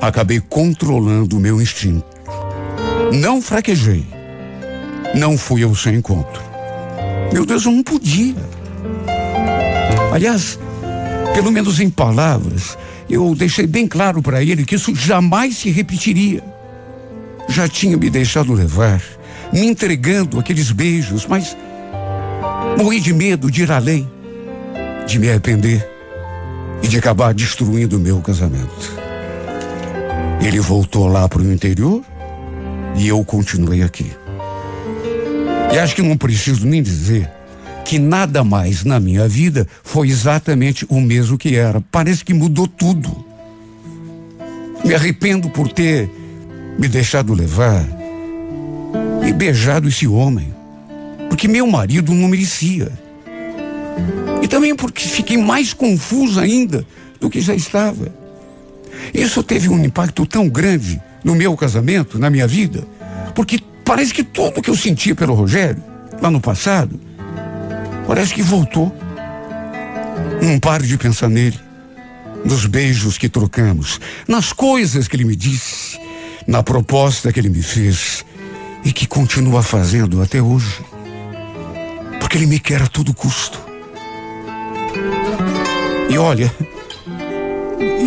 acabei 0.00 0.40
controlando 0.40 1.36
o 1.36 1.40
meu 1.40 1.62
instinto. 1.62 2.04
Não 3.12 3.40
fraquejei. 3.40 4.21
Não 5.14 5.36
fui 5.36 5.62
ao 5.62 5.74
seu 5.74 5.92
encontro. 5.94 6.42
Meu 7.32 7.46
Deus, 7.46 7.64
eu 7.64 7.72
não 7.72 7.82
podia. 7.82 8.36
Aliás, 10.12 10.58
pelo 11.34 11.50
menos 11.50 11.80
em 11.80 11.88
palavras, 11.88 12.76
eu 13.08 13.34
deixei 13.34 13.66
bem 13.66 13.86
claro 13.86 14.22
para 14.22 14.42
ele 14.42 14.64
que 14.64 14.74
isso 14.74 14.94
jamais 14.94 15.56
se 15.56 15.70
repetiria. 15.70 16.42
Já 17.48 17.68
tinha 17.68 17.96
me 17.96 18.08
deixado 18.08 18.52
levar 18.52 19.02
me 19.52 19.66
entregando 19.66 20.40
aqueles 20.40 20.72
beijos, 20.72 21.26
mas 21.26 21.56
morri 22.78 23.00
de 23.00 23.12
medo 23.12 23.50
de 23.50 23.62
ir 23.62 23.70
além, 23.70 24.10
de 25.06 25.18
me 25.18 25.28
arrepender 25.28 25.86
e 26.82 26.88
de 26.88 26.96
acabar 26.96 27.34
destruindo 27.34 27.98
o 27.98 28.00
meu 28.00 28.20
casamento. 28.20 29.02
Ele 30.40 30.58
voltou 30.58 31.06
lá 31.06 31.28
para 31.28 31.42
o 31.42 31.52
interior 31.52 32.02
e 32.96 33.06
eu 33.06 33.22
continuei 33.24 33.82
aqui. 33.82 34.10
E 35.72 35.78
acho 35.78 35.94
que 35.94 36.02
não 36.02 36.16
preciso 36.16 36.66
nem 36.66 36.82
dizer 36.82 37.28
que 37.84 37.98
nada 37.98 38.44
mais 38.44 38.84
na 38.84 39.00
minha 39.00 39.26
vida 39.26 39.66
foi 39.82 40.08
exatamente 40.08 40.86
o 40.88 41.00
mesmo 41.00 41.38
que 41.38 41.56
era. 41.56 41.80
Parece 41.90 42.24
que 42.24 42.34
mudou 42.34 42.66
tudo. 42.66 43.24
Me 44.84 44.94
arrependo 44.94 45.48
por 45.48 45.72
ter 45.72 46.10
me 46.78 46.88
deixado 46.88 47.32
levar 47.32 47.86
e 49.26 49.32
beijado 49.32 49.88
esse 49.88 50.06
homem, 50.06 50.52
porque 51.28 51.48
meu 51.48 51.66
marido 51.66 52.12
não 52.12 52.28
merecia. 52.28 52.90
E 54.42 54.48
também 54.48 54.74
porque 54.74 55.02
fiquei 55.02 55.36
mais 55.36 55.72
confuso 55.72 56.40
ainda 56.40 56.84
do 57.20 57.30
que 57.30 57.40
já 57.40 57.54
estava. 57.54 58.12
Isso 59.14 59.42
teve 59.42 59.68
um 59.68 59.82
impacto 59.84 60.26
tão 60.26 60.48
grande 60.48 61.00
no 61.24 61.34
meu 61.34 61.56
casamento, 61.56 62.18
na 62.18 62.28
minha 62.28 62.46
vida, 62.46 62.84
porque 63.34 63.60
parece 63.92 64.14
que 64.14 64.24
tudo 64.24 64.62
que 64.62 64.70
eu 64.70 64.74
sentia 64.74 65.14
pelo 65.14 65.34
Rogério, 65.34 65.84
lá 66.22 66.30
no 66.30 66.40
passado, 66.40 66.98
parece 68.06 68.32
que 68.32 68.42
voltou. 68.42 68.90
Não 70.40 70.58
paro 70.58 70.86
de 70.86 70.96
pensar 70.96 71.28
nele, 71.28 71.60
nos 72.42 72.64
beijos 72.64 73.18
que 73.18 73.28
trocamos, 73.28 74.00
nas 74.26 74.50
coisas 74.50 75.06
que 75.06 75.14
ele 75.14 75.26
me 75.26 75.36
disse, 75.36 76.00
na 76.46 76.62
proposta 76.62 77.30
que 77.30 77.38
ele 77.38 77.50
me 77.50 77.62
fez 77.62 78.24
e 78.82 78.94
que 78.94 79.06
continua 79.06 79.62
fazendo 79.62 80.22
até 80.22 80.40
hoje. 80.40 80.80
Porque 82.18 82.38
ele 82.38 82.46
me 82.46 82.58
quer 82.58 82.80
a 82.80 82.86
todo 82.86 83.12
custo. 83.12 83.60
E 86.08 86.16
olha, 86.16 86.50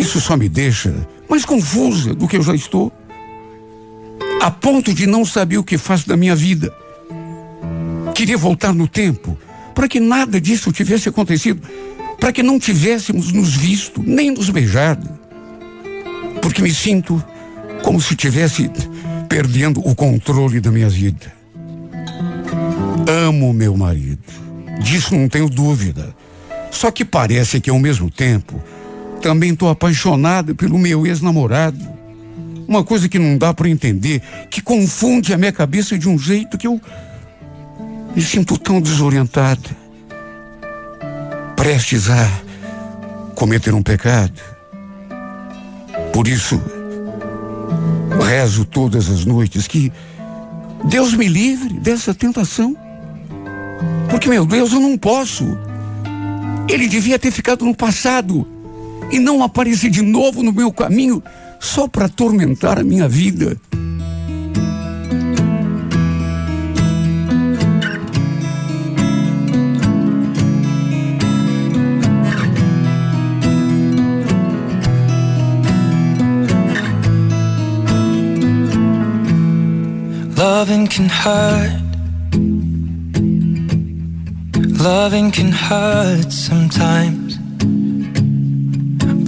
isso 0.00 0.20
só 0.20 0.36
me 0.36 0.48
deixa 0.48 1.06
mais 1.30 1.44
confusa 1.44 2.12
do 2.12 2.26
que 2.26 2.38
eu 2.38 2.42
já 2.42 2.56
estou. 2.56 2.92
A 4.46 4.50
ponto 4.52 4.94
de 4.94 5.08
não 5.08 5.24
saber 5.24 5.58
o 5.58 5.64
que 5.64 5.76
faço 5.76 6.06
da 6.06 6.16
minha 6.16 6.36
vida. 6.36 6.72
Queria 8.14 8.38
voltar 8.38 8.72
no 8.72 8.86
tempo 8.86 9.36
para 9.74 9.88
que 9.88 9.98
nada 9.98 10.40
disso 10.40 10.70
tivesse 10.70 11.08
acontecido, 11.08 11.60
para 12.20 12.32
que 12.32 12.44
não 12.44 12.56
tivéssemos 12.56 13.32
nos 13.32 13.56
visto, 13.56 14.00
nem 14.00 14.30
nos 14.30 14.48
beijado. 14.48 15.10
Porque 16.40 16.62
me 16.62 16.72
sinto 16.72 17.20
como 17.82 18.00
se 18.00 18.14
tivesse 18.14 18.70
perdendo 19.28 19.80
o 19.80 19.96
controle 19.96 20.60
da 20.60 20.70
minha 20.70 20.88
vida. 20.88 21.34
Amo 23.26 23.52
meu 23.52 23.76
marido, 23.76 24.32
disso 24.80 25.16
não 25.16 25.28
tenho 25.28 25.50
dúvida. 25.50 26.14
Só 26.70 26.92
que 26.92 27.04
parece 27.04 27.60
que 27.60 27.68
ao 27.68 27.80
mesmo 27.80 28.08
tempo 28.08 28.62
também 29.20 29.54
estou 29.54 29.68
apaixonada 29.68 30.54
pelo 30.54 30.78
meu 30.78 31.04
ex-namorado. 31.04 31.95
Uma 32.68 32.82
coisa 32.82 33.08
que 33.08 33.18
não 33.18 33.38
dá 33.38 33.54
para 33.54 33.68
entender, 33.68 34.20
que 34.50 34.60
confunde 34.60 35.32
a 35.32 35.38
minha 35.38 35.52
cabeça 35.52 35.96
de 35.98 36.08
um 36.08 36.18
jeito 36.18 36.58
que 36.58 36.66
eu 36.66 36.80
me 38.14 38.22
sinto 38.22 38.58
tão 38.58 38.80
desorientada. 38.80 39.70
Prestes 41.54 42.10
a 42.10 42.28
cometer 43.34 43.72
um 43.74 43.82
pecado. 43.82 44.40
Por 46.12 46.26
isso, 46.26 46.60
rezo 48.26 48.64
todas 48.64 49.08
as 49.08 49.24
noites 49.24 49.68
que 49.68 49.92
Deus 50.84 51.14
me 51.14 51.28
livre 51.28 51.74
dessa 51.74 52.14
tentação. 52.14 52.76
Porque, 54.10 54.28
meu 54.28 54.44
Deus, 54.44 54.72
eu 54.72 54.80
não 54.80 54.96
posso. 54.96 55.44
Ele 56.68 56.88
devia 56.88 57.18
ter 57.18 57.30
ficado 57.30 57.64
no 57.64 57.74
passado 57.74 58.46
e 59.10 59.18
não 59.18 59.42
aparecer 59.42 59.90
de 59.90 60.02
novo 60.02 60.42
no 60.42 60.52
meu 60.52 60.72
caminho 60.72 61.22
só 61.60 61.88
para 61.88 62.06
atormentar 62.06 62.78
a 62.78 62.84
minha 62.84 63.08
vida. 63.08 63.56
Loving 80.36 80.86
can 80.86 81.08
hurt. 81.08 81.82
Loving 84.78 85.30
can 85.30 85.50
hurt 85.50 86.30
sometimes. 86.30 87.25